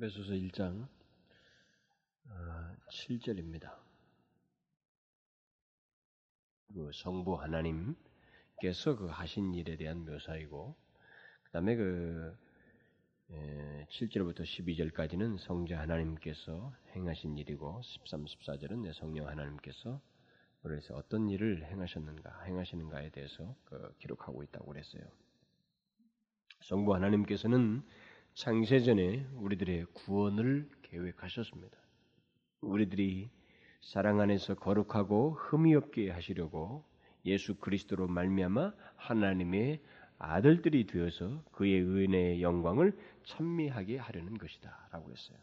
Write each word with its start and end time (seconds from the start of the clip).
베소서 0.00 0.32
1장 0.32 0.88
7절입니다. 2.90 3.76
그 6.72 6.90
성부 6.94 7.34
하나님께서 7.34 8.96
그 8.96 9.08
하신 9.08 9.52
일에 9.52 9.76
대한 9.76 10.06
묘사이고 10.06 10.74
그 11.42 11.50
다음에 11.50 11.76
그 11.76 12.34
7절부터 13.30 14.40
12절까지는 14.40 15.36
성자 15.36 15.78
하나님께서 15.80 16.72
행하신 16.96 17.36
일이고 17.36 17.82
13, 17.82 18.24
14절은 18.24 18.84
내 18.84 18.92
성령 18.94 19.28
하나님께서 19.28 20.00
그래서 20.62 20.94
어떤 20.94 21.28
일을 21.28 21.66
행하셨는가, 21.66 22.44
행하시는가에 22.44 23.10
대해서 23.10 23.54
그 23.66 23.94
기록하고 23.98 24.42
있다고 24.42 24.68
그랬어요. 24.68 25.02
성부 26.62 26.94
하나님께서는 26.94 27.82
창세전에 28.34 29.26
우리들의 29.34 29.86
구원을 29.92 30.68
계획하셨습니다. 30.82 31.76
우리들이 32.62 33.28
사랑 33.82 34.20
안에서 34.20 34.54
거룩하고 34.54 35.32
흠이 35.32 35.74
없게 35.74 36.10
하시려고 36.10 36.84
예수 37.26 37.56
그리스도로 37.56 38.08
말미암아 38.08 38.72
하나님의 38.96 39.80
아들들이 40.18 40.86
되어서 40.86 41.42
그의 41.52 41.82
은혜의 41.82 42.42
영광을 42.42 42.96
찬미하게 43.24 43.98
하려는 43.98 44.38
것이다라고 44.38 45.10
했어요. 45.10 45.38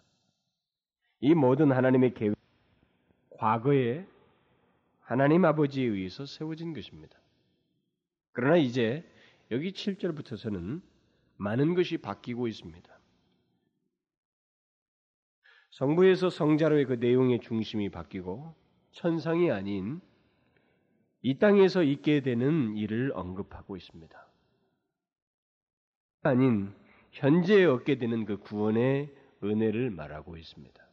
이 1.21 1.35
모든 1.35 1.71
하나님의 1.71 2.13
계획 2.13 2.35
과거에 3.29 4.05
하나님 5.01 5.45
아버지에 5.45 5.85
의해서 5.85 6.25
세워진 6.25 6.73
것입니다. 6.73 7.19
그러나 8.31 8.57
이제 8.57 9.03
여기 9.51 9.73
7절부터서는 9.73 10.81
많은 11.39 11.73
것이 11.73 11.97
바뀌고 11.97 12.47
있습니다. 12.47 12.99
성부에서 15.71 16.29
성자로의 16.29 16.85
그 16.85 16.93
내용의 16.93 17.39
중심이 17.39 17.89
바뀌고 17.89 18.53
천상이 18.91 19.49
아닌 19.49 20.01
이 21.21 21.37
땅에서 21.37 21.83
있게 21.83 22.21
되는 22.21 22.75
일을 22.75 23.13
언급하고 23.15 23.77
있습니다. 23.77 24.27
아닌 26.23 26.73
현재 27.11 27.63
얻게 27.63 27.97
되는 27.97 28.25
그 28.25 28.37
구원의 28.37 29.13
은혜를 29.41 29.89
말하고 29.91 30.35
있습니다. 30.35 30.88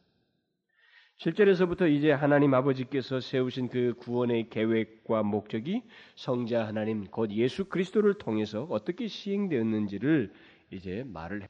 7절에서부터 1.17 1.89
이제 1.91 2.11
하나님 2.11 2.53
아버지께서 2.53 3.19
세우신 3.19 3.69
그 3.69 3.95
구원의 3.97 4.49
계획과 4.49 5.23
목적이 5.23 5.81
성자 6.15 6.67
하나님 6.67 7.05
곧 7.05 7.31
예수 7.31 7.65
그리스도를 7.65 8.15
통해서 8.15 8.67
어떻게 8.69 9.07
시행되었는지를 9.07 10.31
이제 10.69 11.03
말을 11.07 11.41
해. 11.41 11.47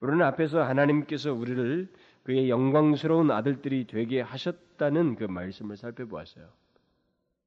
우리는 0.00 0.20
앞에서 0.22 0.62
하나님께서 0.64 1.32
우리를 1.32 1.92
그의 2.24 2.50
영광스러운 2.50 3.30
아들들이 3.30 3.86
되게 3.86 4.20
하셨다는 4.20 5.14
그 5.14 5.24
말씀을 5.24 5.76
살펴보았어요. 5.76 6.48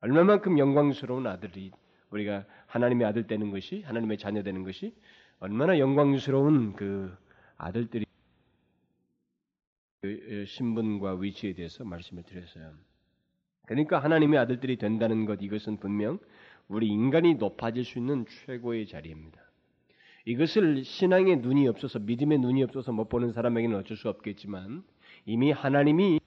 얼마만큼 0.01 0.57
영광스러운 0.57 1.27
아들이 1.27 1.71
우리가 2.11 2.45
하나님의 2.67 3.07
아들 3.07 3.27
되는 3.27 3.51
것이 3.51 3.81
하나님의 3.81 4.17
자녀 4.17 4.41
되는 4.41 4.63
것이 4.63 4.95
얼마나 5.39 5.79
영광스러운 5.79 6.73
그 6.73 7.13
아들들이 7.57 8.05
그 8.05 8.12
신분과 10.45 11.15
위치에 11.15 11.53
대해서 11.53 11.83
말씀을 11.83 12.23
드렸어요. 12.23 12.73
그러니까 13.65 13.99
하나님의 13.99 14.39
아들들이 14.39 14.77
된다는 14.77 15.25
것 15.25 15.41
이것은 15.41 15.77
분명 15.77 16.19
우리 16.67 16.87
인간이 16.87 17.35
높아질 17.35 17.85
수 17.85 17.99
있는 17.99 18.25
최고의 18.45 18.87
자리입니다. 18.87 19.41
이것을 20.25 20.83
신앙의 20.83 21.37
눈이 21.37 21.67
없어서 21.67 21.99
믿음의 21.99 22.39
눈이 22.39 22.63
없어서 22.63 22.91
못 22.91 23.09
보는 23.09 23.31
사람에게는 23.31 23.77
어쩔 23.77 23.97
수 23.97 24.09
없겠지만 24.09 24.83
이미 25.25 25.51
하나님이 25.51 26.19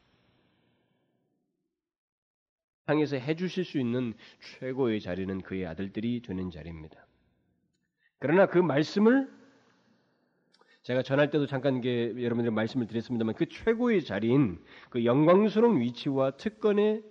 향해서 2.87 3.17
해주실 3.17 3.65
수 3.65 3.79
있는 3.79 4.15
최고의 4.41 5.01
자리는 5.01 5.41
그의 5.41 5.67
아들들이 5.67 6.21
되는 6.23 6.51
자리입니다. 6.51 7.07
그러나 8.19 8.47
그 8.47 8.59
말씀을 8.59 9.36
제가 10.87 11.03
전할 11.03 11.31
때도 11.31 11.47
잠깐 11.47 11.83
여러분들 11.85 12.53
말씀을 12.53 12.87
드렸습니다만 12.87 13.35
그 13.35 13.47
최고의 13.49 14.05
자리인 14.05 14.63
그 14.89 15.05
영광스러운 15.05 15.81
위치와 15.81 16.37
특권의 16.37 17.03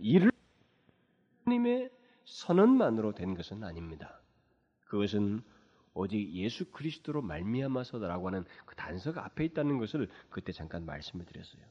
일을 0.00 0.32
하나님의 1.44 1.88
선언만으로 2.24 3.12
된 3.14 3.36
것은 3.36 3.62
아닙니다. 3.62 4.20
그것은 4.86 5.40
오직 5.94 6.32
예수 6.32 6.72
그리스도로 6.72 7.22
말미암아서라고 7.22 8.26
하는 8.26 8.44
그 8.66 8.74
단서가 8.74 9.24
앞에 9.24 9.44
있다는 9.44 9.78
것을 9.78 10.08
그때 10.28 10.50
잠깐 10.50 10.84
말씀을 10.84 11.26
드렸어요. 11.26 11.62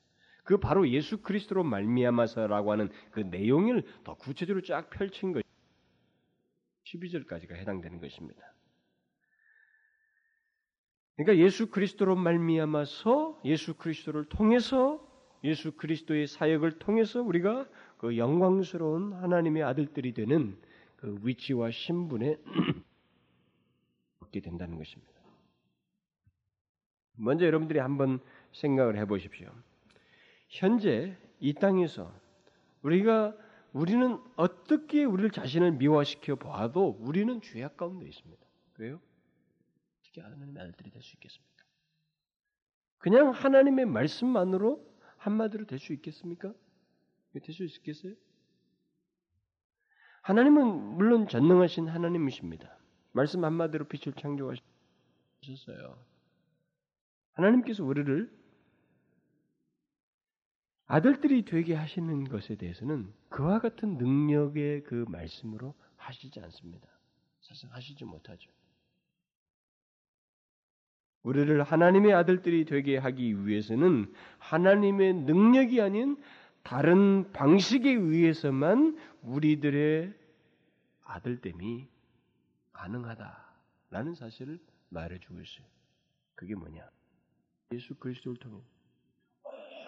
그 0.45 0.57
바로 0.57 0.87
예수 0.87 1.21
그리스도로 1.21 1.65
말미암아서라고 1.65 2.71
하는 2.71 2.89
그 3.11 3.19
내용을 3.19 3.83
더 4.05 4.13
구체적으로 4.13 4.63
쫙 4.63 4.89
펼친 4.89 5.33
것 5.33 5.43
12절까지가 6.85 7.55
해당되는 7.55 7.99
것입니다. 7.99 8.53
그러니까 11.17 11.43
예수 11.43 11.69
그리스도로 11.71 12.15
말미암아서 12.15 13.41
예수 13.43 13.73
그리스도를 13.75 14.25
통해서 14.25 15.03
예수 15.43 15.71
그리스도의 15.75 16.27
사역을 16.27 16.79
통해서 16.79 17.21
우리가 17.21 17.67
그 17.97 18.17
영광스러운 18.17 19.13
하나님의 19.13 19.63
아들들이 19.63 20.13
되는 20.13 20.57
그 20.95 21.17
위치와 21.23 21.71
신분에 21.71 22.37
얻게 24.21 24.41
된다는 24.41 24.77
것입니다. 24.77 25.11
먼저 27.15 27.45
여러분들이 27.45 27.79
한번 27.79 28.19
생각을 28.53 28.97
해보십시오. 28.97 29.49
현재 30.49 31.17
이 31.39 31.53
땅에서 31.53 32.13
우리가 32.83 33.35
우리는 33.73 34.19
어떻게 34.35 35.03
우리를 35.03 35.31
자신을 35.31 35.71
미화시켜 35.73 36.35
보아도 36.35 36.97
우리는 36.99 37.41
죄악 37.41 37.75
가운데 37.75 38.05
있습니다. 38.05 38.45
왜요? 38.77 38.99
어떻게 40.17 40.21
하나님의 40.21 40.63
아들들이 40.63 40.89
될 40.89 41.01
수 41.01 41.15
있겠습니까? 41.15 41.63
그냥 42.97 43.31
하나님의 43.31 43.85
말씀만으로 43.85 44.83
한마디로 45.17 45.65
될 45.65 45.79
수 45.79 45.93
있겠습니까? 45.93 46.53
될 47.33 47.53
수 47.53 47.63
있겠어요? 47.63 48.15
하나님은 50.23 50.95
물론 50.95 51.27
전능하신 51.27 51.87
하나님이십니다. 51.87 52.77
말씀 53.13 53.45
한마디로 53.45 53.87
빛을 53.87 54.13
창조하셨어요. 54.15 56.03
하나님께서 57.33 57.83
우리를 57.85 58.35
아들들이 60.87 61.45
되게 61.45 61.75
하시는 61.75 62.23
것에 62.25 62.55
대해서는 62.55 63.13
그와 63.29 63.59
같은 63.59 63.97
능력의 63.97 64.83
그 64.83 65.05
말씀으로 65.09 65.75
하시지 65.95 66.39
않습니다. 66.39 66.87
사실 67.41 67.69
하시지 67.69 68.03
못하죠. 68.05 68.49
우리를 71.27 71.61
하나님의 71.61 72.13
아들들이 72.13 72.63
되게 72.63 72.97
하기 72.97 73.45
위해서는 73.45 74.13
하나님의 74.37 75.13
능력이 75.13 75.81
아닌 75.81 76.15
다른 76.63 77.33
방식에 77.33 77.91
의해서만 77.91 78.97
우리들의 79.23 80.13
아들됨이 81.03 81.89
가능하다라는 82.71 84.15
사실을 84.15 84.57
말해주고 84.87 85.41
있어요. 85.41 85.67
그게 86.35 86.55
뭐냐? 86.55 86.89
예수 87.73 87.95
그리스도를 87.95 88.37
통해 88.37 88.61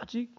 오직 0.04 0.36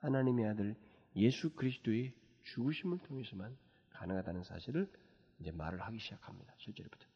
하나님의 0.00 0.48
아들 0.48 0.74
예수 1.14 1.54
그리스도의 1.54 2.12
죽으심을 2.42 2.98
통해서만 2.98 3.56
가능하다는 3.90 4.42
사실을 4.42 4.90
이제 5.38 5.52
말을 5.52 5.80
하기 5.82 6.00
시작합니다. 6.00 6.52
실제로부터. 6.56 7.06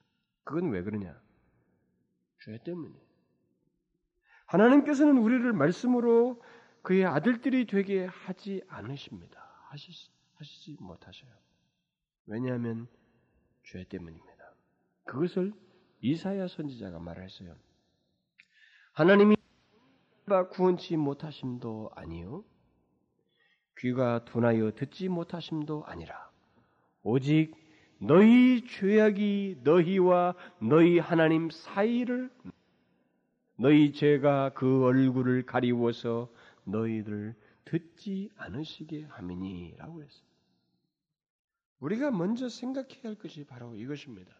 그건 0.44 0.70
왜 0.70 0.84
그러냐? 0.84 1.20
죄 2.40 2.58
때문이에요. 2.64 3.10
하나님께서는 4.46 5.18
우리를 5.18 5.52
말씀으로 5.52 6.42
그의 6.82 7.04
아들들이 7.04 7.66
되게 7.66 8.04
하지 8.04 8.62
않으십니다. 8.68 9.40
하시, 9.68 10.10
하시지 10.34 10.76
못하셔요. 10.80 11.30
왜냐하면 12.26 12.88
죄 13.64 13.84
때문입니다. 13.84 14.54
그것을 15.04 15.52
이사야 16.00 16.48
선지자가 16.48 16.98
말했어요. 16.98 17.54
하나님이 18.92 19.36
구원치 20.52 20.96
못하심도 20.96 21.90
아니요 21.94 22.44
귀가 23.78 24.24
둔하여 24.24 24.72
듣지 24.72 25.08
못하심도 25.08 25.84
아니라 25.84 26.30
오직 27.02 27.54
너희 28.02 28.64
죄악이 28.66 29.60
너희와 29.62 30.34
너희 30.58 30.98
하나님 30.98 31.50
사이를 31.50 32.30
너희 33.56 33.92
죄가 33.92 34.54
그 34.54 34.84
얼굴을 34.84 35.44
가리워서 35.44 36.32
너희들 36.64 37.34
듣지 37.66 38.30
않으시게 38.36 39.04
함이니라고 39.04 40.02
했어요. 40.02 40.24
우리가 41.80 42.10
먼저 42.10 42.48
생각해야 42.48 43.02
할 43.04 43.14
것이 43.16 43.44
바로 43.44 43.76
이것입니다. 43.76 44.34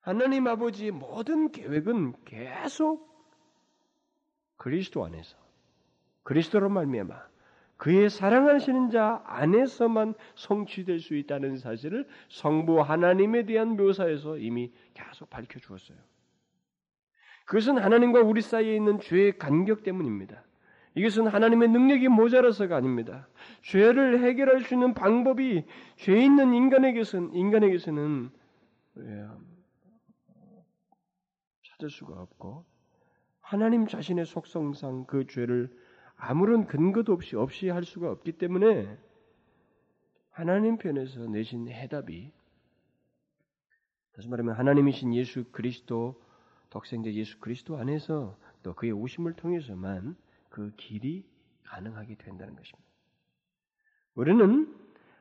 하나님 0.00 0.46
아버지의 0.46 0.92
모든 0.92 1.50
계획은 1.50 2.24
계속 2.24 3.16
그리스도 4.56 5.04
안에서 5.04 5.36
그리스도로 6.22 6.68
말미암아 6.68 7.35
그의 7.76 8.08
사랑하시는 8.08 8.90
자 8.90 9.22
안에서만 9.26 10.14
성취될 10.34 11.00
수 11.00 11.14
있다는 11.14 11.58
사실을 11.58 12.06
성부 12.28 12.80
하나님에 12.80 13.44
대한 13.44 13.76
묘사에서 13.76 14.38
이미 14.38 14.72
계속 14.94 15.28
밝혀 15.28 15.60
주었어요. 15.60 15.98
그것은 17.44 17.78
하나님과 17.78 18.20
우리 18.22 18.40
사이에 18.40 18.74
있는 18.74 18.98
죄의 18.98 19.38
간격 19.38 19.82
때문입니다. 19.82 20.42
이것은 20.94 21.26
하나님의 21.26 21.68
능력이 21.68 22.08
모자라서가 22.08 22.76
아닙니다. 22.76 23.28
죄를 23.62 24.20
해결할 24.24 24.62
수 24.62 24.74
있는 24.74 24.94
방법이 24.94 25.64
죄 25.96 26.18
있는 26.18 26.54
인간에게서는 26.54 27.34
인간에게서는 27.34 28.30
예, 28.98 29.26
찾을 31.62 31.90
수가 31.90 32.14
없고 32.14 32.64
하나님 33.40 33.86
자신의 33.86 34.24
속성상 34.24 35.04
그 35.04 35.26
죄를 35.26 35.70
아무런 36.16 36.66
근거도 36.66 37.12
없이 37.12 37.36
없이 37.36 37.68
할 37.68 37.84
수가 37.84 38.10
없기 38.10 38.32
때문에 38.32 38.98
하나님 40.30 40.76
편에서 40.76 41.26
내신 41.26 41.68
해답이 41.68 42.32
다시 44.12 44.28
말하면 44.28 44.54
하나님이신 44.54 45.14
예수 45.14 45.44
그리스도 45.52 46.20
독생자 46.70 47.12
예수 47.12 47.38
그리스도 47.38 47.76
안에서 47.76 48.36
또 48.62 48.74
그의 48.74 48.92
오심을 48.92 49.34
통해서만 49.34 50.16
그 50.48 50.72
길이 50.76 51.24
가능하게 51.64 52.16
된다는 52.16 52.56
것입니다. 52.56 52.86
우리는 54.14 54.74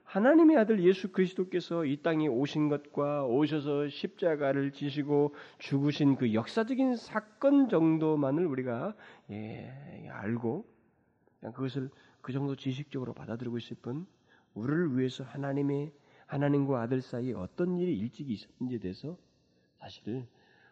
하나님의 0.06 0.58
아들 0.58 0.82
예수 0.84 1.12
그리스도께서 1.12 1.84
이 1.86 2.02
땅에 2.02 2.28
오신 2.28 2.70
것과 2.70 3.26
오셔서 3.26 3.90
십자가를 3.90 4.72
지시고 4.72 5.36
죽으신 5.60 6.16
그 6.16 6.34
역사적인 6.34 6.96
사건 6.96 7.68
정도만을 7.68 8.46
우리가 8.46 8.96
예, 9.32 10.08
알고 10.10 10.75
그것을 11.42 11.90
그 12.22 12.32
정도 12.32 12.56
지식적으로 12.56 13.14
받아들이고 13.14 13.58
있을 13.58 13.78
뿐 13.82 14.08
우리를 14.54 14.98
위해서 14.98 15.24
하나님의 15.24 15.94
하나님과 16.26 16.82
아들 16.82 17.02
사이에 17.02 17.34
어떤 17.34 17.78
일이 17.78 17.98
일찍이 17.98 18.34
있었는지에 18.34 18.80
대해서 18.80 19.18
사실 19.80 20.28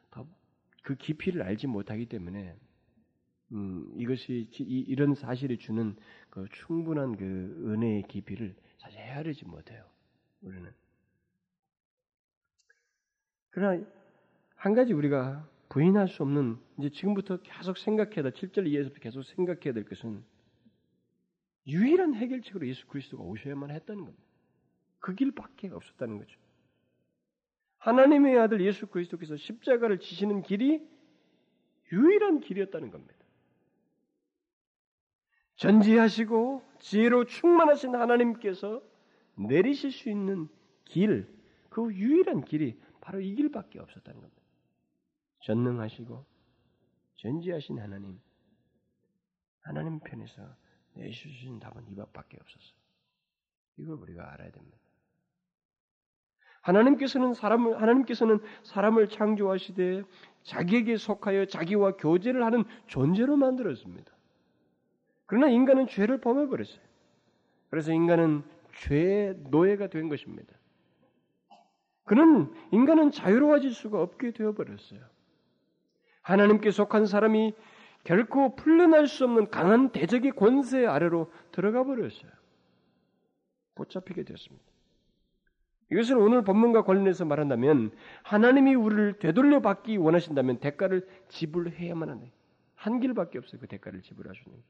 더그 0.10 0.96
깊이를 0.98 1.44
알지 1.44 1.68
못하기 1.68 2.08
때문에 2.08 2.56
음, 3.52 3.92
이것이 3.96 4.50
이, 4.60 4.96
런 4.96 5.14
사실이 5.14 5.58
주는 5.58 5.96
그 6.30 6.48
충분한 6.52 7.18
그 7.18 7.26
은혜의 7.68 8.04
깊이를 8.08 8.56
사실 8.78 9.00
헤아리지 9.00 9.46
못해요. 9.46 9.86
우리는. 10.42 10.72
그러나 13.52 13.86
한 14.56 14.74
가지 14.74 14.94
우리가 14.94 15.48
부인할 15.70 16.08
수 16.08 16.24
없는 16.24 16.58
이제 16.80 16.90
지금부터 16.90 17.42
계속 17.44 17.78
생각해야 17.78 18.24
될 18.24 18.32
7절 18.32 18.68
이해에서부터 18.68 19.00
계속 19.00 19.24
생각해야 19.24 19.74
될 19.74 19.86
것은 19.86 20.24
유일한 21.68 22.16
해결책으로 22.16 22.68
예수 22.68 22.86
그리스도가 22.88 23.24
오셔야만 23.24 23.72
했다는 23.72 24.06
겁니다. 24.06 24.24
그 25.00 25.16
길밖에 25.16 25.70
없었다는 25.70 26.18
거죠. 26.18 26.40
하나님의 27.78 28.38
아들 28.40 28.62
예수 28.62 28.88
그리스도께서 28.88 29.36
십자가를 29.36 30.00
지시는 30.00 30.42
길이 30.42 30.88
유일한 31.92 32.40
길이었다는 32.40 32.92
겁니다. 32.92 33.14
전지하시고 35.58 36.64
지혜로 36.80 37.26
충만하신 37.26 37.96
하나님께서 37.96 38.82
내리실 39.36 39.92
수 39.92 40.10
있는 40.10 40.48
길, 40.86 41.28
그 41.70 41.94
유일한 41.94 42.44
길이 42.44 42.80
바로 43.02 43.20
이 43.20 43.36
길밖에 43.36 43.80
없었다는 43.80 44.22
겁니다. 44.22 44.42
전능하시고 45.42 46.26
전지하신 47.18 47.80
하나님, 47.80 48.20
하나님 49.62 50.00
편에서 50.00 50.56
내실 50.94 51.32
수 51.32 51.46
있는 51.46 51.60
답은 51.60 51.84
이 51.90 51.96
밖에 51.96 52.38
없었어요. 52.40 52.78
이걸 53.78 53.96
우리가 53.96 54.32
알아야 54.34 54.52
됩니다. 54.52 54.78
하나님께서는 56.62 57.34
사람을 57.34 57.82
하나님께서는 57.82 58.40
사람을 58.64 59.10
창조하시되 59.10 60.04
자기에게 60.44 60.98
속하여 60.98 61.46
자기와 61.46 61.98
교제를 61.98 62.44
하는 62.46 62.64
존재로 62.88 63.36
만들었습니다. 63.36 64.12
그러나 65.26 65.50
인간은 65.50 65.88
죄를 65.88 66.22
범해 66.22 66.48
버렸어요. 66.48 66.82
그래서 67.70 67.92
인간은 67.92 68.44
죄의 68.78 69.36
노예가 69.50 69.88
된 69.88 70.10
것입니다. 70.10 70.54
그는 72.06 72.54
인간은 72.72 73.12
자유로워질 73.12 73.74
수가 73.74 74.02
없게 74.02 74.32
되어 74.32 74.54
버렸어요. 74.54 75.02
하나님께 76.22 76.72
속한 76.72 77.06
사람이 77.06 77.54
결코 78.04 78.56
풀려날 78.56 79.08
수 79.08 79.24
없는 79.24 79.50
강한 79.50 79.90
대적의 79.92 80.32
권세 80.32 80.86
아래로 80.86 81.32
들어가 81.52 81.84
버렸어요. 81.84 82.32
붙잡히게 83.76 84.24
되었습니다. 84.24 84.64
이것을 85.92 86.18
오늘 86.18 86.44
본문과 86.44 86.84
관련해서 86.84 87.26
말한다면 87.26 87.92
하나님이 88.24 88.76
우리를 88.76 89.20
되돌려 89.20 89.62
받기 89.62 89.98
원하신다면 89.98 90.60
대가를 90.60 91.08
지불해야만 91.30 92.10
하네. 92.10 92.32
한 92.76 93.00
길밖에 93.00 93.38
없어요. 93.38 93.62
그 93.62 93.68
대가를 93.68 94.02
지불하시는 94.02 94.58
게. 94.58 94.64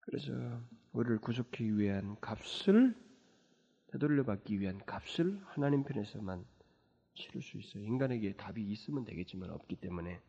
그래서 0.00 0.32
우리를 0.92 1.18
구속하기 1.18 1.78
위한 1.78 2.16
값을 2.20 2.94
되돌려 3.88 4.22
받기 4.24 4.60
위한 4.60 4.78
값을 4.84 5.40
하나님 5.46 5.84
편에서만 5.84 6.44
치를 7.18 7.42
수 7.42 7.58
있어요. 7.58 7.84
인간에게 7.84 8.34
답이 8.34 8.62
있으면 8.62 9.04
되겠지만 9.04 9.50
없기 9.50 9.76
때문에 9.76 10.20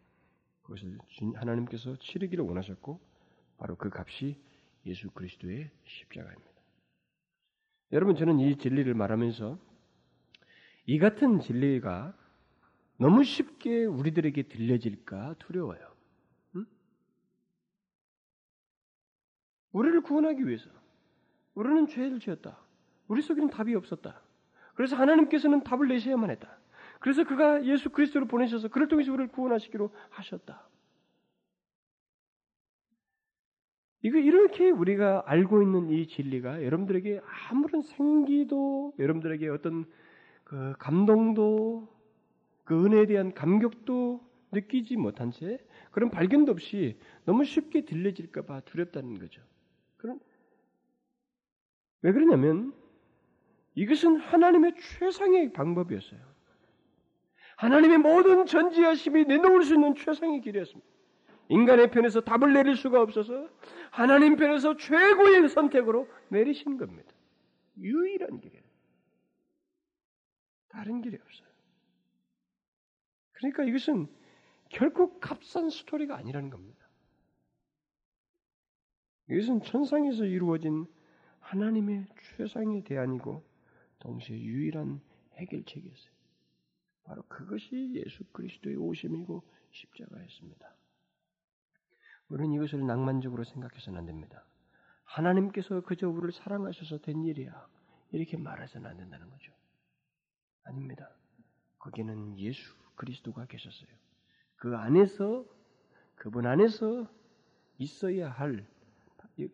그것을 0.63 0.97
하나님께서 1.35 1.95
치르기를 1.97 2.43
원하셨고 2.43 2.99
바로 3.57 3.75
그 3.75 3.89
값이 3.93 4.37
예수 4.85 5.09
그리스도의 5.11 5.69
십자가입니다. 5.85 6.49
여러분 7.91 8.15
저는 8.15 8.39
이 8.39 8.57
진리를 8.57 8.93
말하면서 8.93 9.57
이 10.85 10.99
같은 10.99 11.39
진리가 11.39 12.15
너무 12.97 13.23
쉽게 13.23 13.85
우리들에게 13.85 14.43
들려질까 14.43 15.35
두려워요. 15.39 15.79
응? 16.55 16.65
우리를 19.71 20.01
구원하기 20.01 20.47
위해서 20.47 20.69
우리는 21.53 21.87
죄를 21.87 22.19
지었다. 22.19 22.59
우리 23.07 23.21
속에는 23.21 23.49
답이 23.49 23.73
없었다. 23.75 24.21
그래서 24.75 24.95
하나님께서는 24.95 25.63
답을 25.63 25.87
내셔야만 25.87 26.29
했다. 26.29 26.58
그래서 26.99 27.23
그가 27.23 27.65
예수 27.65 27.89
그리스도를 27.89 28.27
보내셔서 28.27 28.67
그를 28.67 28.87
통해서 28.87 29.11
우리를 29.13 29.31
구원하시기로 29.31 29.91
하셨다. 30.09 30.67
이거 34.01 34.17
이렇게 34.17 34.69
우리가 34.69 35.23
알고 35.25 35.61
있는 35.61 35.89
이 35.89 36.07
진리가 36.07 36.63
여러분들에게 36.63 37.21
아무런 37.49 37.81
생기도 37.81 38.93
여러분들에게 38.97 39.49
어떤 39.49 39.85
그 40.43 40.73
감동도 40.79 41.87
그 42.63 42.85
은혜에 42.85 43.07
대한 43.07 43.33
감격도 43.33 44.21
느끼지 44.51 44.95
못한 44.95 45.31
채 45.31 45.59
그런 45.91 46.09
발견도 46.09 46.51
없이 46.51 46.97
너무 47.25 47.43
쉽게 47.43 47.85
들려질까 47.85 48.43
봐 48.43 48.61
두렵다는 48.61 49.19
거죠. 49.19 49.41
그런 49.97 50.19
왜 52.01 52.11
그러냐면 52.13 52.73
이것은 53.75 54.17
하나님의 54.17 54.75
최상의 54.77 55.51
방법이었어요. 55.51 56.28
하나님의 57.59 57.97
모든 57.97 58.45
전지하심이 58.45 59.25
내놓을 59.25 59.65
수 59.65 59.73
있는 59.73 59.93
최상의 59.93 60.39
길이었습니다. 60.39 60.87
인간의 61.49 61.91
편에서 61.91 62.21
답을 62.21 62.53
내릴 62.53 62.77
수가 62.77 63.01
없어서 63.01 63.49
하나님 63.91 64.37
편에서 64.37 64.77
최고의 64.77 65.49
선택으로 65.49 66.07
내리신 66.29 66.77
겁니다. 66.77 67.11
유일한 67.77 68.39
길이에요. 68.39 68.63
다른 70.69 71.01
길이 71.01 71.17
없어요. 71.21 71.49
그러니까 73.33 73.63
이것은 73.65 74.07
결코 74.69 75.19
값싼 75.19 75.69
스토리가 75.69 76.15
아니라는 76.15 76.49
겁니다. 76.49 76.87
이것은 79.29 79.63
천상에서 79.63 80.23
이루어진 80.23 80.85
하나님의 81.41 82.05
최상의 82.37 82.85
대안이고 82.85 83.43
동시에 83.99 84.39
유일한 84.39 85.01
해결책이었어요. 85.33 86.18
바로 87.09 87.23
그것이 87.23 87.91
예수 87.95 88.23
그리스도의 88.25 88.75
오심이고 88.75 89.43
십자가였습니다. 89.71 90.75
우리는 92.27 92.53
이것을 92.53 92.85
낭만적으로 92.85 93.43
생각해서는 93.43 93.97
안 93.97 94.05
됩니다. 94.05 94.45
하나님께서 95.05 95.81
그저 95.81 96.07
우리를 96.07 96.31
사랑하셔서 96.33 96.99
된 96.99 97.23
일이야. 97.23 97.67
이렇게 98.11 98.37
말해서는 98.37 98.87
안 98.87 98.97
된다는 98.97 99.27
거죠. 99.27 99.51
아닙니다. 100.65 101.09
거기는 101.79 102.37
예수 102.37 102.75
그리스도가 102.93 103.47
계셨어요. 103.47 103.89
그 104.57 104.77
안에서 104.77 105.45
그분 106.13 106.45
안에서 106.45 107.11
있어야 107.79 108.29
할 108.29 108.67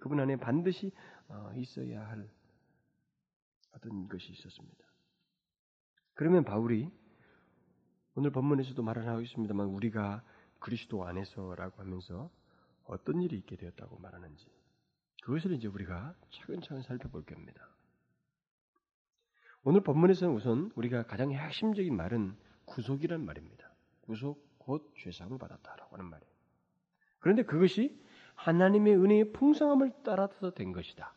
그분 0.02 0.20
안에 0.20 0.36
반드시 0.36 0.92
어, 1.30 1.54
있어야 1.56 2.06
할 2.06 2.30
어떤 3.72 4.10
것이 4.10 4.34
있었습니다. 4.34 4.84
그러면 6.16 6.44
바울이 6.44 6.92
오늘 8.16 8.32
본문에서도 8.32 8.82
말을 8.82 9.08
하고 9.08 9.22
있습니다만 9.22 9.68
우리가 9.68 10.24
그리스도 10.60 11.06
안에서라고 11.06 11.82
하면서 11.82 12.30
어떤 12.86 13.22
일이 13.22 13.38
있게 13.38 13.58
되었다고 13.58 14.00
말하는지 14.00 14.48
그것을 15.24 15.52
이제 15.52 15.68
우리가 15.68 16.16
차근차근 16.32 16.82
살펴볼 16.84 17.26
겁니다. 17.26 17.68
오늘 19.64 19.82
본문에서는 19.82 20.34
우선 20.34 20.72
우리가 20.76 21.04
가장 21.08 21.32
핵심적인 21.32 21.96
말은 21.96 22.38
구속이란 22.66 23.26
말입니다. 23.26 23.74
구속 24.02 24.46
곧 24.60 24.94
죄상을 24.98 25.38
받았다라고 25.38 25.96
하는 25.96 26.10
말이에요. 26.10 26.32
그런데 27.20 27.44
그것이 27.44 28.00
하나님의 28.36 28.96
은혜의 28.96 29.34
풍성함을 29.34 29.92
따라서 30.04 30.52
된 30.52 30.72
것이다. 30.72 31.14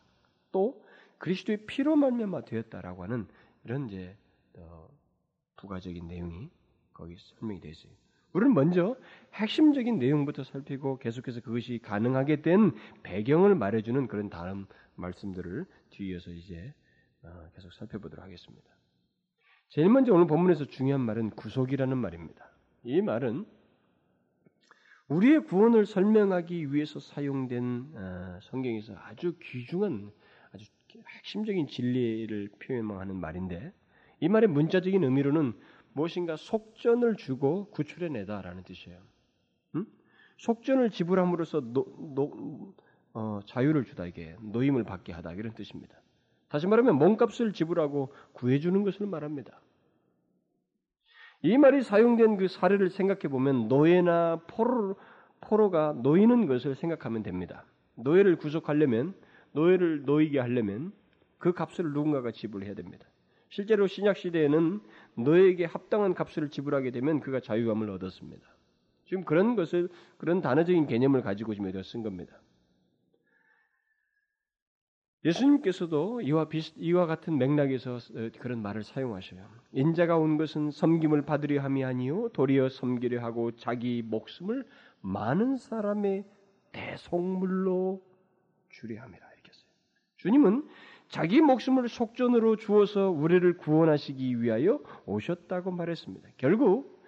또 0.51 0.83
그리스도의 1.19 1.65
피로 1.65 1.95
말미암아 1.95 2.45
되었다라고 2.45 3.03
하는 3.03 3.27
이런 3.63 3.87
이제 3.87 4.17
어, 4.57 4.89
부가적인 5.57 6.07
내용이 6.07 6.49
거기 6.99 7.15
설명이 7.17 7.61
되어 7.61 7.71
있어요. 7.71 7.91
우리는 8.33 8.53
먼저 8.53 8.95
핵심적인 9.33 9.97
내용부터 9.97 10.43
살피고 10.43 10.99
계속해서 10.99 11.39
그것이 11.41 11.79
가능하게 11.81 12.41
된 12.41 12.73
배경을 13.03 13.55
말해주는 13.55 14.07
그런 14.07 14.29
다음 14.29 14.67
말씀들을 14.95 15.65
뒤이어서 15.91 16.31
이제 16.31 16.73
어, 17.23 17.49
계속 17.55 17.73
살펴보도록 17.73 18.23
하겠습니다. 18.23 18.69
제일 19.69 19.89
먼저 19.89 20.13
오늘 20.13 20.27
본문에서 20.27 20.65
중요한 20.65 21.01
말은 21.01 21.31
구속이라는 21.31 21.97
말입니다. 21.97 22.51
이 22.83 23.01
말은 23.01 23.45
우리의 25.07 25.45
구원을 25.45 25.85
설명하기 25.85 26.73
위해서 26.73 26.99
사용된 26.99 27.93
어, 27.95 28.39
성경에서 28.43 28.93
아주 28.97 29.37
귀중한 29.41 30.11
아주 30.51 30.69
핵심적인 31.17 31.67
진리를 31.67 32.49
표현하는 32.59 33.15
말인데 33.15 33.71
이 34.19 34.27
말의 34.27 34.49
문자적인 34.49 35.03
의미로는 35.03 35.53
무엇인가 35.93 36.35
속전을 36.35 37.15
주고 37.15 37.69
구출해내다라는 37.71 38.63
뜻이에요. 38.63 38.99
음? 39.75 39.85
속전을 40.37 40.91
지불함으로써 40.91 41.61
노, 41.61 41.85
노, 42.15 42.73
어, 43.13 43.39
자유를 43.45 43.85
주다 43.85 44.05
이게 44.05 44.35
놓임을 44.41 44.83
받게 44.83 45.13
하다 45.13 45.33
이런 45.33 45.53
뜻입니다. 45.53 45.99
다시 46.47 46.67
말하면 46.67 46.95
몸값을 46.95 47.53
지불하고 47.53 48.13
구해주는 48.33 48.83
것을 48.83 49.05
말합니다. 49.05 49.61
이 51.41 51.57
말이 51.57 51.81
사용된 51.81 52.37
그 52.37 52.47
사례를 52.47 52.89
생각해 52.89 53.21
보면 53.29 53.67
노예나 53.67 54.41
포로, 54.47 54.95
포로가 55.41 55.93
놓이는 56.01 56.47
것을 56.47 56.75
생각하면 56.75 57.23
됩니다. 57.23 57.65
노예를 57.95 58.35
구속하려면 58.37 59.13
노예를 59.53 60.03
놓이게 60.03 60.39
하려면 60.39 60.91
그 61.37 61.53
값을 61.53 61.93
누군가가 61.93 62.31
지불해야 62.31 62.73
됩니다. 62.73 63.07
실제로 63.49 63.87
신약 63.87 64.17
시대에는 64.17 64.79
노예에게 65.15 65.65
합당한 65.65 66.13
값을 66.13 66.49
지불하게 66.49 66.91
되면 66.91 67.19
그가 67.19 67.39
자유함을 67.39 67.89
얻었습니다. 67.89 68.47
지금 69.05 69.23
그런 69.25 69.55
것을 69.55 69.89
그런 70.17 70.39
단어적인 70.39 70.85
개념을 70.85 71.21
가지고 71.21 71.53
지금 71.53 71.71
쓴 71.83 72.03
겁니다. 72.03 72.39
예수님께서도 75.25 76.21
이와 76.21 76.47
비슷 76.47 76.75
이와 76.77 77.05
같은 77.05 77.37
맥락에서 77.37 77.95
어, 77.95 78.29
그런 78.39 78.61
말을 78.61 78.83
사용하셔요. 78.83 79.45
인자가 79.73 80.17
온 80.17 80.37
것은 80.37 80.71
섬김을 80.71 81.23
받으려 81.23 81.61
함이 81.61 81.83
아니요 81.83 82.29
도리어 82.29 82.69
섬기려 82.69 83.21
하고 83.21 83.51
자기 83.55 84.01
목숨을 84.01 84.65
많은 85.01 85.57
사람의 85.57 86.23
대속물로 86.71 88.01
주려 88.69 89.01
함이라 89.01 89.25
이렇게 89.33 89.49
했어요. 89.49 89.69
주님은 90.17 90.69
자기 91.09 91.41
목숨을 91.41 91.89
속전으로 91.89 92.55
주어서 92.55 93.09
우리를 93.09 93.57
구원하시기 93.57 94.41
위하여 94.41 94.79
오셨다고 95.05 95.71
말했습니다. 95.71 96.29
결국 96.37 97.03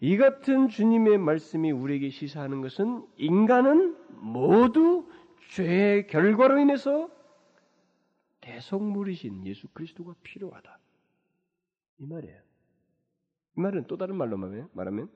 이 0.00 0.16
같은 0.16 0.68
주님의 0.68 1.18
말씀이 1.18 1.70
우리에게 1.70 2.10
시사하는 2.10 2.60
것은 2.60 3.06
인간은 3.16 3.96
모두 4.20 5.08
죄의 5.50 6.08
결과로 6.08 6.58
인해서 6.58 7.10
대속물이신 8.40 9.46
예수 9.46 9.68
그리스도가 9.68 10.14
필요하다. 10.22 10.78
이 12.00 12.06
말이에요. 12.06 12.40
이 13.56 13.60
말은 13.60 13.86
또 13.86 13.96
다른 13.96 14.16
말로 14.16 14.36
말하면 14.72 15.08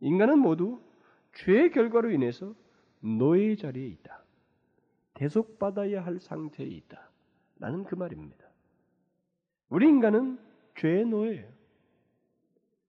인간은 0.00 0.38
모두 0.38 0.80
죄의 1.34 1.70
결과로 1.70 2.10
인해서 2.10 2.54
노예 3.00 3.56
자리에 3.56 3.86
있다. 3.86 4.21
대속받아야 5.22 6.04
할 6.04 6.18
상태에 6.18 6.66
있다. 6.66 7.08
라는 7.60 7.84
그 7.84 7.94
말입니다. 7.94 8.44
우리 9.68 9.86
인간은 9.86 10.36
죄의 10.76 11.04
노예예요. 11.06 11.48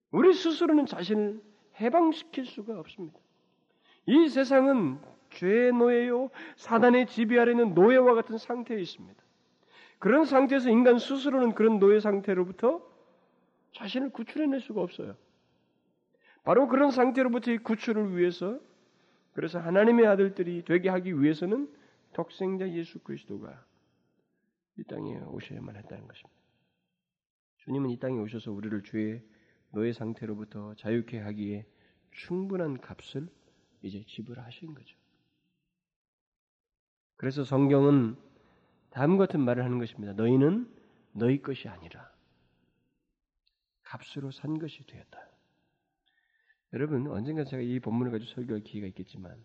우리 0.09 0.33
스스로는 0.33 0.87
자신을 0.87 1.39
해방시킬 1.79 2.45
수가 2.47 2.79
없습니다. 2.79 3.19
이 4.07 4.29
세상은 4.29 4.99
죄의 5.29 5.73
노예요, 5.73 6.31
사단의 6.55 7.05
지배 7.05 7.37
아래 7.37 7.51
있는 7.51 7.75
노예와 7.75 8.15
같은 8.15 8.39
상태에 8.39 8.79
있습니다. 8.79 9.21
그런 9.99 10.25
상태에서 10.25 10.71
인간 10.71 10.97
스스로는 10.97 11.53
그런 11.53 11.77
노예 11.77 11.99
상태로부터 11.99 12.81
자신을 13.73 14.09
구출해낼 14.09 14.59
수가 14.59 14.81
없어요. 14.81 15.15
바로 16.43 16.67
그런 16.67 16.89
상태로부터의 16.89 17.59
구출을 17.59 18.17
위해서 18.17 18.59
그래서 19.33 19.59
하나님의 19.59 20.07
아들들이 20.07 20.63
되게 20.65 20.89
하기 20.89 21.21
위해서는 21.21 21.82
독생자 22.13 22.70
예수 22.70 23.00
그리스도가 23.00 23.65
이 24.77 24.84
땅에 24.84 25.17
오셔야만 25.17 25.75
했다는 25.75 26.08
것입니다. 26.08 26.39
주님은 27.58 27.89
이 27.91 28.00
땅에 28.00 28.17
오셔서 28.20 28.51
우리를 28.51 28.84
죄의 28.84 29.24
노예 29.72 29.93
상태로부터 29.93 30.75
자유케 30.75 31.20
하기에 31.20 31.65
충분한 32.12 32.79
값을 32.79 33.27
이제 33.82 34.03
지불하신 34.05 34.74
거죠. 34.74 34.98
그래서 37.15 37.43
성경은 37.43 38.15
다음 38.89 39.17
같은 39.17 39.39
말을 39.39 39.63
하는 39.63 39.79
것입니다. 39.79 40.13
너희는 40.13 40.72
너희 41.13 41.41
것이 41.41 41.67
아니라 41.67 42.12
값으로 43.84 44.32
산 44.32 44.60
것이 44.60 44.86
되었다. 44.86 45.29
여러분 46.74 47.08
언젠가 47.08 47.43
제가 47.43 47.62
이 47.62 47.79
본문을 47.79 48.12
가지고 48.12 48.32
설교할 48.34 48.63
기회가 48.63 48.88
있겠지만 48.88 49.43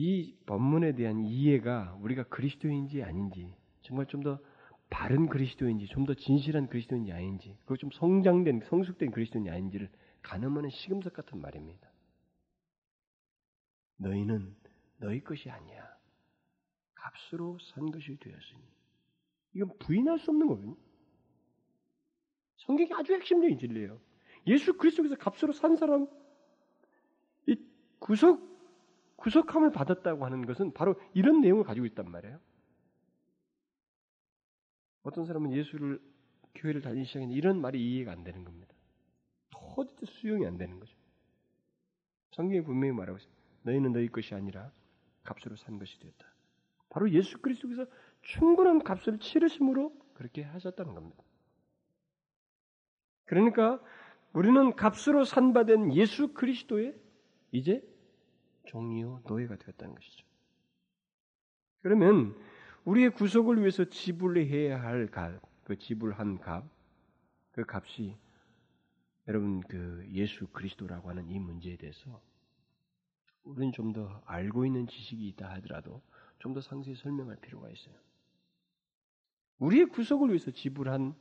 이 0.00 0.36
본문에 0.46 0.92
대한 0.94 1.24
이해가 1.24 1.98
우리가 2.00 2.22
그리스도인지 2.28 3.02
아닌지 3.02 3.52
정말 3.82 4.06
좀 4.06 4.22
더 4.22 4.38
바른 4.90 5.26
그리스도인지 5.28 5.86
좀 5.88 6.06
더 6.06 6.14
진실한 6.14 6.68
그리스도인지 6.68 7.12
아닌지 7.12 7.58
그리고 7.64 7.76
좀 7.78 7.90
성장된 7.90 8.60
성숙된 8.60 9.10
그리스도인지 9.10 9.50
아닌지를 9.50 9.90
가늠하는 10.22 10.70
시금석 10.70 11.14
같은 11.14 11.40
말입니다. 11.40 11.90
너희는 13.96 14.54
너희 14.98 15.20
것이 15.20 15.50
아니야. 15.50 15.84
값으로 16.94 17.58
산 17.60 17.90
것이 17.90 18.16
되었으니. 18.18 18.62
이건 19.54 19.76
부인할 19.78 20.20
수 20.20 20.30
없는 20.30 20.46
거거든요. 20.46 20.76
성경이 22.58 22.90
아주 22.94 23.14
핵심적인 23.14 23.58
진리예요. 23.58 24.00
예수 24.46 24.76
그리스도께서 24.76 25.16
값으로 25.16 25.52
산 25.52 25.76
사람, 25.76 26.06
이 27.46 27.56
구속, 27.98 28.57
구속함을 29.18 29.72
받았다고 29.72 30.24
하는 30.24 30.46
것은 30.46 30.72
바로 30.72 30.94
이런 31.12 31.40
내용을 31.40 31.64
가지고 31.64 31.86
있단 31.86 32.10
말이에요. 32.10 32.40
어떤 35.02 35.24
사람은 35.24 35.52
예수를 35.52 36.00
교회를 36.54 36.80
다니기 36.80 37.04
시작했는데 37.04 37.36
이런 37.36 37.60
말이 37.60 37.80
이해가 37.80 38.12
안 38.12 38.24
되는 38.24 38.44
겁니다. 38.44 38.74
도저히 39.50 40.06
수용이 40.06 40.46
안 40.46 40.56
되는 40.56 40.78
거죠. 40.78 40.96
성경이 42.32 42.62
분명히 42.62 42.92
말하고 42.92 43.18
있어요. 43.18 43.32
너희는 43.62 43.92
너희 43.92 44.08
것이 44.08 44.34
아니라 44.34 44.70
값으로 45.24 45.56
산 45.56 45.78
것이 45.78 45.98
되었다. 45.98 46.26
바로 46.88 47.10
예수 47.10 47.38
그리스도께서 47.38 47.86
충분한 48.22 48.82
값을 48.84 49.18
치르심으로 49.18 49.92
그렇게 50.14 50.42
하셨다는 50.42 50.94
겁니다. 50.94 51.22
그러니까 53.24 53.80
우리는 54.32 54.74
값으로 54.76 55.24
산받은 55.24 55.94
예수 55.94 56.32
그리스도의 56.32 56.94
이제 57.50 57.82
종이요 58.68 59.22
노예가 59.26 59.56
되었다는 59.56 59.94
것이죠. 59.94 60.26
그러면 61.82 62.36
우리의 62.84 63.10
구속을 63.10 63.58
위해서 63.60 63.84
지불해야 63.84 64.80
할 64.82 65.10
값, 65.10 65.40
그 65.64 65.76
지불한 65.78 66.38
값, 66.38 66.64
그 67.52 67.64
값이 67.66 68.16
여러분 69.26 69.60
그 69.60 70.06
예수 70.12 70.46
그리스도라고 70.48 71.08
하는 71.10 71.28
이 71.28 71.38
문제에 71.38 71.76
대해서 71.76 72.22
우리는 73.44 73.72
좀 73.72 73.92
더 73.92 74.22
알고 74.26 74.64
있는 74.66 74.86
지식이 74.86 75.26
있다 75.28 75.50
하더라도 75.54 76.02
좀 76.38 76.54
더 76.54 76.60
상세히 76.60 76.94
설명할 76.94 77.36
필요가 77.36 77.68
있어요. 77.70 77.94
우리의 79.58 79.86
구속을 79.86 80.28
위해서 80.28 80.50
지불한 80.50 81.14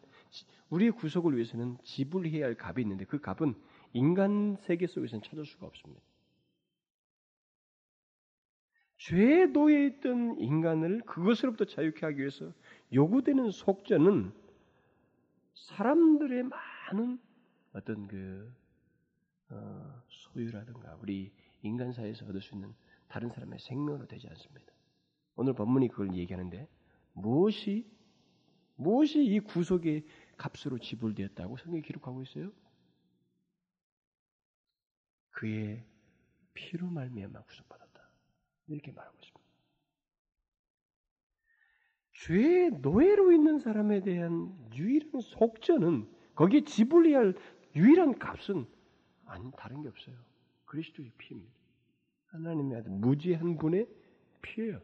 우리의 0.69 0.91
구속을 0.91 1.35
위해서는 1.35 1.77
지불해야 1.83 2.45
할 2.45 2.55
값이 2.59 2.81
있는데 2.81 3.05
그 3.05 3.19
값은 3.19 3.55
인간 3.93 4.57
세계 4.61 4.87
속에서는 4.87 5.23
찾을 5.23 5.45
수가 5.45 5.65
없습니다. 5.65 6.01
죄의 8.97 9.53
도에 9.53 9.85
있던 9.85 10.39
인간을 10.39 11.01
그것으로부터 11.01 11.65
자유케 11.65 12.05
하기 12.05 12.19
위해서 12.19 12.51
요구되는 12.93 13.51
속죄는 13.51 14.33
사람들의 15.53 16.43
많은 16.43 17.19
어떤 17.73 18.07
그 18.07 18.51
어, 19.49 20.03
소유라든가 20.07 20.97
우리 21.01 21.31
인간 21.61 21.91
사회에서 21.91 22.25
얻을 22.25 22.41
수 22.41 22.55
있는 22.55 22.73
다른 23.07 23.29
사람의 23.29 23.59
생명으로 23.59 24.07
되지 24.07 24.27
않습니다. 24.29 24.73
오늘 25.35 25.53
본문이 25.53 25.89
그걸 25.89 26.13
얘기하는데 26.15 26.67
무엇이 27.13 27.87
무엇이 28.75 29.23
이 29.23 29.39
구속의 29.39 30.05
값으로 30.37 30.77
지불되었다고 30.77 31.57
성경이 31.57 31.81
기록하고 31.81 32.21
있어요? 32.23 32.51
그의 35.31 35.83
피로 36.53 36.87
말미암아 36.87 37.41
구속받았다. 37.41 37.76
이렇게 38.67 38.91
말하고 38.91 39.17
있습니다. 39.17 39.47
죄의 42.13 42.71
노예로 42.81 43.31
있는 43.31 43.59
사람에 43.59 44.01
대한 44.01 44.55
유일한 44.73 45.21
속전은 45.21 46.09
거기에 46.35 46.63
지불해야 46.63 47.19
할 47.19 47.35
유일한 47.75 48.17
값은 48.17 48.67
아니 49.25 49.51
다른 49.57 49.81
게 49.81 49.89
없어요. 49.89 50.15
그리스도의 50.65 51.11
피입니다. 51.17 51.53
하나님의 52.27 52.79
아들 52.79 52.91
무지한 52.91 53.57
분의 53.57 53.87
피예요. 54.41 54.81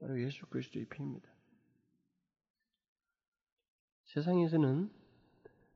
바로 0.00 0.20
예수 0.20 0.46
그리스도의 0.46 0.86
피입니다. 0.86 1.28
세상에서는 4.04 4.90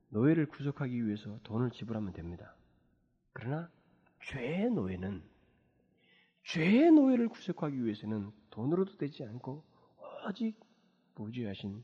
노예를 0.09 0.47
구속하기 0.47 1.05
위해서 1.05 1.39
돈을 1.43 1.71
지불하면 1.71 2.13
됩니다. 2.13 2.55
그러나 3.33 3.69
죄의 4.23 4.71
노예는 4.71 5.30
죄의 6.43 6.91
노예를 6.91 7.29
구속하기 7.29 7.83
위해서는 7.83 8.31
돈으로도 8.49 8.97
되지 8.97 9.23
않고 9.23 9.63
오직 10.27 10.59
무지하신 11.15 11.83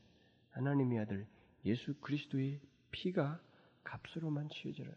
하나님의 0.50 0.98
아들 1.00 1.26
예수 1.64 1.94
그리스도의 2.00 2.60
피가 2.90 3.40
값으로만 3.84 4.48
치어져요. 4.50 4.90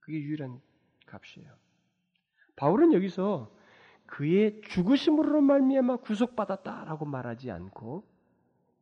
그게 0.00 0.18
유일한 0.20 0.60
값이에요. 1.06 1.52
바울은 2.56 2.92
여기서 2.92 3.52
그의 4.06 4.60
죽으심으로 4.62 5.40
말미암아 5.40 5.96
구속받았다라고 5.96 7.04
말하지 7.04 7.50
않고 7.50 8.04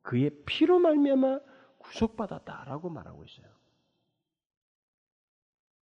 그의 0.02 0.30
피로 0.44 0.78
말미암아 0.78 1.40
구속받았다라고 1.78 2.90
말하고 2.90 3.24
있어요. 3.24 3.46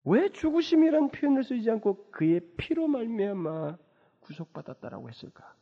왜 0.04 0.30
죽으심이란 0.30 1.10
표현을 1.10 1.44
쓰지 1.44 1.70
않고 1.70 2.10
그의 2.10 2.40
피로 2.56 2.86
말미암아 2.88 3.76
구속받았다라고 4.26 5.08
했을까? 5.08 5.54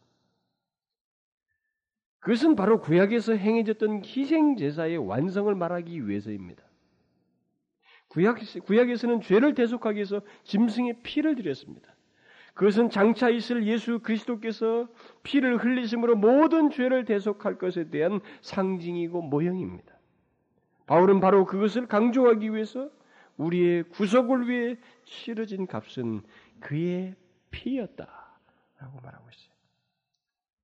그것은 2.21 2.56
바로 2.56 2.80
구약에서 2.80 3.35
행해졌던 3.35 4.02
희생 4.04 4.56
제사의 4.56 4.97
완성을 4.97 5.54
말하기 5.54 6.09
위해서입니다. 6.09 6.64
구약, 8.09 8.38
구약에서는 8.64 9.21
죄를 9.21 9.54
대속하기 9.54 9.97
위해서 9.97 10.23
짐승의 10.44 11.02
피를 11.02 11.35
드렸습니다. 11.35 11.94
그것은 12.54 12.88
장차 12.88 13.28
있을 13.28 13.66
예수 13.66 13.99
그리스도께서 13.99 14.88
피를 15.23 15.56
흘리심으로 15.59 16.16
모든 16.16 16.71
죄를 16.71 17.04
대속할 17.04 17.59
것에 17.59 17.90
대한 17.90 18.21
상징이고 18.40 19.21
모형입니다. 19.21 19.92
바울은 20.87 21.21
바로 21.21 21.44
그것을 21.44 21.87
강조하기 21.87 22.54
위해서 22.54 22.90
우리의 23.37 23.83
구속을 23.85 24.49
위해 24.49 24.76
치러진 25.04 25.66
값은 25.66 26.23
그의 26.61 27.16
피였다 27.50 28.23
라고 28.84 29.00
말하고 29.00 29.28
있어요. 29.30 29.54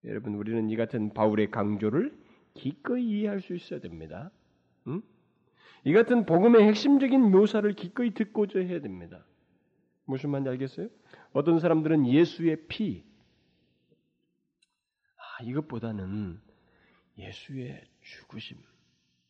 여러분 0.05 0.35
우리는 0.35 0.69
이 0.69 0.77
같은 0.77 1.15
바울의 1.15 1.51
강조를 1.51 2.19
기꺼이 2.55 3.09
이해할 3.09 3.41
수 3.41 3.55
있어야 3.55 3.81
됩니다. 3.81 4.31
응? 4.89 5.03
이 5.85 5.93
같은 5.95 6.27
복음의 6.27 6.63
핵심적인 6.65 7.31
묘사를 7.31 7.73
기꺼이 7.75 8.13
듣고자 8.13 8.59
해야 8.59 8.81
됩니다. 8.81 9.25
무슨 10.05 10.31
말인지 10.31 10.51
알겠어요? 10.51 10.89
어떤 11.33 11.61
사람들은 11.61 12.07
예수의 12.07 12.67
피, 12.69 13.05
아, 15.17 15.43
이것보다는 15.45 16.41
예수의 17.17 17.83
죽으심, 18.03 18.59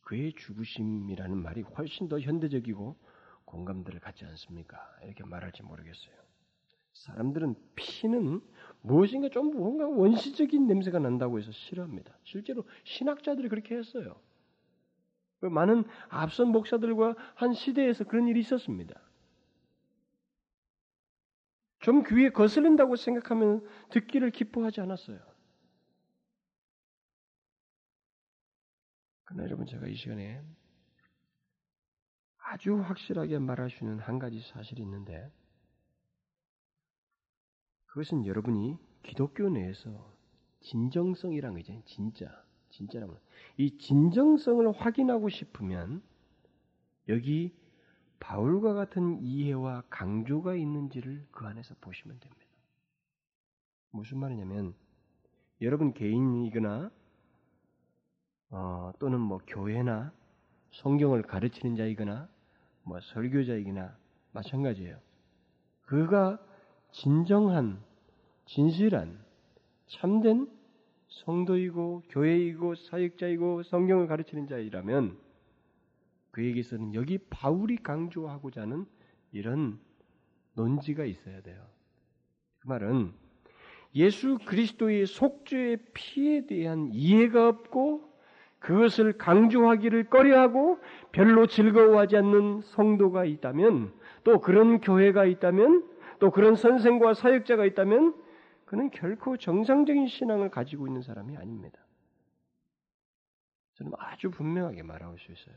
그의 0.01 0.33
죽으심이라는 0.33 1.37
말이 1.37 1.61
훨씬 1.61 2.09
더 2.09 2.19
현대적이고 2.19 2.97
공감대를 3.45 3.99
갖지 4.01 4.25
않습니까? 4.25 4.77
이렇게 5.03 5.23
말할지 5.23 5.63
모르겠어요. 5.63 6.15
사람들은 6.93 7.55
피는 7.75 8.41
무엇인가 8.81 9.29
좀 9.29 9.55
뭔가 9.55 9.87
원시적인 9.87 10.67
냄새가 10.67 10.99
난다고 10.99 11.39
해서 11.39 11.51
싫어합니다. 11.51 12.17
실제로 12.23 12.63
신학자들이 12.83 13.49
그렇게 13.49 13.75
했어요. 13.75 14.19
그 15.39 15.45
많은 15.47 15.83
앞선 16.09 16.49
목사들과 16.49 17.15
한 17.35 17.53
시대에서 17.53 18.03
그런 18.03 18.27
일이 18.27 18.39
있었습니다. 18.39 18.99
좀 21.79 22.03
귀에 22.03 22.29
거슬린다고 22.29 22.95
생각하면 22.95 23.67
듣기를 23.89 24.29
기뻐하지 24.29 24.81
않았어요. 24.81 25.19
그러나 29.23 29.43
여러분 29.43 29.65
제가 29.65 29.87
이 29.87 29.95
시간에 29.95 30.43
아주 32.37 32.75
확실하게 32.79 33.39
말할 33.39 33.69
수 33.69 33.83
있는 33.83 33.99
한 33.99 34.19
가지 34.19 34.39
사실이 34.41 34.81
있는데 34.81 35.31
그것은 37.91 38.25
여러분이 38.25 38.77
기독교 39.03 39.49
내에서 39.49 39.89
진정성이란 40.61 41.53
거죠. 41.55 41.81
진짜. 41.85 42.43
진짜라면. 42.69 43.19
이 43.57 43.77
진정성을 43.77 44.71
확인하고 44.71 45.27
싶으면 45.27 46.01
여기 47.09 47.53
바울과 48.21 48.73
같은 48.73 49.21
이해와 49.21 49.83
강조가 49.89 50.55
있는지를 50.55 51.27
그 51.31 51.45
안에서 51.45 51.75
보시면 51.81 52.17
됩니다. 52.19 52.45
무슨 53.89 54.19
말이냐면 54.19 54.73
여러분 55.59 55.93
개인이거나 55.93 56.91
어, 58.51 58.91
또는 58.99 59.19
뭐 59.19 59.39
교회나 59.45 60.13
성경을 60.71 61.23
가르치는 61.23 61.75
자이거나 61.75 62.29
뭐 62.83 63.01
설교자이거나 63.01 63.97
마찬가지예요. 64.31 64.97
그가 65.81 66.39
진정한 66.91 67.79
진실한 68.45 69.19
참된 69.87 70.47
성도이고 71.07 72.03
교회이고 72.09 72.75
사역자이고 72.75 73.63
성경을 73.63 74.07
가르치는 74.07 74.47
자이라면 74.47 75.17
그에게서는 76.31 76.93
여기 76.95 77.17
바울이 77.17 77.77
강조하고자 77.77 78.61
하는 78.61 78.85
이런 79.31 79.79
논지가 80.53 81.05
있어야 81.05 81.41
돼요. 81.41 81.61
그 82.59 82.67
말은 82.67 83.11
예수 83.95 84.37
그리스도의 84.45 85.05
속죄의 85.05 85.77
피에 85.93 86.45
대한 86.45 86.89
이해가 86.93 87.49
없고 87.49 88.09
그것을 88.59 89.13
강조하기를 89.13 90.05
꺼려하고 90.05 90.79
별로 91.11 91.47
즐거워하지 91.47 92.17
않는 92.17 92.61
성도가 92.61 93.25
있다면 93.25 93.91
또 94.23 94.39
그런 94.39 94.79
교회가 94.79 95.25
있다면 95.25 95.90
또 96.21 96.29
그런 96.29 96.55
선생과 96.55 97.15
사역자가 97.15 97.65
있다면 97.65 98.13
그는 98.65 98.91
결코 98.91 99.37
정상적인 99.37 100.07
신앙을 100.07 100.51
가지고 100.51 100.85
있는 100.85 101.01
사람이 101.01 101.35
아닙니다. 101.35 101.79
저는 103.73 103.91
아주 103.97 104.29
분명하게 104.29 104.83
말하고 104.83 105.17
수 105.17 105.31
있어요. 105.31 105.55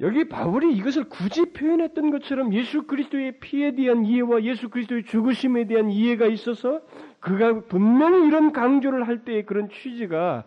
여기 0.00 0.28
바울이 0.28 0.74
이것을 0.76 1.10
굳이 1.10 1.52
표현했던 1.52 2.10
것처럼 2.10 2.54
예수 2.54 2.86
그리스도의 2.86 3.38
피에 3.40 3.74
대한 3.74 4.06
이해와 4.06 4.44
예수 4.44 4.70
그리스도의 4.70 5.04
죽으심에 5.04 5.66
대한 5.66 5.90
이해가 5.90 6.26
있어서 6.26 6.80
그가 7.20 7.66
분명히 7.66 8.26
이런 8.26 8.52
강조를 8.52 9.06
할 9.06 9.26
때의 9.26 9.44
그런 9.44 9.68
취지가 9.68 10.46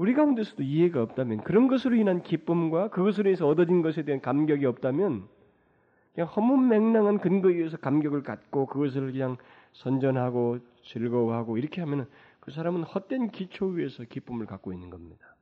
우리 0.00 0.14
가운데서도 0.14 0.62
이해가 0.62 1.02
없다면 1.02 1.44
그런 1.44 1.68
것으로 1.68 1.94
인한 1.94 2.22
기쁨과 2.22 2.88
그것으로 2.88 3.28
인해서 3.28 3.46
얻어진 3.46 3.82
것에 3.82 4.02
대한 4.02 4.22
감격이 4.22 4.64
없다면 4.64 5.28
그냥 6.14 6.26
허문맹랑한 6.26 7.18
근거에 7.18 7.52
의해서 7.52 7.76
감격을 7.76 8.22
갖고 8.22 8.64
그것을 8.64 9.12
그냥 9.12 9.36
선전하고 9.74 10.60
즐거워하고 10.84 11.58
이렇게 11.58 11.82
하면 11.82 12.08
그 12.40 12.50
사람은 12.50 12.84
헛된 12.84 13.30
기초 13.30 13.66
위에서 13.66 14.04
기쁨을 14.04 14.46
갖고 14.46 14.72
있는 14.72 14.88
겁니다. 14.88 15.36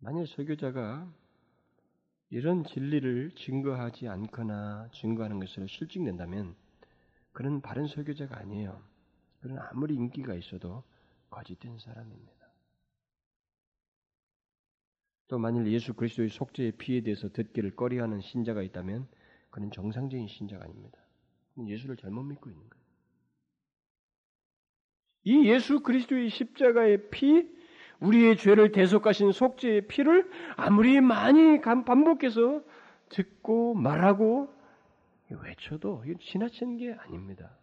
만일 0.00 0.26
설교자가 0.26 1.10
이런 2.28 2.64
진리를 2.64 3.30
증거하지 3.34 4.08
않거나 4.08 4.90
증거하는 4.92 5.40
것을 5.40 5.66
실증낸다면 5.70 6.54
그는 7.32 7.62
바른 7.62 7.86
설교자가 7.86 8.38
아니에요. 8.40 8.89
그는 9.40 9.58
아무리 9.58 9.94
인기가 9.94 10.34
있어도 10.34 10.84
거짓된 11.30 11.78
사람입니다. 11.78 12.40
또 15.28 15.38
만일 15.38 15.66
예수 15.72 15.94
그리스도의 15.94 16.28
속죄의 16.28 16.72
피에 16.72 17.02
대해서 17.02 17.28
듣기를 17.28 17.76
꺼리하는 17.76 18.20
신자가 18.20 18.62
있다면 18.62 19.06
그는 19.50 19.70
정상적인 19.70 20.26
신자가 20.26 20.64
아닙니다. 20.64 20.98
예수를 21.66 21.96
잘못 21.96 22.22
믿고 22.22 22.50
있는 22.50 22.68
거예요. 22.68 22.84
이 25.22 25.48
예수 25.48 25.80
그리스도의 25.80 26.30
십자가의 26.30 27.10
피, 27.10 27.48
우리의 28.00 28.38
죄를 28.38 28.72
대속하신 28.72 29.32
속죄의 29.32 29.86
피를 29.86 30.30
아무리 30.56 31.00
많이 31.00 31.60
반복해서 31.60 32.62
듣고 33.10 33.74
말하고 33.74 34.52
외쳐도 35.28 36.02
지나치는 36.18 36.78
게 36.78 36.92
아닙니다. 36.94 37.59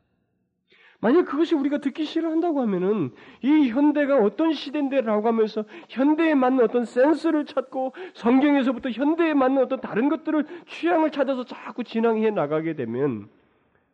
만약 1.00 1.26
그것이 1.26 1.54
우리가 1.54 1.78
듣기 1.78 2.06
싫어한다고 2.06 2.62
하면은 2.62 3.14
이 3.44 3.70
현대가 3.70 4.18
어떤 4.18 4.54
시대인데라고 4.54 5.28
하면서 5.28 5.64
현대에 5.90 6.34
맞는 6.34 6.64
어떤 6.64 6.86
센스를 6.86 7.46
찾고 7.46 7.94
성경에서부터 8.16 8.90
현대에 8.90 9.34
맞는 9.36 9.62
어떤 9.64 9.80
다른 9.80 10.10
것들을 10.10 10.66
취향을 10.68 11.12
찾아서 11.12 11.46
자꾸 11.46 11.84
진행해 11.84 12.32
나가게 12.32 12.74
되면 12.74 13.30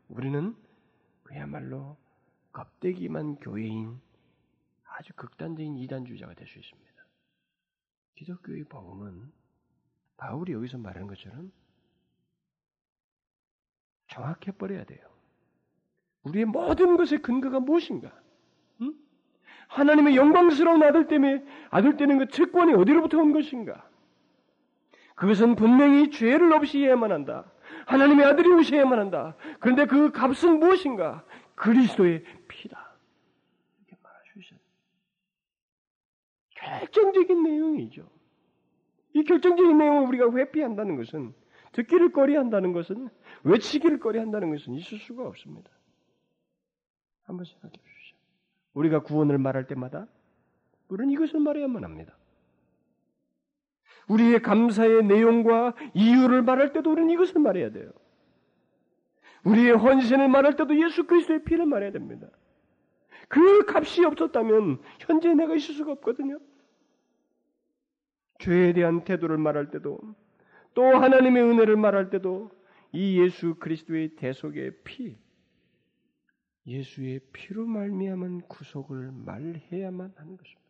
우리는 0.07 0.55
그야말로 1.23 1.97
껍데기만 2.53 3.35
교회인 3.37 3.99
아주 4.85 5.11
극단적인 5.15 5.77
이단주의자가 5.77 6.33
될 6.35 6.47
수 6.47 6.59
있습니다. 6.59 6.93
기독교의 8.15 8.63
복음은 8.65 9.31
바울이 10.17 10.53
여기서 10.53 10.77
말하는 10.77 11.07
것처럼 11.07 11.51
정확해 14.07 14.51
버려야 14.51 14.85
돼요. 14.85 15.01
우리의 16.23 16.45
모든 16.45 16.97
것의 16.97 17.21
근거가 17.21 17.59
무엇인가? 17.59 18.11
응? 18.81 18.93
하나님의 19.67 20.15
영광스러운 20.15 20.81
아들 20.83 21.07
때문에 21.07 21.43
아들 21.69 21.97
때는 21.97 22.19
그 22.19 22.27
특권이 22.27 22.73
어디로부터 22.73 23.17
온 23.17 23.33
것인가? 23.33 23.87
그것은 25.15 25.55
분명히 25.55 26.09
죄를 26.09 26.51
없이 26.53 26.79
해야만 26.79 27.11
한다. 27.11 27.45
하나님의 27.85 28.25
아들이 28.25 28.49
오셔야만 28.49 28.99
한다. 28.99 29.35
그런데 29.59 29.85
그 29.85 30.11
값은 30.11 30.59
무엇인가? 30.59 31.23
그리스도의 31.55 32.23
피다. 32.47 32.95
이렇게 33.79 33.97
말하셨어요. 34.01 34.59
결정적인 36.55 37.43
내용이죠. 37.43 38.07
이 39.13 39.23
결정적인 39.23 39.77
내용을 39.77 40.07
우리가 40.07 40.31
회피한다는 40.31 40.95
것은 40.95 41.33
듣기를 41.73 42.11
꺼리한다는 42.11 42.71
것은 42.73 43.09
외치기를 43.43 43.99
꺼리한다는 43.99 44.51
것은 44.51 44.73
있을 44.73 44.97
수가 44.99 45.27
없습니다. 45.27 45.69
한번 47.33 47.45
생각해 47.45 47.73
주시죠. 47.73 48.17
우리가 48.73 49.03
구원을 49.03 49.37
말할 49.37 49.67
때마다 49.67 50.07
우리는 50.87 51.11
이것을 51.11 51.39
말해야만 51.39 51.83
합니다. 51.83 52.15
우리의 54.07 54.41
감사의 54.41 55.05
내용과 55.05 55.73
이유를 55.93 56.41
말할 56.43 56.73
때도 56.73 56.91
우리는 56.91 57.09
이것을 57.11 57.39
말해야 57.41 57.71
돼요. 57.71 57.91
우리의 59.45 59.71
헌신을 59.75 60.27
말할 60.27 60.55
때도 60.55 60.79
예수 60.81 61.05
그리스도의 61.05 61.43
피를 61.43 61.65
말해야 61.65 61.91
됩니다. 61.91 62.27
그 63.27 63.65
값이 63.67 64.05
없었다면 64.05 64.79
현재 64.99 65.33
내가 65.33 65.55
있을 65.55 65.73
수가 65.75 65.93
없거든요. 65.93 66.39
죄에 68.39 68.73
대한 68.73 69.03
태도를 69.03 69.37
말할 69.37 69.71
때도 69.71 69.99
또 70.73 70.83
하나님의 70.83 71.43
은혜를 71.43 71.77
말할 71.77 72.09
때도 72.09 72.51
이 72.91 73.19
예수 73.21 73.55
그리스도의 73.55 74.15
대속의 74.15 74.83
피, 74.83 75.17
예수의 76.65 77.19
피로 77.33 77.65
말미암은 77.65 78.41
구속을 78.47 79.11
말해야만 79.11 80.13
하는 80.15 80.37
것입니다. 80.37 80.63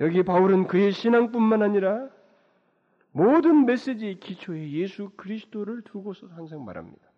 여기 0.00 0.22
바울은 0.22 0.66
그의 0.66 0.92
신앙뿐만 0.92 1.62
아니라 1.62 2.08
모든 3.12 3.66
메시지의 3.66 4.20
기초에 4.20 4.70
예수 4.70 5.10
그리스도를 5.16 5.82
두고서 5.82 6.28
항상 6.28 6.64
말합니다. 6.64 7.10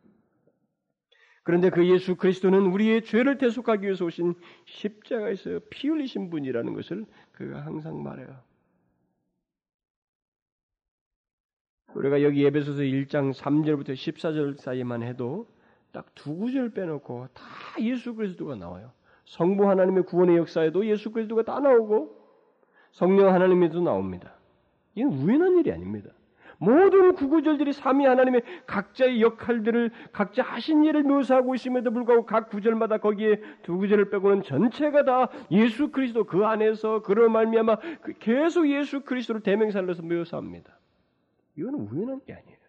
그런데 1.45 1.71
그 1.71 1.87
예수 1.89 2.17
그리스도는 2.17 2.67
우리의 2.67 3.05
죄를 3.05 3.37
대속하기 3.39 3.85
위해서 3.85 4.05
오신 4.05 4.35
십자가에서 4.65 5.61
피 5.71 5.89
흘리신 5.89 6.31
분이라는 6.31 6.73
것을 6.75 7.05
그가 7.33 7.65
항상 7.65 8.03
말해요. 8.03 8.43
우리가 11.95 12.23
여기 12.23 12.45
에베소서 12.47 12.83
1장 12.83 13.35
3절부터 13.35 13.91
14절 13.91 14.57
사이만 14.57 15.03
해도 15.03 15.49
딱 15.93 16.07
두 16.15 16.37
구절 16.37 16.71
빼놓고 16.71 17.29
다 17.35 17.43
예수 17.81 18.15
그리스도가 18.15 18.57
나와요. 18.57 18.93
성부 19.27 19.69
하나님의 19.69 20.05
구원의 20.05 20.37
역사에도 20.37 20.87
예수 20.87 21.11
그리스도가 21.11 21.43
다 21.43 21.61
나오고 21.61 22.21
성령 22.93 23.33
하나님에도 23.33 23.81
나옵니다. 23.81 24.35
이건 24.95 25.13
우연한 25.13 25.57
일이 25.59 25.73
아닙니다. 25.73 26.11
모든 26.59 27.15
구구절들이 27.15 27.73
삼위 27.73 28.07
하나님의 28.07 28.43
각자의 28.67 29.21
역할들을 29.21 29.91
각자 30.13 30.43
하신 30.45 30.85
일을 30.85 31.03
묘사하고 31.03 31.57
있음에도 31.57 31.91
불구하고 31.91 32.25
각 32.25 32.51
구절마다 32.51 32.99
거기에 32.99 33.41
두 33.63 33.79
구절을 33.79 34.11
빼고는 34.11 34.43
전체가 34.45 35.05
다 35.05 35.29
예수 35.51 35.91
그리스도 35.91 36.25
그 36.25 36.45
안에서 36.45 37.03
그런 37.03 37.33
말미암아 37.33 37.77
그 38.03 38.13
계속 38.21 38.69
예수 38.71 39.01
그리스도를 39.01 39.41
대명살로서 39.41 40.03
묘사합니다. 40.03 40.79
이거는 41.57 41.81
우연한 41.81 42.21
게 42.25 42.33
아니에요. 42.33 42.62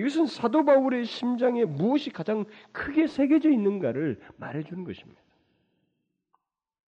이것은 0.00 0.26
사도 0.26 0.64
바울의 0.64 1.04
심장에 1.04 1.66
무엇이 1.66 2.08
가장 2.08 2.46
크게 2.72 3.06
새겨져 3.06 3.50
있는가를 3.50 4.18
말해주는 4.38 4.84
것입니다. 4.84 5.20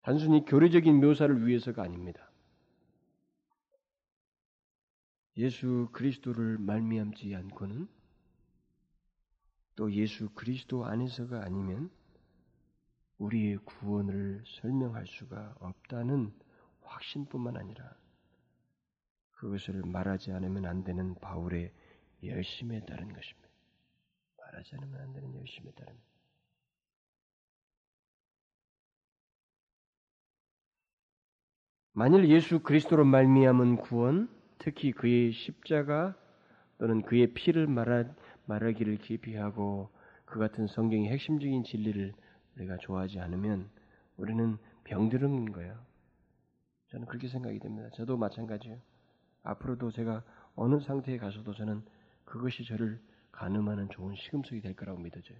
단순히 0.01 0.45
교리적인 0.45 1.01
묘사를 1.01 1.45
위해서가 1.45 1.83
아닙니다. 1.83 2.31
예수 5.35 5.89
그리스도를 5.91 6.57
말미암지 6.57 7.35
않고는 7.35 7.89
또 9.75 9.91
예수 9.91 10.29
그리스도 10.29 10.85
안에서가 10.85 11.43
아니면 11.43 11.89
우리의 13.17 13.57
구원을 13.57 14.41
설명할 14.61 15.05
수가 15.05 15.55
없다는 15.59 16.31
확신뿐만 16.81 17.57
아니라 17.57 17.93
그것을 19.31 19.81
말하지 19.85 20.31
않으면 20.31 20.65
안 20.65 20.83
되는 20.83 21.13
바울의 21.15 21.73
열심에 22.23 22.81
따른 22.85 23.11
것입니다. 23.13 23.49
말하지 24.37 24.75
않으면 24.75 25.01
안 25.01 25.13
되는 25.13 25.35
열심에 25.35 25.71
따릅니다. 25.71 26.11
만일 31.93 32.29
예수 32.29 32.61
그리스도로 32.61 33.03
말미암은 33.03 33.77
구원, 33.77 34.29
특히 34.57 34.91
그의 34.91 35.33
십자가 35.33 36.15
또는 36.77 37.01
그의 37.01 37.33
피를 37.33 37.67
말하, 37.67 38.05
말하기를 38.45 38.97
기피하고 38.97 39.89
그 40.25 40.39
같은 40.39 40.67
성경의 40.67 41.09
핵심적인 41.09 41.63
진리를 41.63 42.13
우리가 42.55 42.77
좋아하지 42.77 43.19
않으면 43.19 43.69
우리는 44.17 44.57
병들은 44.85 45.51
거예요. 45.51 45.77
저는 46.87 47.07
그렇게 47.07 47.27
생각이 47.27 47.59
됩니다. 47.59 47.89
저도 47.93 48.17
마찬가지예요. 48.17 48.77
앞으로도 49.43 49.91
제가 49.91 50.23
어느 50.55 50.79
상태에 50.79 51.17
가서도 51.17 51.53
저는 51.53 51.83
그것이 52.31 52.63
저를 52.63 52.97
가늠하는 53.33 53.89
좋은 53.89 54.15
시금석이 54.15 54.61
될 54.61 54.73
거라고 54.73 54.99
믿어져요. 54.99 55.37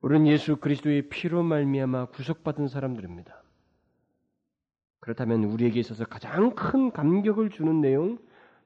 우리는 0.00 0.26
예수 0.26 0.56
그리스도의 0.56 1.10
피로 1.10 1.42
말미암아 1.42 2.06
구속받은 2.06 2.68
사람들입니다. 2.68 3.42
그렇다면 5.00 5.44
우리에게 5.44 5.80
있어서 5.80 6.06
가장 6.06 6.54
큰 6.54 6.92
감격을 6.92 7.50
주는 7.50 7.82
내용, 7.82 8.18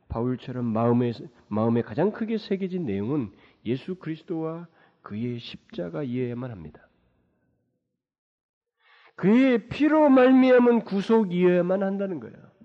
바울처럼 0.08 0.64
마음에 0.64 1.12
마음에 1.48 1.82
가장 1.82 2.12
크게 2.12 2.38
새겨진 2.38 2.86
내용은 2.86 3.32
예수 3.64 3.96
그리스도와 3.96 4.68
그의 5.02 5.40
십자가이어야만 5.40 6.52
합니다. 6.52 6.88
그의 9.16 9.68
피로 9.68 10.08
말미암은 10.08 10.84
구속이어야만 10.84 11.82
한다는 11.82 12.20
거예요. 12.20 12.55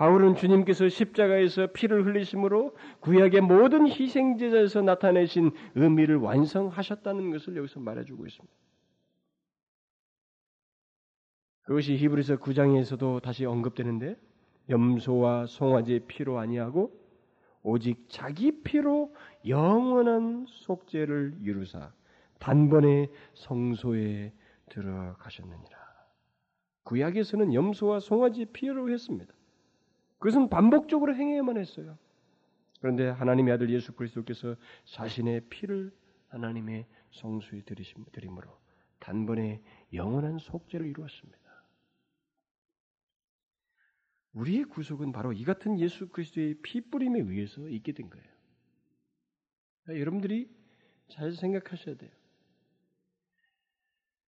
바울은 0.00 0.34
주님께서 0.34 0.88
십자가에서 0.88 1.66
피를 1.74 2.06
흘리심으로 2.06 2.74
구약의 3.00 3.42
모든 3.42 3.86
희생제자에서 3.86 4.80
나타내신 4.80 5.50
의미를 5.74 6.16
완성하셨다는 6.16 7.30
것을 7.32 7.54
여기서 7.58 7.80
말해주고 7.80 8.26
있습니다. 8.26 8.54
그것이 11.64 11.98
히브리서 11.98 12.38
9장에서도 12.38 13.20
다시 13.20 13.44
언급되는데 13.44 14.16
염소와 14.70 15.44
송아지의 15.44 16.06
피로 16.06 16.38
아니하고 16.38 16.98
오직 17.62 18.06
자기 18.08 18.62
피로 18.62 19.14
영원한 19.46 20.46
속죄를 20.48 21.40
이루사 21.42 21.92
단번에 22.38 23.10
성소에 23.34 24.32
들어가셨느니라. 24.70 25.78
구약에서는 26.84 27.52
염소와 27.52 28.00
송아지 28.00 28.46
피로 28.46 28.88
했습니다. 28.88 29.34
그것은 30.20 30.50
반복적으로 30.50 31.16
행해야만 31.16 31.56
했어요. 31.56 31.98
그런데 32.80 33.08
하나님의 33.08 33.54
아들 33.54 33.70
예수 33.70 33.92
그리스도께서 33.94 34.54
자신의 34.84 35.48
피를 35.48 35.92
하나님의 36.28 36.86
성수에 37.10 37.62
드림으로 37.62 38.58
단번에 39.00 39.62
영원한 39.92 40.38
속죄를 40.38 40.86
이루었습니다. 40.86 41.40
우리의 44.34 44.64
구속은 44.64 45.10
바로 45.10 45.32
이 45.32 45.42
같은 45.42 45.80
예수 45.80 46.08
그리스도의 46.08 46.60
피 46.62 46.82
뿌림에 46.82 47.18
의해서 47.18 47.68
있게 47.68 47.92
된 47.92 48.08
거예요. 48.10 48.26
그러니까 49.82 50.00
여러분들이 50.00 50.48
잘 51.08 51.32
생각하셔야 51.32 51.96
돼요. 51.96 52.10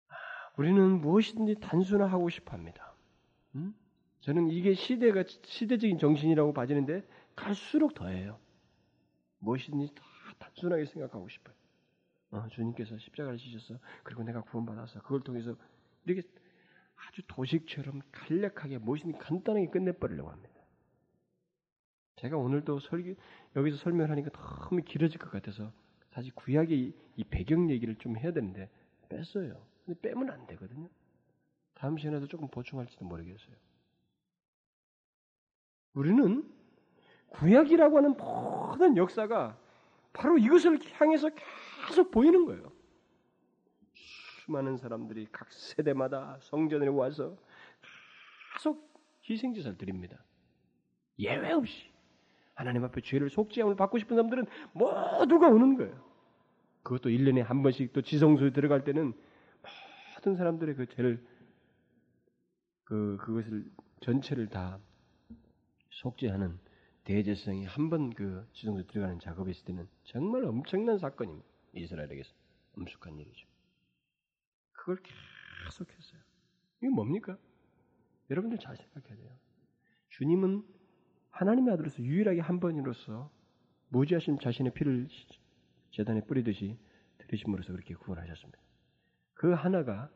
아, 0.07 0.15
우리는 0.57 0.99
무엇이든지 0.99 1.55
단순화하고 1.61 2.29
싶어 2.29 2.51
합니다. 2.51 2.95
음? 3.55 3.73
저는 4.23 4.49
이게 4.49 4.73
시대가 4.73 5.25
시대적인 5.27 5.97
정신이라고 5.97 6.53
봐지는데 6.53 7.05
갈수록 7.35 7.93
더해요. 7.93 8.39
무엇이든지 9.39 9.93
다 9.95 10.03
단순하게 10.39 10.85
생각하고 10.85 11.27
싶어요. 11.27 11.53
어, 12.31 12.47
주님께서 12.47 12.97
십자가를 12.97 13.37
지셨어. 13.37 13.77
그리고 14.01 14.23
내가 14.23 14.39
구원받았어. 14.41 15.01
그걸 15.01 15.19
통해서 15.19 15.57
이렇게 16.05 16.25
아주 16.95 17.21
도식처럼 17.27 18.01
간략하게 18.13 18.77
무엇이든 18.77 19.17
간단하게 19.17 19.67
끝내버리려고 19.67 20.29
합니다. 20.29 20.53
제가 22.15 22.37
오늘도 22.37 22.79
설교, 22.79 23.15
여기서 23.57 23.75
설명하니까 23.75 24.29
너무 24.29 24.81
길어질 24.83 25.19
것 25.19 25.31
같아서 25.31 25.73
사실 26.11 26.33
구약의 26.33 26.93
이 27.17 27.23
배경 27.25 27.69
얘기를 27.69 27.93
좀 27.97 28.17
해야 28.17 28.31
되는데 28.31 28.69
뺐어요. 29.09 29.67
근데 29.85 29.99
빼면 29.99 30.29
안 30.29 30.47
되거든요. 30.47 30.87
다음 31.73 31.97
시간에도 31.97 32.27
조금 32.27 32.47
보충할지도 32.47 33.03
모르겠어요. 33.03 33.72
우리는 35.93 36.43
구약이라고 37.29 37.97
하는 37.97 38.17
모든 38.17 38.97
역사가 38.97 39.57
바로 40.11 40.37
이것을 40.37 40.79
향해서 40.93 41.29
계속 41.87 42.11
보이는 42.11 42.45
거예요. 42.45 42.71
수많은 43.93 44.77
사람들이 44.77 45.27
각 45.31 45.51
세대마다 45.51 46.37
성전에 46.41 46.87
와서 46.87 47.35
계속 48.53 48.93
희생제사를 49.27 49.77
드립니다. 49.77 50.23
예외 51.17 51.51
없이 51.51 51.91
하나님 52.53 52.83
앞에 52.83 53.01
죄를 53.01 53.29
속죄함을 53.29 53.75
받고 53.75 53.97
싶은 53.97 54.15
사람들은 54.15 54.45
모두가 54.73 55.47
오는 55.47 55.75
거예요. 55.75 56.03
그것도 56.83 57.09
1년에 57.09 57.41
한 57.41 57.63
번씩 57.63 57.93
또 57.93 58.01
지성소에 58.01 58.51
들어갈 58.51 58.83
때는 58.83 59.13
모든 60.15 60.35
사람들의 60.35 60.75
그 60.75 60.85
죄를 60.87 61.25
그 62.83 63.17
그것을 63.21 63.65
전체를 64.01 64.47
다 64.47 64.79
속죄하는 66.01 66.59
대제사장이 67.03 67.65
한 67.65 67.89
번 67.89 68.09
그 68.13 68.47
지성소에 68.53 68.85
들어가는 68.87 69.19
작업이 69.19 69.51
있을 69.51 69.65
때는 69.65 69.87
정말 70.03 70.45
엄청난 70.45 70.97
사건입니다. 70.97 71.47
이스라엘에게서 71.73 72.33
엄숙한 72.77 73.17
일이죠. 73.19 73.47
그걸 74.71 74.97
계속했어요. 75.65 76.21
이게 76.79 76.89
뭡니까? 76.89 77.37
여러분들 78.29 78.57
잘 78.59 78.75
생각해야 78.77 79.15
돼요. 79.17 79.31
주님은 80.09 80.63
하나님의 81.31 81.73
아들로서 81.73 82.01
유일하게 82.01 82.41
한 82.41 82.59
번으로서 82.59 83.31
무지하신 83.89 84.39
자신의 84.39 84.73
피를 84.73 85.07
재단에 85.91 86.21
뿌리듯이 86.21 86.77
들으심으로써 87.19 87.73
그렇게 87.73 87.95
구원하셨습니다. 87.95 88.59
그 89.33 89.51
하나가 89.51 90.09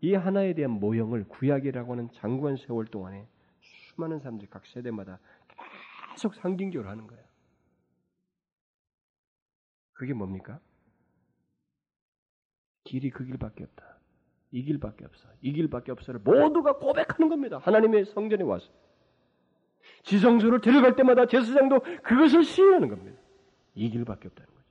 이 0.00 0.14
하나에 0.14 0.54
대한 0.54 0.72
모형을 0.72 1.24
구약이라고 1.28 1.92
하는 1.92 2.08
장구한 2.12 2.56
세월 2.56 2.86
동안에 2.86 3.28
수많은 4.00 4.18
사람들이 4.20 4.48
각 4.48 4.64
세대마다 4.66 5.18
계속 6.12 6.34
상징적으로 6.34 6.88
하는 6.88 7.06
거예요. 7.06 7.22
그게 9.92 10.14
뭡니까? 10.14 10.58
길이 12.84 13.10
그 13.10 13.24
길밖에 13.24 13.64
없다. 13.64 13.98
이 14.52 14.62
길밖에 14.62 15.04
없어. 15.04 15.28
이 15.42 15.52
길밖에 15.52 15.92
없어를 15.92 16.20
모두가 16.20 16.78
고백하는 16.78 17.28
겁니다. 17.28 17.58
하나님의 17.58 18.06
성전에 18.06 18.42
와서. 18.42 18.72
지성소를 20.04 20.60
데려갈 20.62 20.96
때마다 20.96 21.26
제사장도 21.26 21.80
그것을 22.02 22.44
시인하는 22.44 22.88
겁니다. 22.88 23.20
이 23.74 23.90
길밖에 23.90 24.28
없다는 24.28 24.50
거죠. 24.52 24.66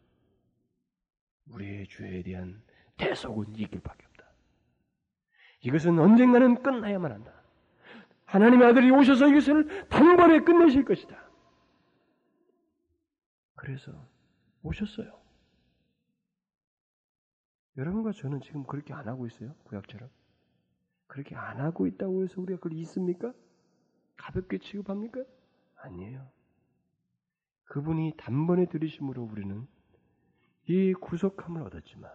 우리의 1.51 1.87
죄에 1.87 2.23
대한 2.23 2.61
대속은 2.97 3.55
이 3.55 3.67
길밖에 3.67 4.05
없다. 4.07 4.25
이것은 5.61 5.99
언젠가는 5.99 6.61
끝나야만 6.63 7.11
한다. 7.11 7.38
하나님의 8.29 8.67
아들이 8.67 8.91
오셔서 8.91 9.27
이것을 9.27 9.87
단번에 9.89 10.41
끝내실 10.41 10.85
것이다. 10.85 11.17
그래서 13.55 13.91
오셨어요. 14.61 15.19
여러분과 17.77 18.11
저는 18.11 18.41
지금 18.41 18.63
그렇게 18.65 18.93
안 18.93 19.07
하고 19.07 19.25
있어요? 19.25 19.55
구약처럼. 19.63 20.09
그렇게 21.07 21.35
안 21.35 21.59
하고 21.59 21.87
있다고 21.87 22.23
해서 22.23 22.39
우리가 22.39 22.59
그걸 22.59 22.73
있습니까? 22.79 23.33
가볍게 24.15 24.59
취급합니까? 24.59 25.23
아니에요. 25.77 26.29
그분이 27.65 28.13
단번에 28.17 28.67
들이심으로 28.67 29.23
우리는 29.23 29.67
이 30.67 30.93
구속함을 30.93 31.63
얻었지만 31.63 32.11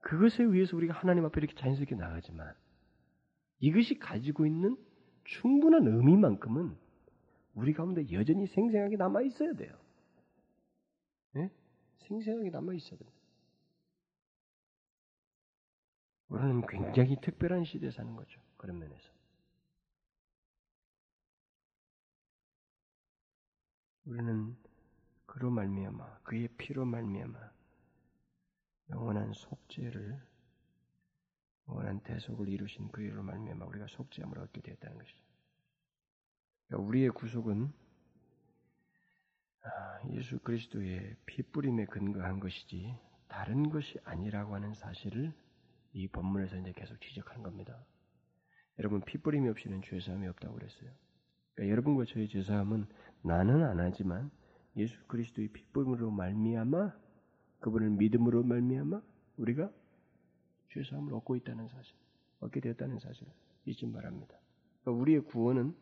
그것에 0.00 0.42
의해서 0.42 0.76
우리가 0.76 0.92
하나님 0.92 1.24
앞에 1.24 1.40
이렇게 1.40 1.54
자연스럽게 1.54 1.94
나가지만 1.94 2.54
이것이 3.64 3.98
가지고 3.98 4.44
있는 4.44 4.76
충분한 5.24 5.86
의미만큼은 5.86 6.76
우리 7.54 7.72
가운데 7.72 8.04
여전히 8.12 8.46
생생하게 8.46 8.96
남아 8.96 9.22
있어야 9.22 9.54
돼요. 9.54 9.74
네? 11.32 11.50
생생하게 12.00 12.50
남아 12.50 12.74
있어야 12.74 12.98
됩니다. 12.98 13.18
우리는 16.28 16.66
굉장히 16.66 17.16
특별한 17.22 17.64
시대에 17.64 17.90
사는 17.90 18.14
거죠. 18.14 18.38
그런 18.58 18.78
면에서. 18.78 19.10
우리는 24.04 24.58
그로 25.24 25.50
말미암아 25.50 26.18
그의 26.24 26.48
피로 26.58 26.84
말미암아 26.84 27.38
영원한 28.90 29.32
속죄를 29.32 30.10
영 30.10 30.33
원한 31.66 32.00
대속을 32.00 32.48
이루신 32.48 32.88
그이로 32.88 33.22
말미암아 33.22 33.64
우리가 33.66 33.86
속죄함을 33.88 34.38
얻게 34.38 34.60
되었다는 34.60 34.98
것이죠. 34.98 35.18
그러니까 36.66 36.88
우리의 36.88 37.10
구속은 37.10 37.72
아, 39.62 40.08
예수 40.10 40.38
그리스도의 40.40 41.16
피뿌림에 41.24 41.86
근거한 41.86 42.38
것이지 42.38 42.94
다른 43.28 43.70
것이 43.70 43.98
아니라고 44.04 44.54
하는 44.54 44.74
사실을 44.74 45.32
이 45.94 46.08
본문에서 46.08 46.58
이제 46.58 46.72
계속 46.72 47.00
지적하는 47.00 47.42
겁니다. 47.42 47.84
여러분 48.78 49.00
피뿌림이 49.00 49.48
없이는 49.48 49.82
죄사함이 49.82 50.26
없다고 50.28 50.54
그랬어요. 50.54 50.90
그러니까 51.54 51.72
여러분과 51.72 52.04
저의 52.04 52.28
죄사함은 52.28 52.86
나는 53.22 53.64
안 53.64 53.80
하지만 53.80 54.30
예수 54.76 55.02
그리스도의 55.06 55.48
피뿌림으로 55.48 56.10
말미암아 56.10 56.92
그분을 57.60 57.90
믿음으로 57.90 58.42
말미암아 58.42 59.00
우리가 59.38 59.70
죄사함을 60.74 61.14
얻고 61.14 61.36
있다는 61.36 61.68
사실, 61.68 61.94
얻게 62.40 62.60
되었다는 62.60 62.98
사실 62.98 63.26
잊지 63.64 63.86
말합니다. 63.86 64.38
그러니까 64.82 65.02
우리의 65.02 65.20
구원은 65.20 65.74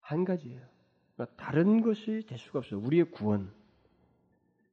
한 0.00 0.24
가지예요. 0.24 0.66
그러니까 1.14 1.36
다른 1.36 1.82
것이 1.82 2.24
될 2.26 2.38
수가 2.38 2.58
없어요. 2.58 2.80
우리의 2.80 3.10
구원. 3.12 3.52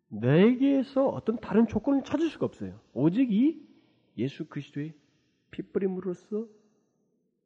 내게서 0.09 1.07
어떤 1.07 1.37
다른 1.37 1.67
조건을 1.67 2.03
찾을 2.03 2.29
수가 2.29 2.45
없어요. 2.45 2.79
오직 2.93 3.31
이 3.31 3.67
예수 4.17 4.47
그리스도의 4.47 4.93
핏부림으로써 5.51 6.47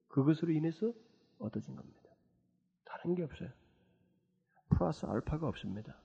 그것으로 0.08 0.52
인해서 0.52 0.94
얻어진 1.40 1.76
겁니다. 1.76 2.10
다른 2.86 3.16
게 3.16 3.24
없어요. 3.24 3.50
플러스 4.70 5.06
알파가 5.06 5.48
없습니다. 5.48 6.00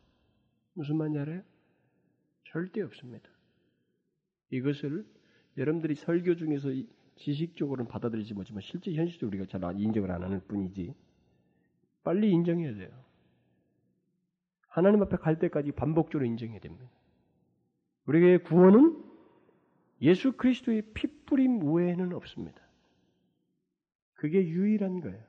무슨 0.73 1.01
알아요? 1.01 1.43
절대 2.45 2.83
없습니다. 2.83 3.36
이것을 4.51 5.07
여러분들이 5.57 5.95
설교 5.95 6.37
중에서 6.37 6.69
지식적으로는 7.17 7.89
받아들이지 7.89 8.35
못하지만 8.35 8.61
실제 8.61 8.93
현실적으로 8.93 9.37
우리가 9.39 9.59
잘 9.59 9.81
인정을 9.81 10.11
안 10.11 10.23
하는 10.23 10.41
뿐이지 10.47 10.95
빨리 12.05 12.31
인정해야 12.31 12.75
돼요. 12.75 12.91
하나님 14.69 15.03
앞에 15.03 15.17
갈 15.17 15.39
때까지 15.39 15.73
반복적으로 15.73 16.27
인정해야 16.27 16.61
됩니다. 16.61 16.87
우리에게 18.07 18.45
구원은 18.45 19.03
예수 20.03 20.33
그리스도의 20.33 20.83
핏뿌림 20.93 21.75
외에는 21.75 22.13
없습니다. 22.13 22.61
그게 24.15 24.47
유일한 24.47 25.01
거예요. 25.01 25.23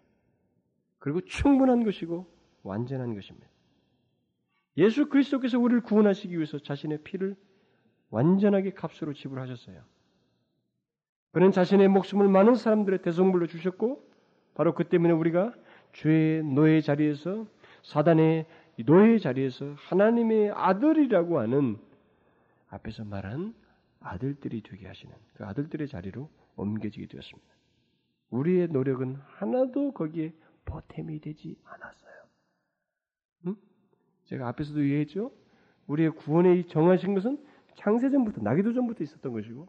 그리고 0.99 1.21
충분한 1.21 1.83
것이고 1.83 2.29
완전한 2.63 3.15
것입니다. 3.15 3.47
예수 4.77 5.07
그리스도께서 5.09 5.57
우리를 5.57 5.81
구원하시기 5.81 6.35
위해서 6.35 6.59
자신의 6.59 7.03
피를 7.03 7.35
완전하게 8.09 8.71
값으로 8.71 9.13
지불하셨어요. 9.13 9.81
그는 11.31 11.51
자신의 11.51 11.87
목숨을 11.89 12.27
많은 12.27 12.55
사람들의 12.55 13.01
대성물로 13.01 13.47
주셨고 13.47 14.07
바로 14.55 14.73
그 14.73 14.85
때문에 14.85 15.13
우리가 15.13 15.53
죄의 15.93 16.43
노예 16.43 16.81
자리에서 16.81 17.45
사단의 17.83 18.45
노예 18.85 19.19
자리에서 19.19 19.73
하나님의 19.75 20.51
아들이라고 20.51 21.39
하는 21.39 21.77
앞에서 22.69 23.03
말한 23.05 23.53
아들들이 23.99 24.61
되게 24.61 24.87
하시는 24.87 25.13
그 25.33 25.45
아들들의 25.45 25.87
자리로 25.87 26.29
옮겨지게 26.55 27.07
되었습니다. 27.07 27.47
우리의 28.29 28.67
노력은 28.69 29.15
하나도 29.15 29.91
거기에 29.93 30.33
보탬이 30.65 31.19
되지 31.19 31.57
않았어요. 31.63 32.13
응? 33.47 33.55
제가 34.25 34.47
앞에서도 34.49 34.83
얘기했죠. 34.83 35.31
우리의 35.87 36.11
구원에 36.11 36.63
정하신 36.63 37.13
것은 37.13 37.43
창세전부터 37.77 38.41
나기도 38.41 38.73
전부터 38.73 39.03
있었던 39.03 39.31
것이고 39.31 39.67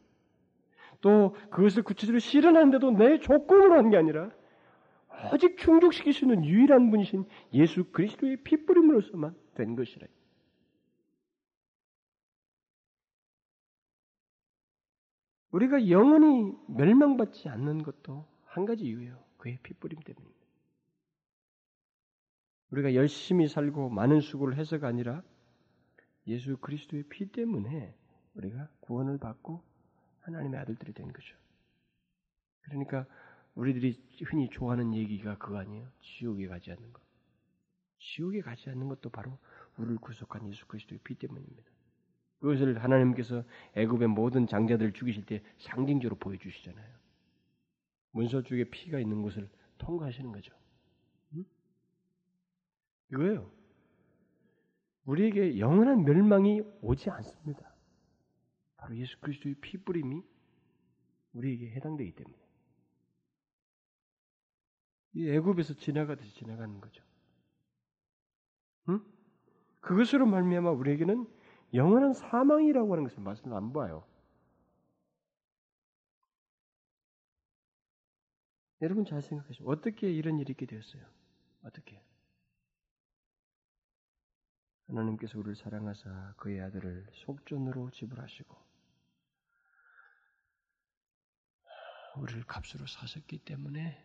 또 1.00 1.34
그것을 1.50 1.82
구체적으로 1.84 2.18
실현하는데도 2.18 2.90
내 2.92 3.18
조건으로 3.20 3.74
한 3.74 3.90
게 3.90 3.96
아니라 3.96 4.30
오직 5.32 5.56
충족시킬 5.58 6.12
수 6.12 6.24
있는 6.24 6.44
유일한 6.44 6.90
분이신 6.90 7.24
예수 7.54 7.84
그리스도의 7.92 8.38
피뿌림으로서만 8.44 9.34
된 9.54 9.74
것이라. 9.76 10.06
우리가 15.50 15.88
영원히 15.88 16.52
멸망받지 16.68 17.48
않는 17.48 17.82
것도 17.82 18.26
한 18.44 18.64
가지 18.64 18.84
이유예요. 18.84 19.18
그의 19.38 19.58
피뿌림 19.62 20.00
때문입니다. 20.00 20.38
우리가 22.70 22.94
열심히 22.94 23.48
살고 23.48 23.88
많은 23.88 24.20
수고를 24.20 24.56
해서가 24.56 24.86
아니라 24.88 25.22
예수 26.28 26.58
그리스도의 26.58 27.04
피 27.04 27.26
때문에 27.26 27.94
우리가 28.34 28.68
구원을 28.80 29.18
받고 29.18 29.62
하나님의 30.20 30.60
아들들이 30.60 30.92
된 30.92 31.12
거죠. 31.12 31.34
그러니까 32.60 33.06
우리들이 33.54 34.00
흔히 34.26 34.48
좋아하는 34.50 34.94
얘기가 34.94 35.38
그거 35.38 35.58
아니에요. 35.58 35.88
지옥에 36.00 36.46
가지 36.46 36.70
않는 36.70 36.92
것. 36.92 37.02
지옥에 37.98 38.40
가지 38.42 38.68
않는 38.70 38.88
것도 38.88 39.08
바로 39.10 39.38
우리를 39.78 39.96
구속한 39.98 40.46
예수 40.48 40.66
그리스도의 40.66 41.00
피 41.02 41.14
때문입니다. 41.14 41.70
그것을 42.40 42.82
하나님께서 42.82 43.42
애굽의 43.74 44.08
모든 44.08 44.46
장자들을 44.46 44.92
죽이실 44.92 45.26
때 45.26 45.42
상징적으로 45.58 46.16
보여주시잖아요. 46.18 46.94
문서 48.12 48.42
쪽에 48.42 48.64
피가 48.64 49.00
있는 49.00 49.22
곳을 49.22 49.48
통과하시는 49.78 50.30
거죠. 50.30 50.54
응? 51.34 51.44
이거예요. 53.12 53.57
우리에게 55.08 55.58
영원한 55.58 56.04
멸망이 56.04 56.60
오지 56.82 57.08
않습니다. 57.08 57.74
바로 58.76 58.94
예수 58.96 59.18
그리스도의 59.20 59.54
피 59.54 59.78
뿌림이 59.78 60.22
우리에게 61.32 61.70
해당되기 61.70 62.12
때문에. 62.12 62.36
이 65.14 65.30
애굽에서 65.30 65.74
지나가듯이 65.74 66.34
지나가는 66.34 66.78
거죠. 66.78 67.02
응? 68.90 69.00
그것으로 69.80 70.26
말미암아 70.26 70.72
우리에게는 70.72 71.26
영원한 71.72 72.12
사망이라고 72.12 72.92
하는 72.92 73.04
것을 73.04 73.22
말씀 73.22 73.54
안 73.54 73.72
봐요. 73.72 74.04
여러분 78.82 79.06
잘 79.06 79.22
생각하시죠. 79.22 79.64
어떻게 79.66 80.12
이런 80.12 80.38
일이 80.38 80.50
있게 80.50 80.66
되었어요? 80.66 81.02
어떻게? 81.62 82.02
하나님께서 84.88 85.38
우리를 85.38 85.54
사랑하사 85.56 86.34
그의 86.38 86.60
아들을 86.60 87.06
속전으로 87.12 87.90
지불하시고 87.90 88.56
우리를 92.16 92.44
값으로 92.44 92.86
사셨기 92.86 93.38
때문에 93.38 94.04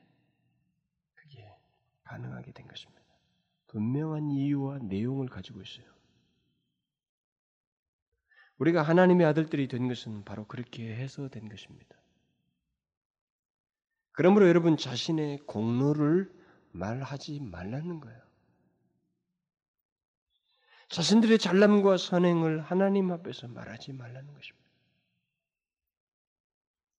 그게 1.13 1.57
가능하게 2.03 2.51
된 2.51 2.67
것입니다. 2.67 3.01
분명한 3.67 4.29
이유와 4.29 4.79
내용을 4.79 5.27
가지고 5.27 5.61
있어요. 5.61 5.91
우리가 8.57 8.83
하나님의 8.83 9.25
아들들이 9.25 9.67
된 9.67 9.87
것은 9.87 10.23
바로 10.25 10.45
그렇게 10.45 10.95
해서 10.95 11.27
된 11.29 11.49
것입니다. 11.49 11.97
그러므로 14.11 14.47
여러분 14.47 14.77
자신의 14.77 15.39
공로를 15.47 16.31
말하지 16.71 17.39
말라는 17.39 17.99
거예요. 17.99 18.32
자신들의 20.93 21.39
잘남과 21.39 21.97
선행을 21.97 22.61
하나님 22.61 23.11
앞에서 23.11 23.47
말하지 23.47 23.93
말라는 23.93 24.31
것입니다. 24.31 24.69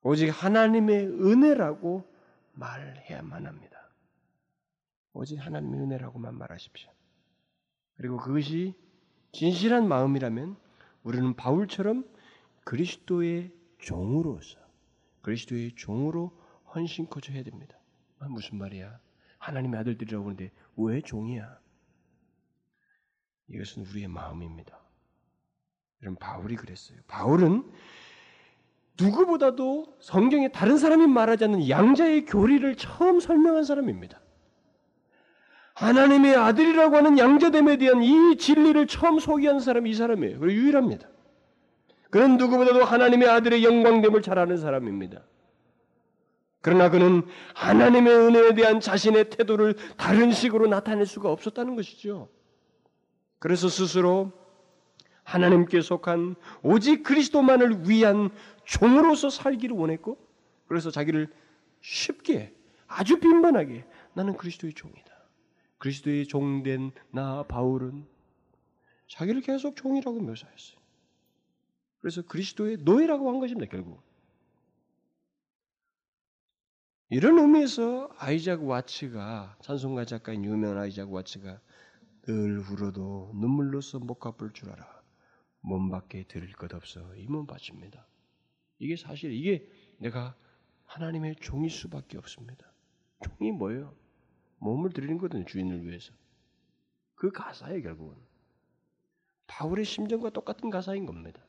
오직 0.02 0.30
하나님의 0.30 1.06
은혜라고 1.06 2.04
말해야만 2.54 3.46
합니다. 3.46 3.88
오직 5.12 5.36
하나님의 5.36 5.78
은혜라고만 5.78 6.36
말하십시오. 6.36 6.90
그리고 7.96 8.16
그것이 8.16 8.74
진실한 9.30 9.86
마음이라면 9.86 10.56
우리는 11.04 11.36
바울처럼 11.36 12.04
그리스도의 12.64 13.52
종으로서 13.78 14.58
그리스도의 15.22 15.76
종으로 15.76 16.36
헌신코저 16.74 17.32
해야 17.32 17.44
됩니다. 17.44 17.78
아, 18.18 18.26
무슨 18.26 18.58
말이야? 18.58 18.98
하나님의 19.38 19.78
아들들이라고 19.78 20.24
하는데 20.24 20.50
왜 20.78 21.00
종이야? 21.00 21.63
이것은 23.48 23.86
우리의 23.86 24.08
마음입니다. 24.08 24.78
여러분 26.02 26.18
바울이 26.18 26.56
그랬어요. 26.56 26.98
바울은 27.06 27.64
누구보다도 28.98 29.96
성경에 30.00 30.48
다른 30.48 30.78
사람이 30.78 31.06
말하지 31.06 31.44
않는 31.44 31.68
양자의 31.68 32.26
교리를 32.26 32.76
처음 32.76 33.20
설명한 33.20 33.64
사람입니다. 33.64 34.20
하나님의 35.74 36.36
아들이라고 36.36 36.96
하는 36.96 37.18
양자됨에 37.18 37.78
대한 37.78 38.02
이 38.02 38.36
진리를 38.36 38.86
처음 38.86 39.18
소개한 39.18 39.58
사람이 39.58 39.90
이 39.90 39.94
사람이에요. 39.94 40.38
그리고 40.38 40.60
유일합니다. 40.60 41.08
그는 42.10 42.36
누구보다도 42.36 42.84
하나님의 42.84 43.28
아들의 43.28 43.64
영광됨을 43.64 44.22
잘 44.22 44.38
아는 44.38 44.56
사람입니다. 44.56 45.22
그러나 46.60 46.88
그는 46.88 47.26
하나님의 47.54 48.14
은혜에 48.14 48.54
대한 48.54 48.78
자신의 48.78 49.30
태도를 49.30 49.74
다른 49.96 50.30
식으로 50.30 50.68
나타낼 50.68 51.06
수가 51.06 51.30
없었다는 51.30 51.74
것이죠. 51.74 52.28
그래서 53.44 53.68
스스로 53.68 54.32
하나님께 55.22 55.82
속한 55.82 56.34
오직 56.62 57.02
그리스도만을 57.02 57.90
위한 57.90 58.30
종으로서 58.64 59.28
살기를 59.28 59.76
원했고 59.76 60.16
그래서 60.66 60.90
자기를 60.90 61.30
쉽게 61.82 62.54
아주 62.86 63.20
빈번하게 63.20 63.84
나는 64.14 64.38
그리스도의 64.38 64.72
종이다. 64.72 65.12
그리스도의 65.76 66.26
종된 66.26 66.92
나 67.10 67.42
바울은 67.42 68.06
자기를 69.08 69.42
계속 69.42 69.76
종이라고 69.76 70.20
묘사했어요. 70.20 70.78
그래서 72.00 72.22
그리스도의 72.22 72.78
노예라고 72.78 73.28
한 73.28 73.40
것입니다, 73.40 73.70
결국. 73.70 74.00
이런 77.10 77.38
의미에서 77.38 78.08
아이작 78.16 78.64
와츠가 78.64 79.58
찬송가 79.60 80.06
작가인 80.06 80.46
유명한 80.46 80.78
아이작 80.78 81.12
와츠가 81.12 81.60
늘 82.26 82.58
울어도 82.58 83.32
눈물로써 83.34 83.98
못 83.98 84.14
갚을 84.14 84.52
줄 84.52 84.70
알아. 84.70 85.02
몸 85.60 85.90
밖에 85.90 86.24
들을 86.24 86.50
것 86.52 86.72
없어 86.74 87.14
이 87.16 87.26
몸 87.26 87.46
바칩니다. 87.46 88.06
이게 88.78 88.96
사실 88.96 89.32
이게 89.32 89.66
내가 89.98 90.36
하나님의 90.86 91.36
종일 91.40 91.70
수밖에 91.70 92.18
없습니다. 92.18 92.70
종이 93.22 93.52
뭐예요? 93.52 93.94
몸을 94.58 94.90
드리는 94.90 95.18
거든 95.18 95.46
주인을 95.46 95.86
위해서. 95.86 96.12
그 97.14 97.30
가사예요 97.30 97.82
결국은. 97.82 98.16
바울의 99.46 99.84
심정과 99.84 100.30
똑같은 100.30 100.70
가사인 100.70 101.06
겁니다. 101.06 101.42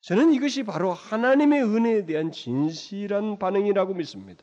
저는 0.00 0.32
이것이 0.32 0.62
바로 0.62 0.92
하나님의 0.92 1.62
은혜에 1.62 2.06
대한 2.06 2.32
진실한 2.32 3.38
반응이라고 3.38 3.94
믿습니다. 3.94 4.42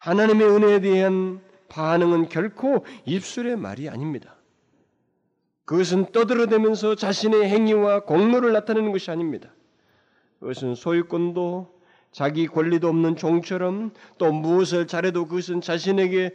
하나님의 0.00 0.48
은혜에 0.48 0.80
대한 0.80 1.42
반응은 1.70 2.28
결코 2.28 2.84
입술의 3.06 3.56
말이 3.56 3.88
아닙니다. 3.88 4.36
그것은 5.64 6.12
떠들어대면서 6.12 6.96
자신의 6.96 7.48
행위와 7.48 8.04
공로를 8.04 8.52
나타내는 8.52 8.92
것이 8.92 9.10
아닙니다. 9.10 9.54
그것은 10.40 10.74
소유권도 10.74 11.80
자기 12.12 12.48
권리도 12.48 12.88
없는 12.88 13.14
종처럼 13.16 13.92
또 14.18 14.32
무엇을 14.32 14.88
잘해도 14.88 15.26
그것은 15.26 15.60
자신에게 15.60 16.34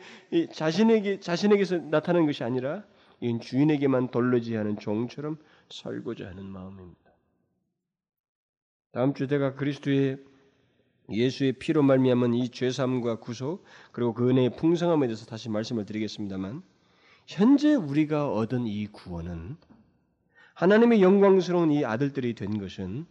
자신에게 0.53 1.19
자신에게서 1.19 1.77
나타나는 1.77 2.25
것이 2.25 2.43
아니라 2.43 2.83
이건 3.19 3.41
주인에게만 3.41 4.09
돌려지 4.09 4.55
하는 4.55 4.79
종처럼 4.79 5.37
살고자 5.69 6.27
하는 6.27 6.45
마음입니다. 6.45 7.11
다음 8.93 9.13
주 9.13 9.27
제가 9.27 9.55
그리스도의 9.55 10.17
예수의 11.09 11.53
피로 11.53 11.83
말미암은 11.83 12.33
이 12.33 12.49
죄삼과 12.49 13.19
구속 13.19 13.63
그리고 13.91 14.13
그 14.13 14.29
은혜의 14.29 14.55
풍성함에 14.55 15.07
대해서 15.07 15.25
다시 15.25 15.49
말씀을 15.49 15.85
드리겠습니다만 15.85 16.63
현재 17.27 17.75
우리가 17.75 18.31
얻은 18.31 18.67
이 18.67 18.87
구원은 18.87 19.57
하나님의 20.53 21.01
영광스러운 21.01 21.71
이 21.71 21.83
아들들이 21.85 22.33
된 22.33 22.59
것은 22.59 23.05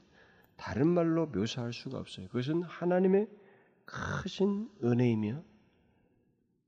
다른 0.56 0.88
말로 0.88 1.26
묘사할 1.26 1.72
수가 1.72 1.98
없어요. 1.98 2.28
그것은 2.28 2.62
하나님의 2.62 3.28
크신 3.84 4.70
은혜이며 4.82 5.42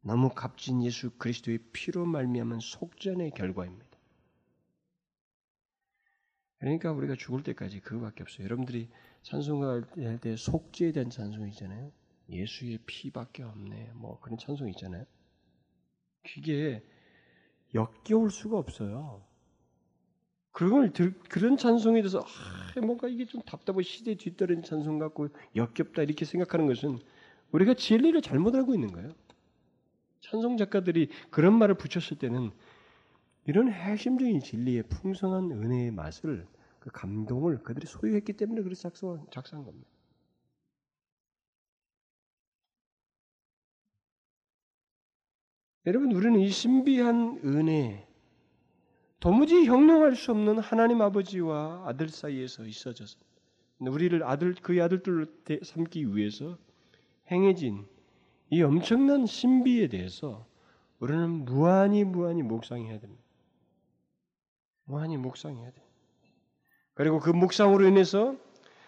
너무 0.03 0.31
값진 0.31 0.85
예수 0.85 1.11
그리스도의 1.19 1.59
피로 1.73 2.05
말미암은 2.05 2.61
속전의 2.61 3.33
결과입니다. 3.33 3.87
그러니까 6.59 6.93
우리가 6.93 7.15
죽을 7.17 7.43
때까지 7.43 7.81
그거밖에 7.81 8.23
없어요. 8.23 8.45
여러분들이 8.45 8.89
찬송할 9.27 10.21
때 10.21 10.37
속죄에 10.37 10.93
대한 10.93 11.11
찬송이 11.11 11.51
있잖아요. 11.51 11.91
예수의 12.31 12.79
피밖에 12.87 13.43
없네. 13.43 13.91
뭐 13.95 14.21
그런 14.21 14.39
찬송이 14.39 14.71
있잖아요. 14.71 15.05
그게 16.23 16.85
역겨울 17.75 18.31
수가 18.31 18.57
없어요. 18.57 19.25
그걸 20.53 20.93
들, 20.93 21.13
그런 21.29 21.57
찬송에 21.57 22.03
대해서 22.03 22.21
아, 22.21 22.81
뭔가 22.81 23.09
이게 23.09 23.27
좀 23.27 23.43
답답하고 23.43 23.83
시대에 23.83 24.15
뒤떨어진 24.15 24.63
찬송 24.63 25.01
같고 25.01 25.29
역겹다 25.57 26.03
이렇게 26.03 26.25
생각하는 26.25 26.69
것은 26.69 27.01
우리가 27.51 27.75
진리를 27.75 28.23
잘못 28.23 28.55
알고 28.55 28.75
있는 28.75 28.93
거예요. 28.93 29.11
찬송 30.21 30.57
작가들이 30.57 31.11
그런 31.31 31.59
말을 31.59 31.75
붙였을 31.75 32.17
때는 32.19 32.53
이런 33.47 33.73
핵심적인 33.73 34.39
진리의 34.39 34.85
풍성한 34.85 35.51
은혜의 35.51 35.91
맛을 35.91 36.47
그 36.87 36.93
감동을 36.93 37.65
그들이 37.65 37.85
소유했기 37.85 38.35
때문에 38.35 38.63
그래서 38.63 38.83
작성, 38.83 39.27
작성한 39.33 39.67
겁니다. 39.67 39.91
여러분 45.85 46.13
우리는 46.13 46.39
이 46.39 46.49
신비한 46.49 47.41
은혜 47.45 48.07
도무지 49.19 49.65
형용할 49.65 50.15
수 50.15 50.31
없는 50.31 50.61
하나님 50.61 51.03
아버지와 51.03 51.83
아들 51.87 52.09
사이에서 52.09 52.65
있어져서 52.65 53.19
우리를 53.81 54.23
아들 54.23 54.55
그의 54.55 54.81
아들들로 54.81 55.27
삼기 55.65 56.15
위해서 56.15 56.57
행해진 57.33 57.85
이 58.51 58.63
엄청난 58.63 59.27
신비에 59.27 59.89
대해서 59.89 60.47
우리는 61.01 61.45
무한히 61.45 62.05
무한히 62.05 62.45
묵상해야 62.45 63.01
됩니다. 63.01 63.25
무한히 64.85 65.17
묵상해야 65.17 65.73
돼. 65.73 65.86
그리고 66.97 67.21
그 67.21 67.29
묵상으로 67.29 67.87
인해서 67.87 68.37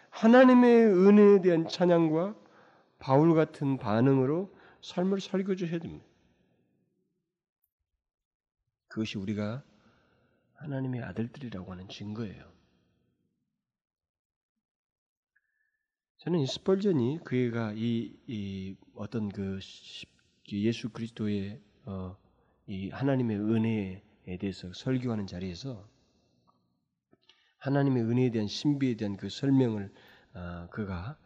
하나님의 0.09 0.86
은혜에 0.86 1.42
대한 1.42 1.68
찬양과 1.68 2.34
바울 2.98 3.34
같은 3.34 3.76
반응으로 3.76 4.50
삶을 4.80 5.20
살겨줘야 5.20 5.78
됩니다. 5.78 6.06
그것이 8.88 9.18
우리가 9.18 9.62
하나님의 10.54 11.02
아들들이라고 11.02 11.70
하는 11.70 11.86
증거예요. 11.88 12.50
저는 16.16 16.40
이 16.40 16.46
스펄전이 16.46 17.20
그가 17.24 17.74
이, 17.76 18.16
이 18.26 18.74
어떤 18.94 19.28
그 19.28 19.61
예수 20.50 20.88
그리스도의 20.88 21.61
어, 21.84 22.16
이 22.66 22.88
하나님의 22.88 23.36
은혜에 23.38 24.38
대해서 24.40 24.72
설교하는 24.72 25.26
자리에서 25.26 25.86
하나님의 27.59 28.02
은혜에 28.04 28.30
대한 28.30 28.48
신비에 28.48 28.94
대한 28.94 29.16
그 29.16 29.28
설명을 29.28 29.92
어, 30.34 30.68
그가 30.70 31.18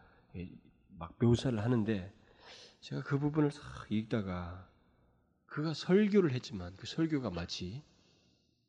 막 0.98 1.14
묘사를 1.20 1.58
하는데 1.58 2.12
제가 2.80 3.02
그 3.02 3.18
부분을 3.18 3.50
싹 3.50 3.86
읽다가 3.90 4.68
그가 5.46 5.74
설교를 5.74 6.32
했지만 6.32 6.74
그 6.76 6.86
설교가 6.86 7.30
마치 7.30 7.82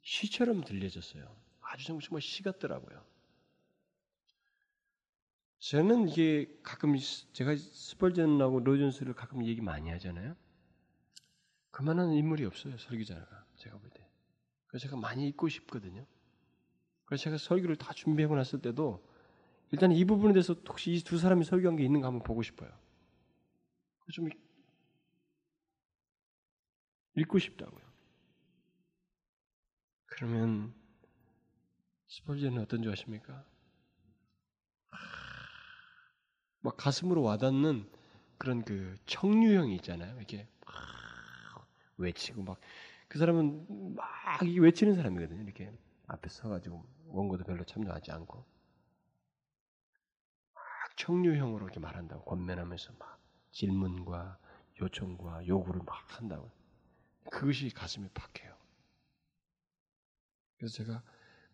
시처럼 0.02 0.64
들려졌어요. 0.64 1.24
아주 1.62 1.86
정말 1.86 2.22
시 2.22 2.44
같더라고요. 2.44 3.04
저는 5.60 6.10
이게 6.10 6.54
가끔 6.62 6.98
제가 7.32 7.56
스펄전하고 7.56 8.60
로전스를 8.60 9.14
가끔 9.14 9.46
얘기 9.46 9.62
많이 9.62 9.90
하잖아요. 9.92 10.36
그만한 11.72 12.12
인물이 12.12 12.46
없어요 12.46 12.78
설교자가 12.78 13.46
제가 13.56 13.78
볼 13.78 13.90
때. 13.92 14.06
그래서 14.68 14.88
제가 14.88 14.98
많이 14.98 15.26
읽고 15.30 15.48
싶거든요. 15.48 16.06
그래서 17.06 17.24
제가 17.26 17.38
설교를 17.38 17.76
다 17.78 17.94
준비하고 17.94 18.36
났을 18.36 18.62
때도 18.62 19.04
일단 19.72 19.92
이 19.92 20.06
부분에 20.06 20.34
대해서 20.34 20.56
혹시 20.68 20.92
이 20.94 21.02
두 21.04 21.18
사람이 21.18 21.46
설교한 21.46 21.76
게 21.78 21.84
있는가 21.84 22.08
한번 22.08 22.24
보고 22.24 22.42
싶어요. 22.44 22.72
좀 24.12 24.30
읽고 27.16 27.40
싶다고요. 27.40 27.84
그러면 30.06 30.74
스펄전은 32.08 32.62
어떤 32.62 32.84
줄 32.84 32.92
아십니까? 32.92 33.44
막 36.62 36.78
가슴으로 36.78 37.22
와닿는 37.24 37.90
그런 38.38 38.64
그 38.64 38.96
청류형이 39.06 39.76
있잖아요. 39.78 40.16
이렇게 40.18 40.48
외치고 41.98 42.44
막 42.44 42.60
그 43.08 43.20
사람은 43.20 43.94
막 43.96 44.42
외치는 44.42 44.96
사람이거든요. 44.96 45.44
이렇게 45.44 45.72
앞에 46.08 46.30
서가지고 46.30 46.86
원고도 47.08 47.44
별로 47.44 47.64
참여하지 47.64 48.12
않고 48.12 48.46
막 50.54 50.98
청류형으로 50.98 51.66
이렇게 51.66 51.80
말한다고 51.80 52.24
권면하면서 52.24 52.94
막 53.00 53.20
질문과 53.52 54.38
요청과 54.82 55.48
요구를 55.48 55.82
막 55.86 55.96
한다고. 56.18 56.52
그것이 57.30 57.70
가슴에 57.70 58.10
박해요. 58.14 58.54
그래서 60.58 60.76
제가 60.76 61.04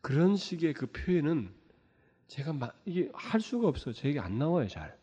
그런 0.02 0.36
식의 0.36 0.74
그 0.74 0.88
표현은 0.88 1.54
제가 2.28 2.54
막 2.54 2.80
이게 2.86 3.12
할 3.14 3.41
수가 3.41 3.68
없어요. 3.68 3.93
제게 3.93 4.20
안 4.20 4.38
나와요, 4.38 4.68
잘. 4.68 4.97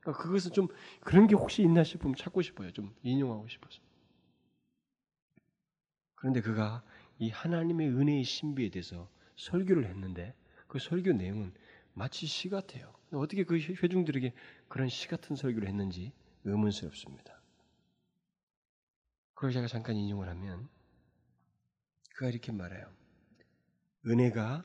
그러니까 0.00 0.22
그것은 0.22 0.52
좀 0.52 0.68
그런 1.00 1.26
게 1.26 1.34
혹시 1.34 1.62
있나 1.62 1.82
싶으면 1.82 2.14
찾고 2.14 2.42
싶어요. 2.42 2.70
좀 2.72 2.94
인용하고 3.02 3.48
싶어서. 3.48 3.80
그런데 6.14 6.40
그가 6.40 6.82
이 7.18 7.30
하나님의 7.30 7.88
은혜의 7.88 8.24
신비에 8.24 8.68
대해서 8.70 9.08
설교를 9.36 9.86
했는데 9.86 10.34
그 10.66 10.78
설교 10.78 11.12
내용은 11.12 11.52
마치 11.94 12.26
시 12.26 12.48
같아요. 12.48 12.94
어떻게 13.12 13.44
그 13.44 13.58
회중들에게 13.58 14.32
그런 14.68 14.88
시 14.88 15.08
같은 15.08 15.36
설교를 15.36 15.68
했는지 15.68 16.12
의문스럽습니다. 16.44 17.40
그걸 19.34 19.52
제가 19.52 19.66
잠깐 19.66 19.96
인용을 19.96 20.28
하면 20.28 20.68
그가 22.14 22.28
이렇게 22.28 22.52
말해요. 22.52 22.90
은혜가 24.06 24.64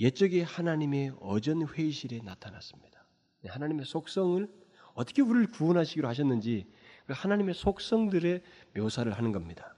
옛적에 0.00 0.42
하나님의 0.42 1.16
어전 1.20 1.66
회의실에 1.66 2.20
나타났습니다. 2.22 3.04
네, 3.42 3.50
하나님의 3.50 3.84
속성을 3.84 4.48
어떻게 4.94 5.22
우리를 5.22 5.48
구원하시기로 5.52 6.08
하셨는지 6.08 6.66
그 7.06 7.12
하나님의 7.16 7.54
속성들의 7.54 8.42
묘사를 8.74 9.10
하는 9.12 9.32
겁니다. 9.32 9.76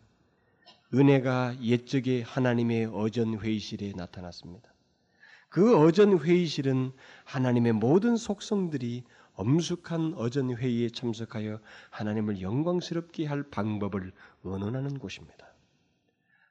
은혜가 0.92 1.56
옛적에 1.62 2.22
하나님의 2.22 2.86
어전 2.92 3.38
회의실에 3.38 3.92
나타났습니다. 3.94 4.72
그 5.48 5.76
어전 5.76 6.18
회의실은 6.18 6.92
하나님의 7.24 7.72
모든 7.72 8.16
속성들이 8.16 9.04
엄숙한 9.34 10.14
어전 10.16 10.56
회의에 10.56 10.90
참석하여 10.90 11.60
하나님을 11.90 12.42
영광스럽게 12.42 13.26
할 13.26 13.42
방법을 13.44 14.12
의논하는 14.44 14.98
곳입니다. 14.98 15.46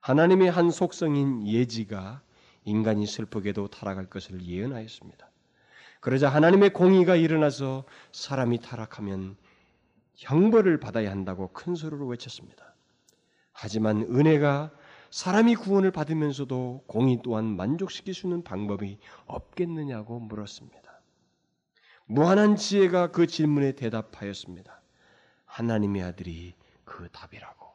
하나님의 0.01 0.49
한 0.49 0.71
속성인 0.71 1.47
예지가 1.47 2.21
인간이 2.63 3.05
슬프게도 3.05 3.67
타락할 3.67 4.09
것을 4.09 4.41
예언하였습니다. 4.41 5.29
그러자 5.99 6.29
하나님의 6.29 6.71
공의가 6.71 7.15
일어나서 7.15 7.83
사람이 8.11 8.59
타락하면 8.61 9.35
형벌을 10.15 10.79
받아야 10.79 11.11
한다고 11.11 11.49
큰 11.49 11.75
소리로 11.75 12.07
외쳤습니다. 12.07 12.68
하지만 13.61 14.03
은혜가 14.03 14.71
사람이 15.11 15.55
구원을 15.55 15.91
받으면서도 15.91 16.85
공의 16.87 17.19
또한 17.23 17.43
만족시킬 17.57 18.13
수 18.13 18.27
있는 18.27 18.41
방법이 18.41 18.97
없겠느냐고 19.25 20.21
물었습니다. 20.21 21.01
무한한 22.05 22.55
지혜가 22.55 23.11
그 23.11 23.27
질문에 23.27 23.73
대답하였습니다. 23.73 24.81
하나님의 25.43 26.03
아들이 26.03 26.55
그 26.85 27.09
답이라고. 27.11 27.67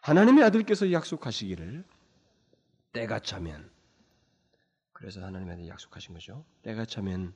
하나님의 0.00 0.44
아들께서 0.44 0.90
약속하시기를 0.90 1.84
때가 2.94 3.20
차면 3.20 3.70
그래서 4.94 5.22
하나님의 5.22 5.52
아들이 5.52 5.68
약속하신 5.68 6.14
거죠. 6.14 6.46
때가 6.62 6.86
차면 6.86 7.34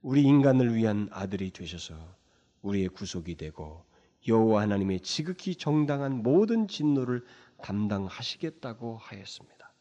우리 0.00 0.22
인간을 0.22 0.74
위한 0.74 1.10
아들이 1.12 1.50
되셔서 1.50 2.16
우리의 2.62 2.88
구속이 2.88 3.36
되고 3.36 3.87
여호와 4.28 4.62
하나님의 4.62 5.00
지극히 5.00 5.54
정당한 5.54 6.22
모든 6.22 6.68
진노를 6.68 7.24
담당하시겠다고 7.62 8.96
하였습니다. 8.98 9.72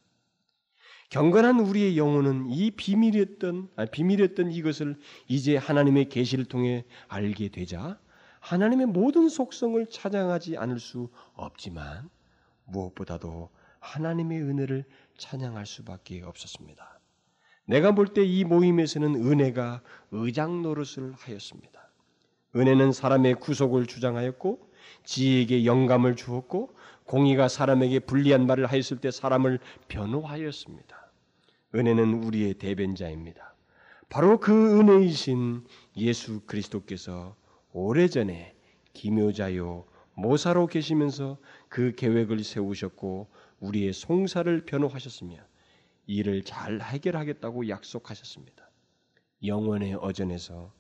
경건한 1.10 1.60
우리의 1.62 1.98
영혼은 1.98 2.50
이 2.50 2.72
비밀이었던 2.72 3.70
아, 3.78 3.86
비밀이었던 3.86 4.52
이것을 4.52 4.98
이제 5.28 5.56
하나님의 5.56 6.10
계시를 6.10 6.46
통해 6.46 6.86
알게 7.08 7.50
되자 7.50 7.98
하나님의 8.42 8.88
모든 8.88 9.30
속성을 9.30 9.86
찬양하지 9.88 10.58
않을 10.58 10.80
수 10.80 11.10
없지만 11.34 12.10
무엇보다도 12.66 13.50
하나님의 13.80 14.42
은혜를 14.42 14.84
찬양할 15.18 15.66
수밖에 15.66 16.22
없었습니다. 16.24 17.00
내가 17.66 17.94
볼 17.94 18.14
때 18.14 18.24
이 18.24 18.44
모임에서는 18.44 19.16
은혜가 19.16 19.82
의장 20.12 20.62
노릇을 20.62 21.14
하였습니다. 21.14 21.87
은혜는 22.58 22.92
사람의 22.92 23.36
구속을 23.36 23.86
주장하였고 23.86 24.60
지혜에게 25.04 25.66
영감을 25.66 26.16
주었고 26.16 26.76
공의가 27.06 27.48
사람에게 27.48 28.00
불리한 28.00 28.48
말을 28.48 28.66
하였을 28.66 28.98
때 28.98 29.12
사람을 29.12 29.60
변호하였습니다. 29.88 31.12
은혜는 31.76 32.24
우리의 32.24 32.56
대변자입니다. 32.56 33.56
바로 34.10 34.40
그 34.40 34.80
은혜이신 34.80 35.66
예수 35.98 36.42
그리스도께서 36.42 37.36
오래전에 37.74 38.56
기묘자요 38.94 39.86
모사로 40.16 40.68
계시면서 40.68 41.38
그 41.70 41.94
계획을 41.96 42.44
세우셨고 42.44 43.28
우리의 43.60 43.94
송사를 43.94 44.66
변호하셨으며 44.66 45.38
이를 46.08 46.42
잘 46.44 46.82
해결하겠다고 46.82 47.70
약속하셨습니다. 47.70 48.68
영원의 49.44 49.94
어전에서 49.96 50.72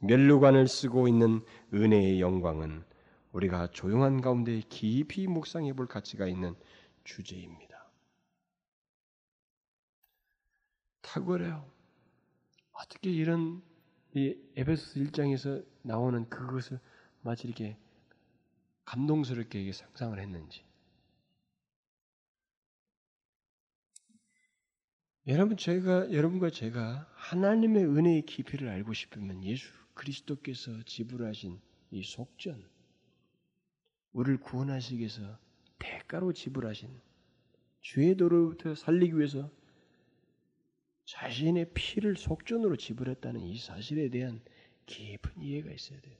멸류관을 0.00 0.68
쓰고 0.68 1.08
있는 1.08 1.44
은혜의 1.72 2.20
영광은 2.20 2.84
우리가 3.32 3.68
조용한 3.68 4.20
가운데 4.20 4.60
깊이 4.68 5.26
묵상해 5.26 5.72
볼 5.74 5.86
가치가 5.86 6.26
있는 6.26 6.54
주제입니다. 7.04 7.86
탁월해요. 11.02 11.70
어떻게 12.72 13.10
이런 13.10 13.62
이 14.14 14.36
에베소서 14.56 15.00
1장에서 15.00 15.64
나오는 15.82 16.28
그것을 16.28 16.80
마치 17.22 17.46
이렇게 17.46 17.76
감동스럽게 18.84 19.70
상상을 19.72 20.18
했는지. 20.18 20.64
여러분 25.26 25.56
제가 25.56 26.12
여러분과 26.12 26.50
제가 26.50 27.10
하나님의 27.14 27.84
은혜의 27.84 28.22
깊이를 28.22 28.68
알고 28.68 28.94
싶으면 28.94 29.42
예수 29.42 29.85
그리스도께서 29.96 30.82
지불하신 30.84 31.60
이 31.90 32.02
속전 32.04 32.68
우리를 34.12 34.38
구원하시기 34.40 34.98
위해서 35.00 35.38
대가로 35.78 36.32
지불하신 36.32 37.00
죄의 37.82 38.16
도로부터 38.16 38.74
살리기 38.74 39.16
위해서 39.18 39.50
자신의 41.06 41.72
피를 41.74 42.16
속전으로 42.16 42.76
지불했다는 42.76 43.40
이 43.40 43.58
사실에 43.58 44.08
대한 44.10 44.42
깊은 44.86 45.42
이해가 45.42 45.70
있어야 45.72 46.00
돼요. 46.00 46.16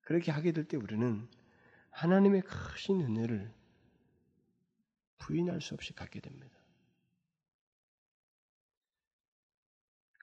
그렇게 0.00 0.30
하게 0.30 0.52
될 0.52 0.66
때 0.68 0.76
우리는 0.76 1.28
하나님의 1.90 2.42
크신 2.42 3.00
은혜를 3.00 3.52
부인할 5.18 5.60
수 5.60 5.74
없이 5.74 5.92
갖게 5.94 6.20
됩니다. 6.20 6.55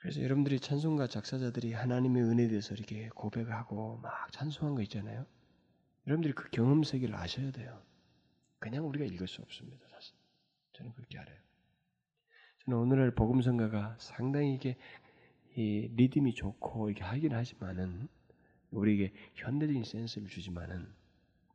그래서 0.04 0.22
여러분들이 0.22 0.60
찬송가 0.60 1.08
작사자들이 1.08 1.72
하나님의 1.72 2.24
은혜에 2.24 2.50
대해서 2.50 2.74
이렇게 2.74 3.08
고백하고 3.16 4.00
막 4.00 4.30
찬송한 4.34 4.76
거 4.76 4.82
있잖아요. 4.82 5.26
여러분들이 6.06 6.34
그 6.34 6.50
경험 6.50 6.84
세계를 6.84 7.16
아셔야 7.16 7.52
돼요. 7.52 7.82
그냥 8.60 8.86
우리가 8.86 9.06
읽을 9.06 9.30
수 9.30 9.42
없습니다. 9.42 9.88
사실 9.88 10.14
저는 10.74 10.92
그렇게 10.92 11.18
알아요. 11.18 11.38
저는 12.66 12.80
오늘날 12.80 13.12
복음성가가 13.12 13.96
상당히 13.98 14.56
이게 14.56 14.76
이 15.56 15.90
리듬이 15.96 16.34
좋고 16.34 16.90
이렇게 16.90 17.06
하긴 17.06 17.34
하지만은 17.34 18.10
우리에게 18.72 19.14
현대적인 19.36 19.86
센스를 19.86 20.28
주지만은 20.28 20.94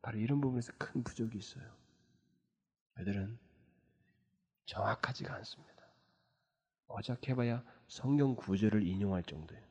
바로 0.01 0.19
이런 0.19 0.41
부분에서 0.41 0.73
큰 0.79 1.03
부족이 1.05 1.37
있어요. 1.37 1.71
애들은 2.99 3.39
정확하지가 4.65 5.35
않습니다. 5.35 5.83
어작해봐야 6.87 7.63
성경 7.89 8.37
구절을 8.37 8.87
인용할 8.87 9.25
정도예요. 9.25 9.67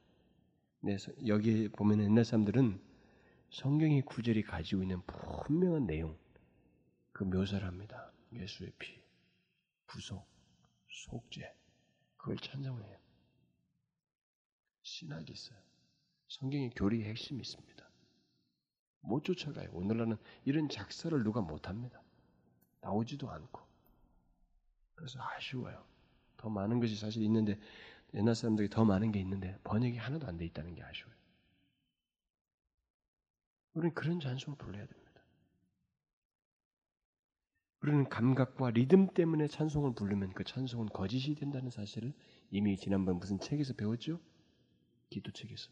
네, 0.82 0.97
여기 1.28 1.70
보면 1.70 2.01
옛날 2.01 2.26
사람들은 2.26 2.82
성경의 3.51 4.01
구절이 4.01 4.43
가지고 4.43 4.82
있는 4.82 5.01
분명한 5.03 5.86
내용, 5.86 6.18
그 7.13 7.24
묘사를 7.24 7.65
합니다. 7.65 8.11
예수의 8.34 8.72
피, 8.78 8.99
부속, 9.86 10.28
속죄, 10.89 11.55
그걸 12.18 12.38
찬송해요. 12.38 12.97
신학이 14.82 15.32
있어요. 15.32 15.59
성경의 16.28 16.72
교리의 16.72 17.05
핵심이 17.05 17.39
있습니다. 17.41 17.88
못 19.01 19.24
쫓아가요. 19.24 19.70
오늘날은 19.72 20.18
이런 20.43 20.68
작사를 20.70 21.24
누가 21.24 21.41
못합니다. 21.41 22.01
나오지도 22.82 23.30
않고. 23.30 23.61
그래서 24.95 25.20
아쉬워요. 25.22 25.86
더 26.36 26.49
많은 26.49 26.80
것이 26.80 26.95
사실 26.95 27.24
있는데 27.24 27.59
옛날 28.14 28.36
사람들이 28.36 28.70
더 28.70 28.86
많은 28.86 29.12
게 29.12 29.20
있는데 29.20 29.58
번역이 29.64 29.97
하나도 29.97 30.28
안 30.28 30.38
돼 30.38 30.45
있다는 30.45 30.76
게 30.76 30.84
아쉬워요. 30.84 31.16
우리는 33.74 33.93
그런 33.93 34.20
찬송을 34.20 34.58
불러야 34.58 34.86
됩니다. 34.86 35.08
우리는 37.82 38.10
감각과 38.10 38.72
리듬 38.72 39.08
때문에 39.14 39.47
찬송을 39.47 39.93
부르면 39.93 40.34
그 40.34 40.43
찬송은 40.43 40.88
거짓이 40.88 41.36
된다는 41.36 41.70
사실을 41.70 42.14
이미 42.49 42.76
지난번 42.76 43.18
무슨 43.18 43.39
책에서 43.39 43.74
배웠죠? 43.74 44.20
기도책에서. 45.10 45.70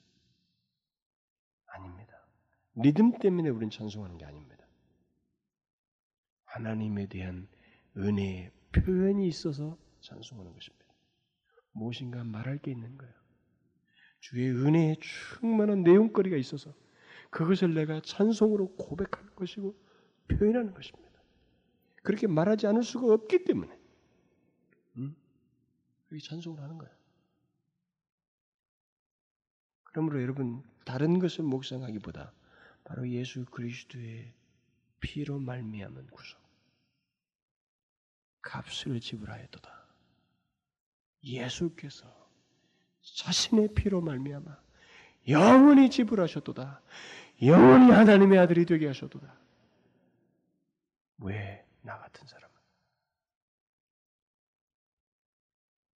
아닙니다. 1.66 2.26
리듬 2.76 3.18
때문에 3.18 3.50
우리는 3.50 3.70
찬송하는 3.70 4.18
게 4.18 4.26
아닙니다. 4.26 4.66
하나님에 6.46 7.08
대한 7.08 7.48
은혜의 7.98 8.52
표현이 8.72 9.28
있어서 9.28 9.78
찬송하는 10.02 10.54
것입니다. 10.54 10.85
무엇인가 11.76 12.23
말할 12.23 12.57
게 12.57 12.71
있는 12.71 12.97
거예요. 12.97 13.13
주의 14.19 14.49
은혜에 14.49 14.95
충만한 15.01 15.84
내용거리가 15.84 16.38
있어서 16.38 16.73
그것을 17.30 17.73
내가 17.73 18.01
찬송으로 18.01 18.76
고백하는 18.76 19.36
것이고 19.36 19.76
표현하는 20.28 20.73
것입니다. 20.73 21.11
그렇게 22.01 22.28
말하지 22.28 22.67
않을 22.67 22.84
수가 22.84 23.13
없기 23.13 23.43
때문에 23.43 23.78
음? 24.97 25.15
그게 26.07 26.21
찬송을 26.21 26.61
하는 26.61 26.78
거예요. 26.78 26.95
그러므로 29.84 30.21
여러분 30.21 30.63
다른 30.86 31.19
것을 31.19 31.43
묵상하기보다 31.43 32.34
바로 32.84 33.09
예수 33.09 33.45
그리스도의 33.45 34.34
피로 35.01 35.39
말미암은 35.39 36.07
구속 36.07 36.39
값을 38.41 38.99
지불하였도다. 38.99 39.85
예수께서 41.26 42.05
자신의 43.01 43.73
피로 43.73 44.01
말미암아 44.01 44.57
영원히 45.28 45.89
지불하셨도다. 45.89 46.82
영원히 47.43 47.91
하나님의 47.91 48.39
아들이 48.39 48.65
되게 48.65 48.88
하셨도다. 48.88 49.36
왜 51.19 51.65
나 51.86 51.99
같은 51.99 52.26
사람은? 52.26 52.55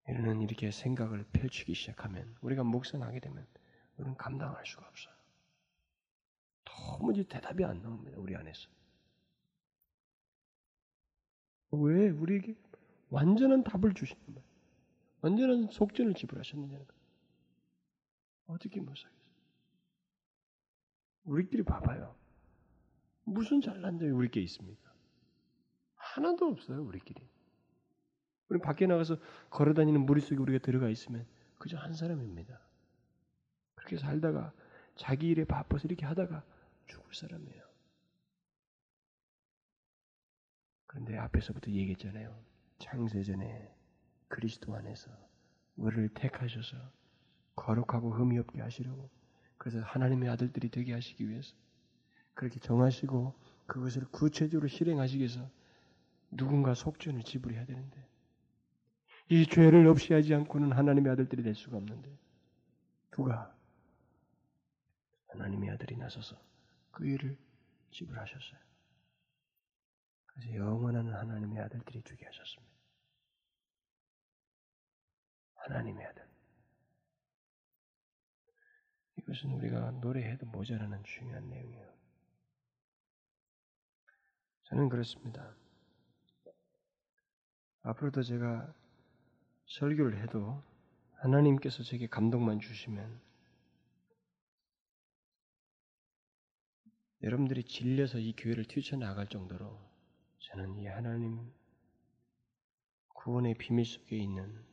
이러는 0.08 0.42
이렇게 0.42 0.70
생각을 0.72 1.26
펼치기 1.34 1.74
시작하면 1.74 2.36
우리가 2.42 2.64
묵상하게 2.64 3.20
되면 3.20 3.46
우리는 3.98 4.16
감당할 4.18 4.64
수가 4.66 4.88
없어요. 4.88 5.14
도무지 6.66 7.24
대답이 7.24 7.64
안 7.66 7.82
나옵니다. 7.82 8.18
우리 8.20 8.36
안에서. 8.36 8.70
왜 11.72 12.10
우리에게 12.10 12.56
완전한 13.10 13.64
답을 13.64 13.94
주시는 13.96 14.22
거예요? 14.26 14.49
완전한 15.22 15.70
속전을 15.70 16.14
지불하셨느냐는 16.14 16.86
거예요. 16.86 17.02
어떻게 18.48 18.80
못 18.80 18.96
살겠어요? 18.96 19.20
우리끼리 21.26 21.64
봐봐요. 21.64 22.16
무슨 23.24 23.62
잘난 23.62 24.00
점이 24.00 24.12
우리끼리 24.12 24.46
있습니까? 24.46 24.94
하나도 25.96 26.48
없어요, 26.48 26.84
우리끼리. 26.84 27.22
우리 28.50 28.60
밖에 28.60 28.88
나가서 28.88 29.18
걸어 29.50 29.74
다니는 29.74 30.06
무리 30.06 30.22
속에 30.22 30.38
우리가 30.38 30.60
들어가 30.60 30.90
있으면 30.90 31.28
그저 31.60 31.78
한 31.78 31.94
사람입니다. 31.94 32.60
그렇게 33.76 33.98
살다가 33.98 34.54
자기 34.96 35.28
일에 35.28 35.46
바빠서 35.46 35.88
이렇게 35.88 36.06
하다가 36.06 36.44
죽을 36.88 37.14
사람이에요. 37.14 37.70
그런데 40.88 41.18
앞에서부터 41.18 41.70
얘기했잖아요. 41.70 42.44
창세 42.80 43.22
전에 43.22 43.79
그리스도 44.30 44.74
안에서 44.76 45.12
우리를 45.76 46.10
택하셔서 46.14 46.78
거룩하고 47.56 48.12
흠이 48.14 48.38
없게 48.40 48.62
하시려고 48.62 49.10
그래서 49.58 49.82
하나님의 49.82 50.30
아들들이 50.30 50.70
되게 50.70 50.94
하시기 50.94 51.28
위해서 51.28 51.54
그렇게 52.34 52.60
정하시고 52.60 53.36
그것을 53.68 54.06
구체적으로 54.12 54.68
실행하시기 54.70 55.20
위해서 55.20 55.50
누군가 56.32 56.74
속전을 56.74 57.24
지불해야 57.24 57.66
되는데 57.66 58.08
이 59.28 59.46
죄를 59.46 59.86
없이 59.88 60.14
하지 60.14 60.34
않고는 60.34 60.72
하나님의 60.72 61.12
아들들이 61.12 61.44
될 61.44 61.54
수가 61.56 61.78
없는데 61.78 62.18
누가 63.12 63.54
하나님의 65.28 65.72
아들이 65.72 65.98
나서서 65.98 66.40
그 66.92 67.06
일을 67.06 67.38
지불하셨어요. 67.92 68.60
그래서 70.26 70.56
영원한 70.56 71.14
하나님의 71.14 71.60
아들들이 71.60 72.02
주게 72.04 72.26
하셨습니다. 72.26 72.69
하나님의 75.70 76.06
아들. 76.06 76.28
이것은 79.18 79.52
우리가 79.52 79.92
노래해도 79.92 80.46
모자라는 80.48 81.04
중요한 81.04 81.48
내용이에요. 81.50 81.94
저는 84.64 84.90
그렇습니다. 84.90 85.56
앞으로도 87.82 88.24
제가 88.24 88.74
설교를 89.68 90.22
해도 90.24 90.64
하나님께서 91.16 91.84
제게 91.84 92.08
감동만 92.08 92.60
주시면 92.60 93.22
여러분들이 97.22 97.64
질려서 97.64 98.18
이 98.18 98.34
교회를 98.36 98.66
뛰쳐나갈 98.66 99.28
정도로 99.28 99.80
저는 100.40 100.78
이 100.78 100.88
하나님 100.88 101.52
구원의 103.16 103.56
비밀 103.56 103.86
속에 103.86 104.18
있는 104.18 104.66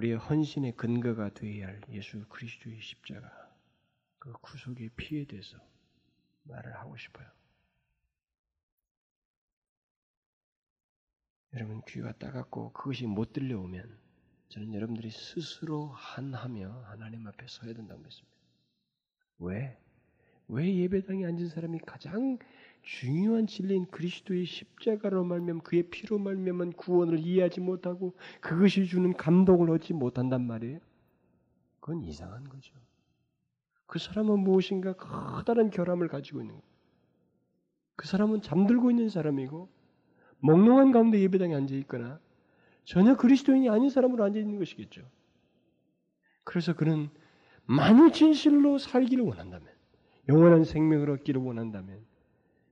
우리의 0.00 0.16
헌신의 0.16 0.76
근거가 0.76 1.34
되어야 1.34 1.66
할 1.66 1.80
예수 1.90 2.24
그리스도의 2.28 2.80
십자가 2.80 3.30
그 4.18 4.32
구속의 4.32 4.90
피에 4.96 5.26
대해서 5.26 5.58
말을 6.44 6.74
하고 6.76 6.96
싶어요. 6.96 7.26
여러분 11.52 11.82
귀가 11.86 12.12
따갑고 12.12 12.72
그것이 12.72 13.06
못 13.06 13.34
들려오면 13.34 13.98
저는 14.48 14.72
여러분들이 14.72 15.10
스스로 15.10 15.88
한하며 15.88 16.84
하나님 16.86 17.26
앞에 17.26 17.46
서야 17.46 17.74
된다고 17.74 18.00
믿습니다. 18.00 18.36
왜? 19.38 19.78
왜 20.48 20.76
예배당에 20.76 21.26
앉은 21.26 21.48
사람이 21.48 21.80
가장 21.80 22.38
중요한 22.82 23.46
진리인 23.46 23.86
그리스도의 23.86 24.44
십자가로 24.44 25.24
말면 25.24 25.60
그의 25.60 25.84
피로 25.84 26.18
말면만 26.18 26.72
구원을 26.72 27.18
이해하지 27.18 27.60
못하고 27.60 28.14
그것이 28.40 28.86
주는 28.86 29.12
감동을 29.12 29.70
얻지 29.70 29.92
못한단 29.92 30.46
말이에요. 30.46 30.78
그건 31.80 32.02
이상한 32.02 32.48
거죠. 32.48 32.74
그 33.86 33.98
사람은 33.98 34.38
무엇인가 34.40 34.92
커다란 34.94 35.70
결함을 35.70 36.08
가지고 36.08 36.40
있는 36.40 36.54
거예요. 36.54 36.70
그 37.96 38.06
사람은 38.06 38.42
잠들고 38.42 38.90
있는 38.90 39.08
사람이고 39.08 39.68
몽롱한 40.40 40.92
가운데 40.92 41.20
예배당에 41.20 41.54
앉아 41.54 41.74
있거나 41.76 42.18
전혀 42.84 43.16
그리스도인이 43.16 43.68
아닌 43.68 43.90
사람으로 43.90 44.24
앉아 44.24 44.38
있는 44.38 44.58
것이겠죠. 44.58 45.02
그래서 46.44 46.74
그는 46.74 47.10
만일 47.66 48.10
진실로 48.12 48.78
살기를 48.78 49.24
원한다면, 49.24 49.68
영원한 50.28 50.64
생명을 50.64 51.10
얻기를 51.10 51.40
원한다면, 51.40 52.04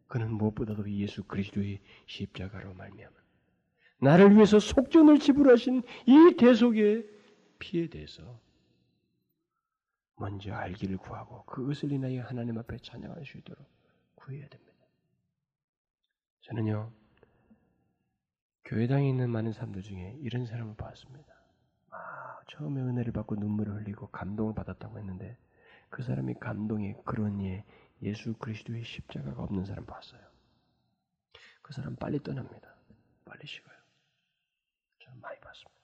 그는 0.08 0.32
무엇보다도 0.32 0.90
예수 0.90 1.22
그리스도의 1.24 1.80
십자가로 2.06 2.74
말미암아 2.74 3.14
나를 4.00 4.34
위해서 4.34 4.58
속전을 4.58 5.18
지불하신 5.18 5.82
이 6.06 6.36
대속의 6.36 7.06
피에 7.58 7.88
대해서 7.88 8.40
먼저 10.16 10.52
알기를 10.52 10.96
구하고 10.98 11.44
그것을 11.44 11.92
인하여 11.92 12.22
하나님 12.22 12.58
앞에 12.58 12.78
찬양할 12.78 13.24
수 13.24 13.38
있도록 13.38 13.64
구해야 14.14 14.48
됩니다. 14.48 14.72
저는요 16.42 16.90
교회당에 18.64 19.08
있는 19.08 19.30
많은 19.30 19.52
사람들 19.52 19.82
중에 19.82 20.16
이런 20.20 20.46
사람을 20.46 20.74
봤습니다. 20.76 21.34
아, 21.90 22.38
처음에 22.48 22.80
은혜를 22.80 23.12
받고 23.12 23.36
눈물을 23.36 23.74
흘리고 23.76 24.08
감동을 24.08 24.54
받았다고 24.54 24.98
했는데 24.98 25.36
그 25.90 26.02
사람이 26.02 26.34
감동의 26.34 26.96
그런 27.04 27.40
예 27.42 27.64
예수 28.02 28.34
그리스도의 28.34 28.84
십자가가 28.84 29.42
없는 29.42 29.64
사람 29.64 29.84
봤어요. 29.86 30.20
그 31.62 31.72
사람 31.72 31.96
빨리 31.96 32.22
떠납니다. 32.22 32.74
빨리 33.24 33.46
식어요. 33.46 33.76
저는 35.00 35.20
많이 35.20 35.38
봤습니다. 35.40 35.80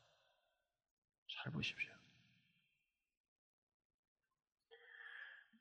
잘 1.28 1.52
보십시오. 1.52 1.92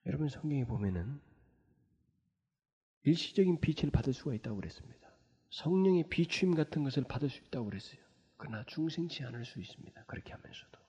여러분 0.06 0.30
성경에 0.30 0.66
보면은 0.66 1.22
일시적인 3.04 3.60
빛을 3.60 3.91
받을 3.91 4.14
수가 4.14 4.34
있다고 4.34 4.58
그랬습니다. 4.58 5.12
성령의 5.49 6.10
비추임 6.10 6.56
같은 6.56 6.84
것을 6.84 7.04
받을 7.04 7.30
수 7.30 7.41
있다고 7.43 7.66
그랬어요. 7.66 8.01
그러나 8.38 8.64
중생치 8.66 9.24
않을 9.26 9.45
수 9.45 9.60
있습니다. 9.60 10.06
그렇게 10.06 10.34
하면서도 10.34 10.80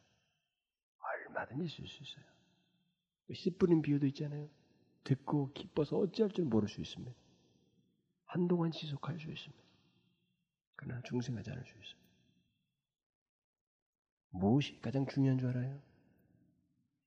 얼마든지 0.99 1.65
있을 1.65 1.87
수 1.87 2.03
있어요. 2.03 2.25
씨 3.33 3.57
뿌린 3.57 3.83
비유도 3.83 4.07
있잖아요. 4.07 4.49
듣고 5.05 5.53
기뻐서 5.53 5.99
어찌할 5.99 6.33
줄 6.33 6.45
모를 6.47 6.69
수 6.69 6.81
있습니다. 6.81 7.15
한동안 8.25 8.73
지속할 8.73 9.19
수 9.21 9.31
있습니다. 9.31 9.63
그러나 10.77 11.01
중생하지 11.03 11.51
않을 11.51 11.63
수 11.65 11.71
있어요. 11.71 12.05
무엇이 14.31 14.81
가장 14.81 15.07
중요한 15.07 15.39
줄 15.39 15.51
알아요? 15.51 15.81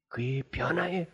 그의 0.08 0.44
변화에 0.44 1.08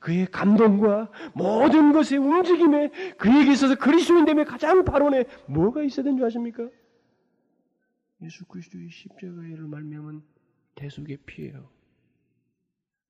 그의 0.00 0.26
감동과 0.26 1.10
모든 1.34 1.92
것의 1.92 2.18
움직임에 2.18 2.88
그에게 3.16 3.52
있어서 3.52 3.74
그리스도인됨의 3.76 4.44
가장 4.44 4.84
발원에 4.84 5.24
뭐가 5.48 5.82
있어야 5.82 6.04
되는 6.04 6.18
줄 6.18 6.26
아십니까? 6.26 6.68
예수 8.22 8.44
그리스도의 8.46 8.90
십자가를 8.90 9.66
말미암은 9.66 10.22
대속의 10.74 11.18
피예요. 11.26 11.68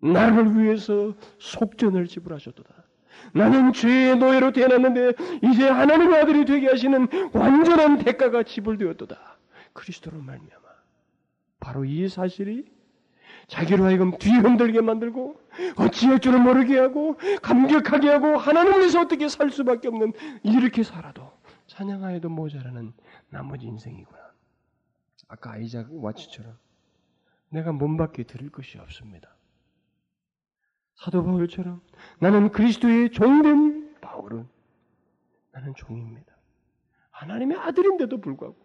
나를 0.00 0.56
위해서 0.58 1.16
속전을 1.38 2.06
지불하셨도다. 2.06 2.83
나는 3.32 3.72
죄의 3.72 4.16
노예로 4.16 4.52
태어났는데 4.52 5.12
이제 5.42 5.68
하나님의 5.68 6.20
아들이 6.20 6.44
되게 6.44 6.68
하시는 6.68 7.08
완전한 7.32 7.98
대가가 7.98 8.42
지불되었도다. 8.42 9.38
그리스도로 9.72 10.18
말미암아. 10.18 10.64
바로 11.60 11.84
이 11.84 12.08
사실이 12.08 12.72
자기로 13.48 13.84
하여금 13.84 14.16
뒤흔들게 14.18 14.80
만들고 14.80 15.40
어찌할 15.76 16.20
줄을 16.20 16.40
모르게 16.40 16.78
하고 16.78 17.18
감격하게 17.42 18.08
하고 18.08 18.36
하나님을 18.36 18.80
위해서 18.80 19.00
어떻게 19.00 19.28
살 19.28 19.50
수밖에 19.50 19.88
없는 19.88 20.12
이렇게 20.42 20.82
살아도 20.82 21.30
찬양하여도 21.66 22.28
모자라는 22.28 22.92
나머지 23.30 23.66
인생이구나. 23.66 24.18
아까 25.28 25.52
아이작 25.52 25.88
와치처럼 25.92 26.56
내가 27.50 27.72
몸밖에 27.72 28.24
들을 28.24 28.50
것이 28.50 28.78
없습니다. 28.78 29.33
사도 30.96 31.22
바울처럼 31.24 31.82
나는 32.20 32.50
그리스도의 32.50 33.10
종된 33.10 34.00
바울은 34.00 34.48
나는 35.52 35.74
종입니다. 35.74 36.34
하나님의 37.10 37.58
아들인데도 37.58 38.20
불구하고 38.20 38.56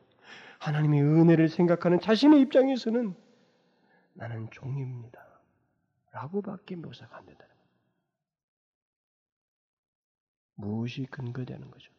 하나님의 0.60 1.02
은혜를 1.02 1.50
생각하는 1.50 2.00
자신의 2.00 2.42
입장에서는 2.42 3.16
나는 4.14 4.50
종입니다. 4.52 5.26
라고밖에 6.12 6.76
묘사가 6.76 7.18
안 7.18 7.26
된다는 7.26 7.54
거예요. 7.56 7.70
무엇이 10.56 11.06
근거되는 11.06 11.72
거죠? 11.72 11.92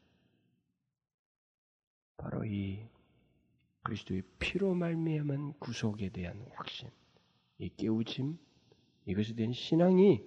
바로 2.16 2.44
이 2.44 2.86
그리스도의 3.82 4.22
피로 4.38 4.74
말미암은 4.74 5.54
구속에 5.58 6.10
대한 6.10 6.46
확신, 6.54 6.90
이 7.58 7.70
깨우침, 7.76 8.38
이것에 9.06 9.34
대한 9.34 9.52
신앙이 9.52 10.22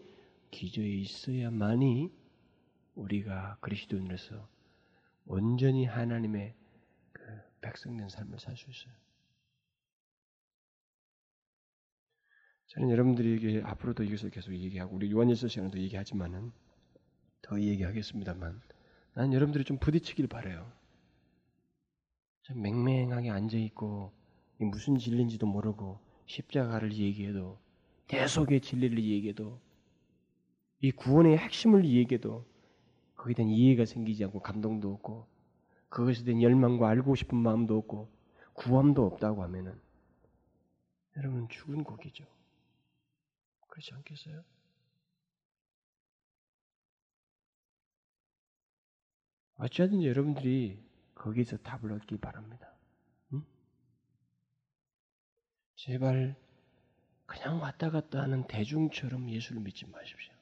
기저에 0.51 0.87
있어야만이 0.87 2.11
우리가 2.95 3.57
그리스도인으로서 3.61 4.47
온전히 5.25 5.85
하나님의 5.85 6.53
그 7.11 7.21
백성된 7.61 8.09
삶을 8.09 8.39
살 8.39 8.55
수 8.55 8.69
있어요. 8.69 8.93
저는 12.67 12.89
여러분들에게 12.89 13.61
앞으로도 13.63 14.03
이것을 14.03 14.31
계속 14.31 14.53
얘기하고 14.53 14.95
우리 14.95 15.11
요한일서 15.11 15.47
시간에도 15.47 15.77
얘기하지만은 15.79 16.51
더 17.43 17.59
얘기하겠습니다만 17.59 18.61
난 19.13 19.33
여러분들이 19.33 19.63
좀 19.63 19.77
부딪히길 19.77 20.27
바래요. 20.27 20.71
좀 22.41 22.61
맹맹하게 22.61 23.29
앉아 23.29 23.57
있고 23.57 24.11
무슨 24.57 24.97
진리인지도 24.97 25.45
모르고 25.45 25.99
십자가를 26.25 26.93
얘기해도 26.93 27.59
대속의 28.13 28.61
진리를 28.61 29.03
얘기해도 29.03 29.59
이 30.81 30.91
구원의 30.91 31.35
핵심을 31.37 31.83
얘기해도 31.83 32.45
거기에 33.15 33.33
대한 33.33 33.49
이해가 33.49 33.85
생기지 33.85 34.23
않고 34.25 34.41
감동도 34.41 34.93
없고 34.93 35.27
그것에 35.89 36.23
대한 36.23 36.41
열망과 36.41 36.89
알고 36.89 37.15
싶은 37.15 37.37
마음도 37.37 37.75
없고 37.77 38.11
구함도 38.53 39.03
없다고 39.05 39.41
하면은 39.43 39.81
여러분 41.17 41.49
죽은 41.49 41.83
곡이죠. 41.83 42.25
그렇지 43.67 43.93
않겠어요? 43.95 44.43
어찌하든지 49.55 50.07
여러분들이 50.07 50.83
거기서 51.15 51.57
답을 51.57 51.91
얻기 51.93 52.17
바랍니다. 52.17 52.75
응? 53.33 53.43
제발 55.75 56.42
그냥 57.33 57.59
왔다 57.59 57.89
갔다 57.89 58.21
하는 58.21 58.45
대중처럼 58.45 59.27
예수를 59.27 59.59
믿지 59.59 59.87
마십시오. 59.87 60.35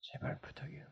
제발 0.00 0.40
부탁해요. 0.40 0.86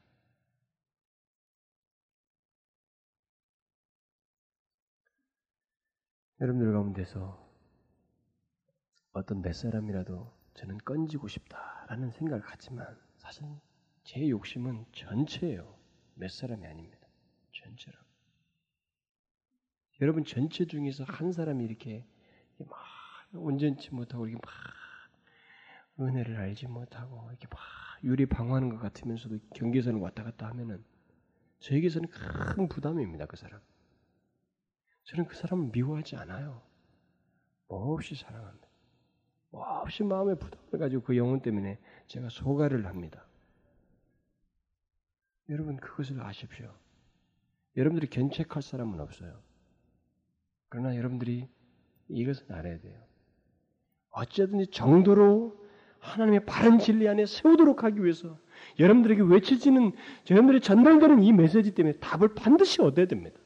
여러분들 6.42 6.72
가운데서 6.72 7.48
어떤 9.12 9.40
몇 9.40 9.54
사람이라도 9.54 10.30
저는 10.52 10.76
건지고 10.84 11.26
싶다라는 11.26 12.10
생각을 12.10 12.42
갖지만 12.42 13.00
사실 13.16 13.44
제 14.04 14.28
욕심은 14.28 14.84
전체예요. 14.92 15.74
몇 16.14 16.30
사람이 16.30 16.66
아닙니다. 16.66 17.08
전체로. 17.52 17.96
여러분 20.02 20.24
전체 20.24 20.66
중에서 20.66 21.04
한 21.04 21.32
사람이 21.32 21.64
이렇게 21.64 22.06
막 22.58 22.97
온전치 23.32 23.94
못하고 23.94 24.26
이렇게 24.26 24.40
막 24.44 24.52
은혜를 26.00 26.36
알지 26.36 26.66
못하고 26.68 27.28
이렇게 27.30 27.46
막 27.50 27.58
유리 28.04 28.26
방어하는 28.26 28.68
것 28.68 28.78
같으면서도 28.78 29.38
경계선을 29.54 30.00
왔다 30.00 30.22
갔다 30.22 30.46
하면은 30.48 30.84
저에게서는 31.60 32.08
큰 32.08 32.68
부담입니다. 32.68 33.26
그 33.26 33.36
사람. 33.36 33.60
저는 35.04 35.26
그 35.26 35.34
사람을 35.34 35.70
미워하지 35.72 36.16
않아요. 36.16 36.62
몹시 37.68 38.14
사랑합니다. 38.14 38.68
몹시 39.50 40.04
마음의 40.04 40.38
부담을 40.38 40.78
가지고 40.78 41.02
그 41.02 41.16
영혼 41.16 41.40
때문에 41.40 41.80
제가 42.06 42.28
소가를 42.28 42.86
합니다. 42.86 43.26
여러분 45.48 45.76
그것을 45.76 46.20
아십시오. 46.20 46.72
여러분들이 47.76 48.10
견책할 48.10 48.62
사람은 48.62 49.00
없어요. 49.00 49.42
그러나 50.68 50.94
여러분들이 50.96 51.48
이것은 52.08 52.52
알아야 52.52 52.78
돼요. 52.78 53.07
어쨌든지 54.10 54.68
정도로 54.70 55.56
하나님의 56.00 56.46
바른 56.46 56.78
진리 56.78 57.08
안에 57.08 57.26
세우도록 57.26 57.84
하기 57.84 58.02
위해서 58.02 58.38
여러분들에게 58.78 59.22
외쳐지는 59.22 59.92
여러분들이 60.30 60.60
전달되는 60.60 61.22
이 61.22 61.32
메시지 61.32 61.74
때문에 61.74 61.96
답을 61.98 62.34
반드시 62.34 62.80
얻어야 62.82 63.06
됩니다. 63.06 63.38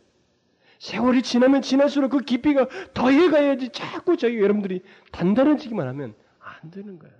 세월이 0.78 1.22
지나면 1.22 1.62
지날수록 1.62 2.10
그 2.10 2.18
깊이가 2.20 2.68
더해가야지 2.92 3.70
자꾸 3.70 4.16
저희 4.16 4.40
여러분들이 4.40 4.82
단단해지기만 5.12 5.86
하면 5.88 6.14
안 6.40 6.70
되는 6.70 6.98
거예요. 6.98 7.14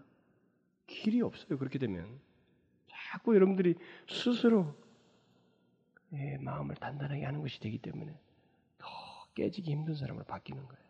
길이 0.87 1.23
없어요. 1.23 1.59
그렇게 1.59 1.79
되면 1.79 2.07
자꾸 2.89 3.35
여러분들이 3.35 3.77
스스로 4.09 4.75
예, 6.15 6.37
마음을 6.41 6.75
단단하게 6.75 7.25
하는 7.25 7.41
것이 7.41 7.61
되기 7.61 7.79
때문에 7.79 8.13
더 8.79 8.89
깨지기 9.35 9.71
힘든 9.71 9.95
사람으로 9.95 10.25
바뀌는 10.25 10.67
거예요. 10.67 10.83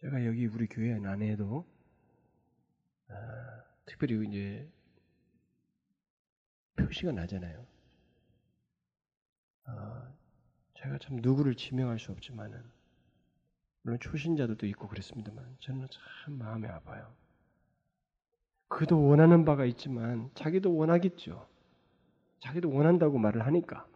제가 0.00 0.24
여기 0.26 0.46
우리 0.46 0.66
교회 0.68 0.94
안에도 0.94 1.66
아, 3.08 3.62
특별히 3.84 4.28
이제 4.28 4.68
표시가 6.76 7.10
나잖아요. 7.12 7.66
아, 9.64 10.12
제가 10.74 10.98
참 10.98 11.16
누구를 11.16 11.56
지명할 11.56 11.98
수 11.98 12.12
없지만은 12.12 12.62
물론 13.82 13.98
초신자들도 13.98 14.66
있고 14.66 14.86
그랬습니다만 14.86 15.56
저는 15.60 15.88
참 15.90 16.34
마음이 16.34 16.68
아파요. 16.68 17.12
그도 18.68 19.02
원하는 19.04 19.44
바가 19.44 19.64
있지만 19.64 20.30
자기도 20.34 20.76
원하겠죠. 20.76 21.48
자기도 22.38 22.70
원한다고 22.70 23.18
말을 23.18 23.44
하니까. 23.46 23.88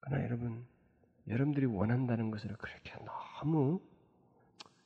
그러나 0.00 0.24
여러분, 0.24 0.66
여러분들이 1.28 1.66
원한다는 1.66 2.30
것을 2.30 2.56
그렇게 2.56 2.92
너무 3.04 3.80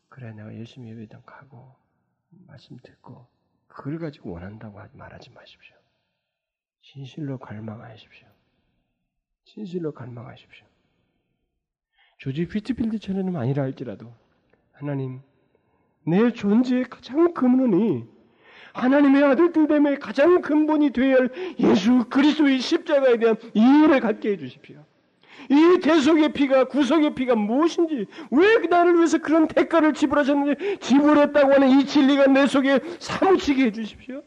그래 0.09 0.33
내가 0.33 0.55
열심히 0.55 0.91
예배당 0.91 1.23
가고 1.25 1.75
말씀 2.47 2.77
듣고 2.83 3.27
그걸 3.69 3.99
가지고 3.99 4.33
원한다고 4.33 4.81
말하지 4.93 5.31
마십시오. 5.31 5.75
진실로 6.83 7.39
갈망하십시오. 7.39 8.27
진실로 9.45 9.93
갈망하십시오. 9.93 10.67
조지 12.19 12.47
피트필드 12.49 12.99
처럼 12.99 13.37
아니라 13.37 13.63
할지라도 13.65 14.13
하나님 14.73 15.21
내 16.05 16.33
존재의 16.33 16.85
가장 16.85 17.35
근원이 17.35 18.09
하나님의 18.73 19.23
아들들 19.25 19.67
때문에 19.69 19.97
가장 19.97 20.41
근본이 20.43 20.91
되어야 20.91 21.17
할 21.17 21.31
예수 21.59 22.05
그리스도의 22.09 22.61
십자가에 22.61 23.17
대한 23.19 23.37
이해를 23.55 24.01
갖게 24.01 24.33
해 24.33 24.37
주십시오. 24.37 24.85
이 25.51 25.81
대속의 25.81 26.33
피가 26.33 26.65
구속의 26.65 27.15
피가 27.15 27.35
무엇인지 27.35 28.07
왜 28.31 28.67
나를 28.67 28.97
위해서 28.97 29.19
그런 29.19 29.47
대가를 29.47 29.95
지불하셨는지 29.95 30.79
지불했다고 30.81 31.53
하는 31.53 31.69
이 31.69 31.87
진리가 31.87 32.27
내 32.27 32.47
속에 32.47 32.81
사무치게 32.99 33.67
해주십시오. 33.67 34.23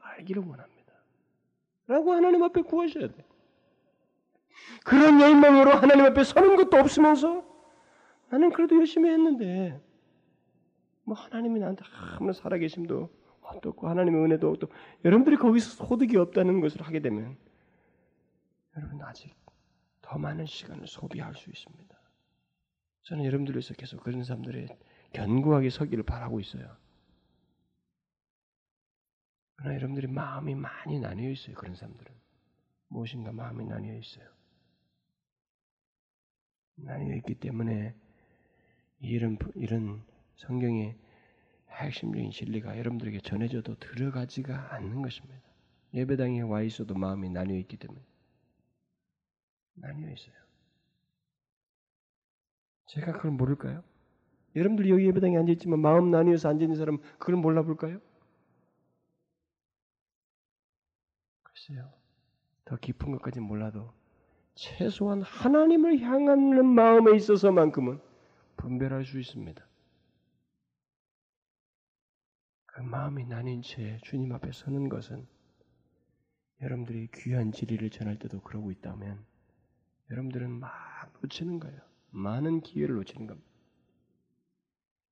알기를 0.00 0.42
원합니다. 0.42 0.92
라고 1.86 2.12
하나님 2.12 2.42
앞에 2.42 2.62
구하셔야 2.62 3.08
돼. 3.08 3.24
그런 4.84 5.20
열망으로 5.20 5.70
하나님 5.72 6.04
앞에 6.06 6.24
서는 6.24 6.56
것도 6.56 6.76
없으면서 6.76 7.44
나는 8.30 8.50
그래도 8.50 8.76
열심히 8.76 9.10
했는데 9.10 9.80
뭐 11.04 11.16
하나님이 11.16 11.60
나한테 11.60 11.84
아무런 12.16 12.32
살아계심도 12.32 13.10
어떻고 13.42 13.88
하나님의 13.88 14.24
은혜도 14.24 14.48
없고 14.48 14.68
여러분들이 15.04 15.36
거기서 15.36 15.84
소득이 15.84 16.16
없다는 16.16 16.60
것을 16.60 16.82
하게 16.82 17.00
되면 17.00 17.36
여러분 18.76 19.00
아직 19.02 19.34
더 20.04 20.18
많은 20.18 20.44
시간을 20.44 20.86
소비할 20.86 21.34
수 21.34 21.48
있습니다. 21.48 21.96
저는 23.04 23.24
여러분들 23.24 23.54
위해서 23.54 23.72
계속 23.72 24.02
그런 24.02 24.22
사람들의 24.22 24.68
견고하게 25.14 25.70
서기를 25.70 26.04
바라고 26.04 26.40
있어요. 26.40 26.76
그러나 29.56 29.76
여러분들이 29.76 30.06
마음이 30.06 30.56
많이 30.56 31.00
나뉘어 31.00 31.30
있어요. 31.30 31.54
그런 31.56 31.74
사람들은 31.74 32.14
무엇인가 32.88 33.32
마음이 33.32 33.64
나뉘어 33.64 33.96
있어요. 33.96 34.28
나뉘어 36.74 37.16
있기 37.16 37.36
때문에 37.36 37.94
이런 39.00 39.38
이런 39.54 40.02
성경의 40.36 40.98
핵심적인 41.70 42.30
진리가 42.30 42.76
여러분들에게 42.76 43.20
전해져도 43.20 43.78
들어가지가 43.78 44.74
않는 44.74 45.00
것입니다. 45.00 45.40
예배당에 45.94 46.42
와 46.42 46.60
있어도 46.62 46.94
마음이 46.94 47.30
나뉘어 47.30 47.56
있기 47.56 47.78
때문에 47.78 48.04
나뉘어 49.74 50.10
있어요. 50.10 50.34
제가 52.86 53.12
그걸 53.12 53.32
모를까요? 53.32 53.82
여러분들 54.56 54.88
여기 54.88 55.06
예배당에 55.06 55.36
앉아 55.36 55.52
있지만 55.52 55.80
마음 55.80 56.10
나뉘어서 56.10 56.48
앉아 56.48 56.62
있는 56.62 56.76
사람 56.76 56.98
그걸 57.18 57.36
몰라 57.36 57.62
볼까요? 57.62 58.00
글쎄요. 61.42 61.92
더 62.64 62.76
깊은 62.76 63.10
것까지 63.12 63.40
몰라도 63.40 63.92
최소한 64.54 65.22
하나님을 65.22 66.00
향하는 66.00 66.64
마음에 66.66 67.16
있어서만큼은 67.16 68.00
분별할 68.56 69.04
수 69.04 69.18
있습니다. 69.18 69.66
그 72.66 72.80
마음이 72.80 73.24
나뉜 73.24 73.62
채 73.62 73.98
주님 74.02 74.32
앞에 74.32 74.50
서는 74.52 74.88
것은 74.88 75.26
여러분들이 76.60 77.08
귀한 77.14 77.52
진리를 77.52 77.88
전할 77.90 78.18
때도 78.18 78.40
그러고 78.40 78.70
있다면 78.70 79.24
여러분들은 80.10 80.50
막 80.50 80.70
놓치는 81.20 81.60
거예요. 81.60 81.80
많은 82.10 82.60
기회를 82.60 82.94
놓치는 82.96 83.26
겁니다. 83.26 83.50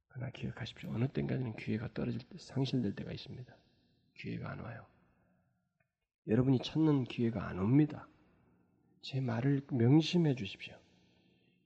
그러나 0.09 0.31
기억하십시오. 0.31 0.91
어느 0.91 1.09
때까지는 1.09 1.57
기회가 1.57 1.89
떨어질 1.93 2.21
때 2.21 2.39
상실될 2.39 2.95
때가 2.95 3.13
있습니다. 3.13 3.57
기회가 4.15 4.51
안 4.51 4.61
와요. 4.61 4.87
여러분이 6.29 6.61
찾는 6.61 7.05
기회가 7.05 7.49
안 7.49 7.59
옵니다. 7.59 8.07
제 9.01 9.21
말을 9.21 9.63
명심해 9.73 10.35
주십시오. 10.35 10.77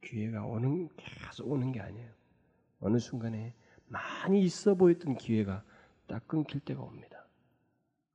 기회가 0.03 0.47
오는 0.47 0.89
계속 0.97 1.51
오는 1.51 1.73
게 1.73 1.81
아니에요. 1.81 2.11
어느 2.81 2.99
순간에 2.99 3.55
많이 3.89 4.43
있어 4.43 4.75
보였던 4.75 5.17
기회가 5.17 5.65
딱 6.07 6.27
끊길 6.29 6.61
때가 6.61 6.83
옵니다. 6.83 7.27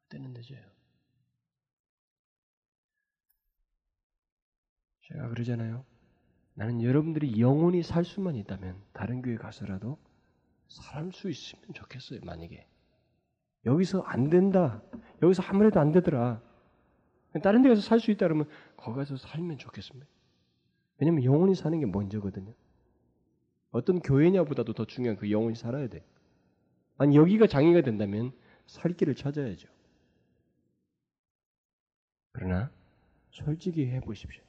그때는 0.04 0.34
늦어요. 0.34 0.71
제가 5.12 5.30
그러잖아요. 5.30 5.84
나는 6.54 6.82
여러분들이 6.82 7.40
영원히 7.40 7.84
살 7.84 8.04
수만 8.06 8.36
있다면 8.36 8.82
다른 8.94 9.22
교회 9.22 9.36
가서라도 9.36 9.98
살 10.68 11.12
수 11.12 11.30
있으면 11.30 11.74
좋겠어요. 11.74 12.22
만약에 12.24 12.66
여기서 13.66 14.02
안 14.02 14.30
된다. 14.30 14.82
여기서 15.22 15.44
아무래도 15.44 15.80
안 15.80 15.92
되더라. 15.92 16.42
다른 17.44 17.62
데 17.62 17.70
가서 17.70 17.82
살 17.82 18.00
수 18.00 18.12
있다 18.12 18.26
그러면 18.26 18.48
거기 18.78 18.98
가서 18.98 19.18
살면 19.18 19.58
좋겠습니다. 19.58 20.08
왜냐면 20.98 21.24
영원히 21.24 21.56
사는 21.56 21.78
게 21.80 21.86
먼저거든요. 21.86 22.54
어떤 23.72 24.00
교회냐보다도 24.02 24.74
더 24.74 24.86
중요한 24.86 25.18
그 25.18 25.32
영원히 25.32 25.56
살아야 25.56 25.88
돼. 25.88 26.04
아니 26.98 27.16
여기가 27.16 27.48
장애가 27.48 27.82
된다면 27.82 28.32
살 28.66 28.94
길을 28.94 29.16
찾아야죠. 29.16 29.68
그러나 32.34 32.72
솔직히 33.32 33.88
해 33.88 34.00
보십시오. 34.02 34.44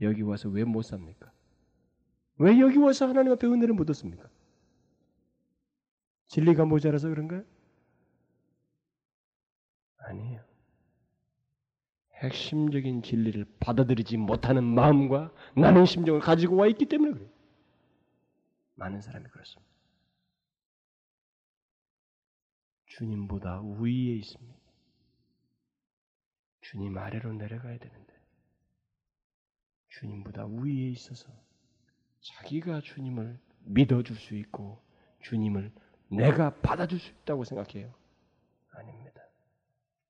여기 0.00 0.22
와서 0.22 0.48
왜 0.48 0.64
못 0.64 0.82
삽니까? 0.82 1.32
왜 2.38 2.58
여기 2.60 2.76
와서 2.78 3.06
하나님 3.08 3.32
앞에 3.32 3.46
은혜를 3.46 3.74
못 3.74 3.88
얻습니까? 3.88 4.28
진리가 6.28 6.64
모자라서 6.66 7.08
그런가요? 7.08 7.44
아니에요. 9.98 10.44
핵심적인 12.14 13.02
진리를 13.02 13.44
받아들이지 13.60 14.16
못하는 14.16 14.64
마음과 14.64 15.32
나는 15.56 15.84
심정을 15.86 16.20
가지고 16.20 16.56
와 16.56 16.66
있기 16.66 16.86
때문에 16.86 17.12
그래요. 17.12 17.28
많은 18.74 19.00
사람이 19.00 19.26
그렇습니다. 19.28 19.70
주님보다 22.86 23.62
위에 23.62 24.16
있습니다. 24.16 24.56
주님 26.62 26.96
아래로 26.98 27.32
내려가야 27.34 27.78
되는데 27.78 28.14
주님보다 29.98 30.46
위에 30.46 30.90
있어서 30.90 31.32
자기가 32.20 32.80
주님을 32.82 33.38
믿어줄 33.60 34.16
수 34.16 34.34
있고 34.36 34.82
주님을 35.22 35.72
내가 36.08 36.54
받아줄 36.60 36.98
수 36.98 37.10
있다고 37.12 37.44
생각해요. 37.44 37.94
아닙니다. 38.72 39.22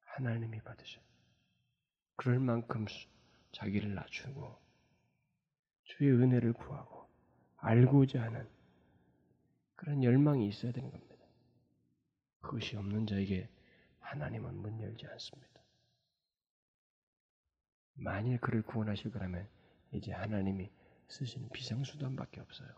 하나님이 0.00 0.60
받으셔. 0.60 1.00
그럴 2.16 2.38
만큼 2.40 2.86
자기를 3.52 3.94
낮추고 3.94 4.58
주의 5.84 6.10
은혜를 6.10 6.52
구하고 6.52 7.08
알고자 7.58 8.22
하는 8.22 8.48
그런 9.76 10.02
열망이 10.02 10.48
있어야 10.48 10.72
되는 10.72 10.90
겁니다. 10.90 11.24
그것이 12.40 12.76
없는 12.76 13.06
자에게 13.06 13.48
하나님은 14.00 14.56
문 14.56 14.80
열지 14.80 15.06
않습니다. 15.06 15.60
만일 17.94 18.38
그를 18.40 18.62
구원하실 18.62 19.10
거라면 19.12 19.48
이제 19.96 20.12
하나님이 20.12 20.70
쓰시는 21.08 21.48
비상수단밖에 21.50 22.40
없어요. 22.40 22.68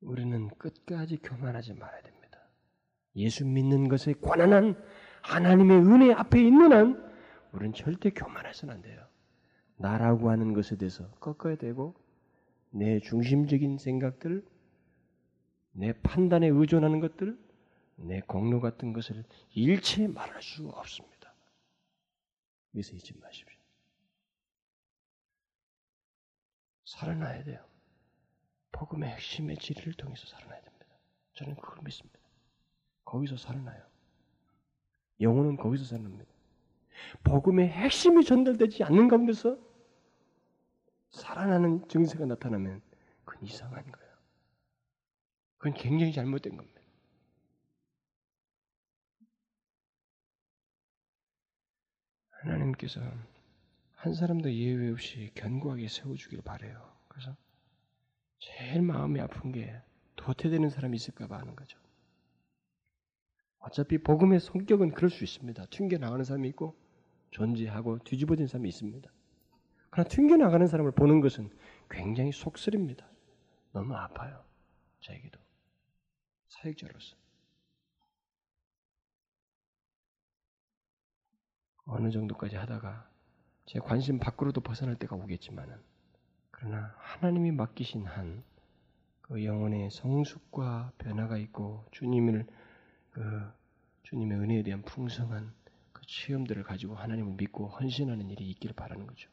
우리는 0.00 0.48
끝까지 0.58 1.18
교만하지 1.18 1.74
말아야 1.74 2.02
됩니다. 2.02 2.38
예수 3.16 3.46
믿는 3.46 3.88
것에 3.88 4.14
관한 4.14 4.80
하나님의 5.22 5.78
은혜 5.78 6.12
앞에 6.12 6.42
있는 6.42 6.72
한 6.72 7.12
우리는 7.52 7.72
절대 7.74 8.10
교만해서는 8.10 8.74
안 8.74 8.82
돼요. 8.82 9.06
나라고 9.76 10.30
하는 10.30 10.54
것에 10.54 10.76
대해서 10.76 11.08
꺾어야 11.20 11.56
되고 11.56 11.94
내 12.70 13.00
중심적인 13.00 13.78
생각들, 13.78 14.44
내 15.72 15.92
판단에 15.92 16.48
의존하는 16.48 17.00
것들, 17.00 17.38
내 17.96 18.20
공로 18.20 18.60
같은 18.60 18.92
것을 18.92 19.24
일체 19.54 20.08
말할 20.08 20.42
수 20.42 20.68
없습니다. 20.68 21.11
여기서 22.74 22.96
잊지 22.96 23.18
마십시오. 23.18 23.58
살아나야 26.84 27.42
돼요. 27.44 27.64
복음의 28.72 29.10
핵심의 29.10 29.56
진리를 29.58 29.94
통해서 29.94 30.26
살아나야 30.26 30.60
됩니다. 30.60 30.86
저는 31.34 31.56
그걸 31.56 31.82
믿습니다. 31.84 32.18
거기서 33.04 33.36
살아나요. 33.36 33.82
영혼은 35.20 35.56
거기서 35.56 35.84
살아납니다. 35.84 36.30
복음의 37.24 37.68
핵심이 37.68 38.24
전달되지 38.24 38.84
않는 38.84 39.08
가운데서 39.08 39.58
살아나는 41.10 41.88
증세가 41.88 42.26
나타나면 42.26 42.82
그건 43.24 43.42
이상한 43.44 43.90
거예요. 43.90 44.12
그건 45.58 45.74
굉장히 45.74 46.12
잘못된 46.12 46.56
겁니다. 46.56 46.81
하나님께서 52.50 53.00
한 53.94 54.14
사람도 54.14 54.52
예외 54.52 54.90
없이 54.90 55.30
견고하게 55.34 55.88
세워주길 55.88 56.42
바래요. 56.42 56.92
그래서 57.08 57.36
제일 58.38 58.82
마음이 58.82 59.20
아픈 59.20 59.52
게 59.52 59.80
도태되는 60.16 60.68
사람이 60.70 60.96
있을까봐 60.96 61.38
하는 61.38 61.54
거죠. 61.54 61.78
어차피 63.58 63.98
복음의 63.98 64.40
성격은 64.40 64.92
그럴 64.92 65.08
수 65.10 65.22
있습니다. 65.22 65.66
튕겨 65.66 65.98
나가는 65.98 66.24
사람이 66.24 66.48
있고 66.48 66.76
존재하고 67.30 67.98
뒤집어진 68.00 68.48
사람이 68.48 68.68
있습니다. 68.68 69.08
그러나 69.90 70.08
튕겨 70.08 70.36
나가는 70.36 70.66
사람을 70.66 70.92
보는 70.92 71.20
것은 71.20 71.50
굉장히 71.88 72.32
속쓰립니다. 72.32 73.08
너무 73.72 73.94
아파요. 73.94 74.44
저에게도 75.00 75.38
사역자로서 76.48 77.16
어느 81.86 82.10
정도까지 82.10 82.56
하다가 82.56 83.08
제 83.66 83.78
관심 83.78 84.18
밖으로도 84.18 84.60
벗어날 84.60 84.96
때가 84.96 85.16
오겠지만은 85.16 85.76
그러나 86.50 86.94
하나님이 86.98 87.52
맡기신 87.52 88.06
한 88.06 88.42
그 89.32 89.46
영혼의 89.46 89.90
성숙과 89.90 90.92
변화가 90.98 91.38
있고 91.38 91.86
주님을 91.90 92.46
그 93.12 93.52
주님의 94.02 94.38
은혜에 94.38 94.62
대한 94.62 94.82
풍성한 94.82 95.54
그 95.94 96.02
체험들을 96.06 96.62
가지고 96.64 96.96
하나님을 96.96 97.34
믿고 97.36 97.68
헌신하는 97.68 98.28
일이 98.28 98.50
있기를 98.50 98.74
바라는 98.74 99.06
거죠. 99.06 99.30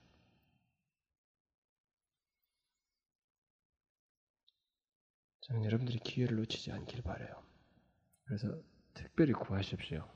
저는 5.42 5.66
여러분들이 5.66 6.00
기회를 6.00 6.38
놓치지 6.38 6.72
않기를 6.72 7.04
바래요. 7.04 7.44
그래서 8.24 8.58
특별히 8.94 9.34
구하십시오. 9.34 10.08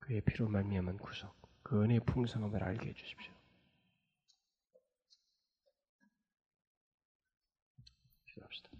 그의 0.00 0.20
피로 0.22 0.48
말미암은 0.48 0.98
구속, 0.98 1.34
그 1.62 1.82
은혜의 1.82 2.00
풍성함을 2.00 2.62
알게 2.62 2.88
해주십시오. 2.88 3.32
기도합시다. 8.26 8.70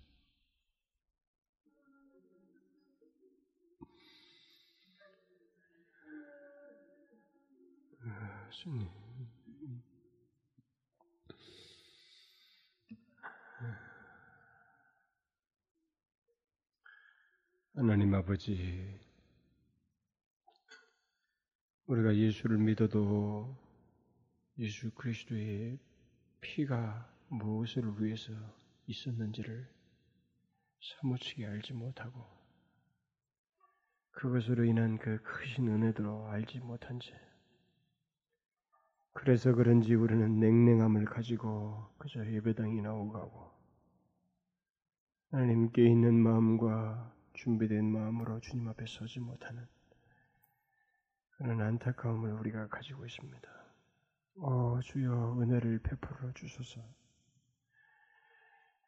주님. 8.50 8.88
하나님 17.74 18.14
아버지, 18.14 19.00
우리가 21.90 22.14
예수를 22.14 22.56
믿어도 22.58 23.52
예수 24.58 24.92
그리스도의 24.92 25.76
피가 26.40 27.12
무엇을 27.30 28.00
위해서 28.00 28.32
있었는지를 28.86 29.68
사무치게 30.80 31.46
알지 31.46 31.72
못하고 31.72 32.24
그것으로 34.12 34.66
인한 34.66 34.98
그 34.98 35.20
크신 35.22 35.66
은혜도 35.66 36.28
알지 36.28 36.60
못한 36.60 37.00
채 37.00 37.12
그래서 39.12 39.52
그런지 39.52 39.94
우리는 39.94 40.38
냉랭함을 40.38 41.06
가지고 41.06 41.92
그저 41.98 42.24
예배당이나 42.24 42.94
오가고 42.94 43.50
하나님께 45.32 45.90
있는 45.90 46.14
마음과 46.14 47.12
준비된 47.34 47.84
마음으로 47.84 48.38
주님 48.38 48.68
앞에 48.68 48.84
서지 48.86 49.18
못하는 49.18 49.66
그런 51.40 51.58
안타까움을 51.62 52.32
우리가 52.34 52.68
가지고 52.68 53.06
있습니다. 53.06 53.48
어, 54.42 54.78
주여 54.82 55.40
은혜를 55.40 55.78
베풀어 55.78 56.32
주소서. 56.34 56.82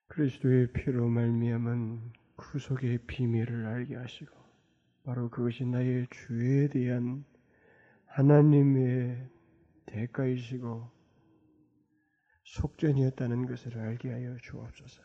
그리스도의 0.08 0.70
피로 0.74 1.08
말미암은 1.08 2.12
구속의 2.36 3.06
비밀을 3.06 3.64
알게 3.64 3.96
하시고 3.96 4.36
바로 5.02 5.30
그것이 5.30 5.64
나의 5.64 6.06
죄에 6.10 6.68
대한 6.68 7.24
하나님의 8.04 9.30
대가이시고 9.86 10.90
속전이었다는 12.44 13.46
것을 13.46 13.78
알게 13.78 14.12
하여 14.12 14.36
주옵소서. 14.42 15.02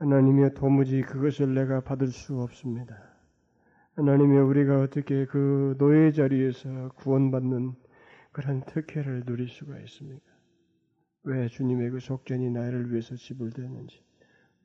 하나님의 0.00 0.52
도무지 0.52 1.00
그것을 1.00 1.54
내가 1.54 1.80
받을 1.80 2.08
수 2.08 2.38
없습니다. 2.42 3.15
하나님의 3.96 4.42
우리가 4.42 4.82
어떻게 4.82 5.24
그 5.24 5.74
노예 5.78 6.12
자리에서 6.12 6.90
구원받는 6.96 7.72
그런 8.30 8.62
특혜를 8.66 9.24
누릴 9.24 9.48
수가 9.48 9.80
있습니까? 9.80 10.22
왜 11.22 11.48
주님의 11.48 11.90
그 11.90 12.00
속전이 12.00 12.50
나를 12.50 12.90
위해서 12.90 13.16
지불되는지 13.16 14.04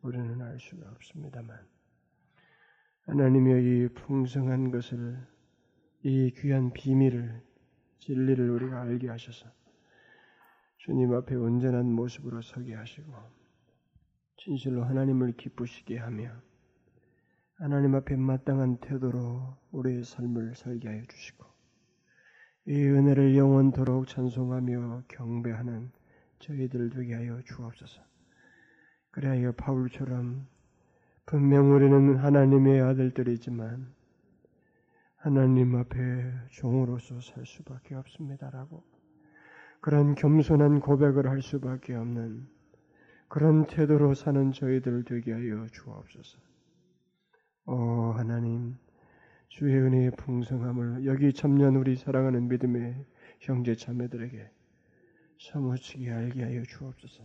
우리는 0.02 0.42
알 0.42 0.60
수가 0.60 0.92
없습니다만 0.92 1.58
하나님의 3.04 3.64
이 3.64 3.88
풍성한 3.94 4.70
것을 4.70 5.18
이 6.04 6.34
귀한 6.36 6.74
비밀을 6.74 7.42
진리를 8.00 8.50
우리가 8.50 8.82
알게 8.82 9.08
하셔서 9.08 9.50
주님 10.76 11.14
앞에 11.14 11.36
온전한 11.36 11.86
모습으로 11.90 12.42
서게 12.42 12.74
하시고 12.74 13.14
진실로 14.36 14.84
하나님을 14.84 15.38
기쁘시게 15.38 16.00
하며 16.00 16.34
하나님 17.62 17.93
앞에 17.93 18.16
마땅한 18.16 18.78
태도로 18.78 19.55
우리의 19.72 20.03
삶을 20.03 20.55
살게 20.55 20.88
하여 20.88 21.03
주시고 21.07 21.45
이 22.66 22.74
은혜를 22.74 23.38
영원토록 23.38 24.07
찬송하며 24.07 25.03
경배하는 25.07 25.91
저희들 26.39 26.89
되게 26.89 27.14
하여 27.14 27.39
주옵소서. 27.43 28.01
그래야 29.12 29.51
바울처럼 29.51 30.47
분명 31.28 31.72
우리는 31.72 32.16
하나님의 32.16 32.82
아들들이지만 32.82 33.93
하나님 35.18 35.76
앞에 35.76 36.34
종으로서 36.49 37.22
살 37.22 37.45
수밖에 37.45 37.93
없습니다라고 37.93 38.84
그런 39.82 40.16
겸손한 40.16 40.80
고백을 40.80 41.30
할 41.30 41.43
수밖에 41.43 41.93
없는 41.93 42.47
그런 43.28 43.68
태도로 43.68 44.16
사는 44.16 44.51
저희들 44.51 45.03
되게 45.03 45.32
하여 45.32 45.68
주옵소서. 45.68 46.51
오 47.68 48.14
하나님 48.18 48.76
주의 49.47 49.78
은혜의 49.78 50.12
풍성함을 50.18 51.05
여기 51.05 51.32
참여한 51.32 51.76
우리 51.76 51.95
사랑하는 51.95 52.47
믿음의 52.47 52.95
형제 53.39 53.76
자매들에게 53.76 54.49
사무치게 55.39 56.12
알게 56.12 56.43
하여 56.43 56.64
주옵소서. 56.64 57.24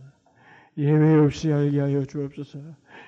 예외 0.77 1.15
없이 1.15 1.51
알게 1.51 1.79
하여 1.79 2.05
주옵소서. 2.05 2.59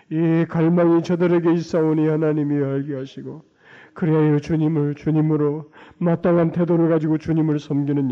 이 0.09 0.45
갈망이 0.49 1.03
저들에게 1.03 1.53
있사오니 1.53 2.07
하나님이 2.07 2.63
알게 2.63 2.95
하시고 2.95 3.45
그리하여 3.93 4.39
주님을 4.39 4.95
주님으로 4.95 5.71
마땅한 5.99 6.51
태도를 6.51 6.89
가지고 6.89 7.19
주님을 7.19 7.59
섬기는 7.59 8.09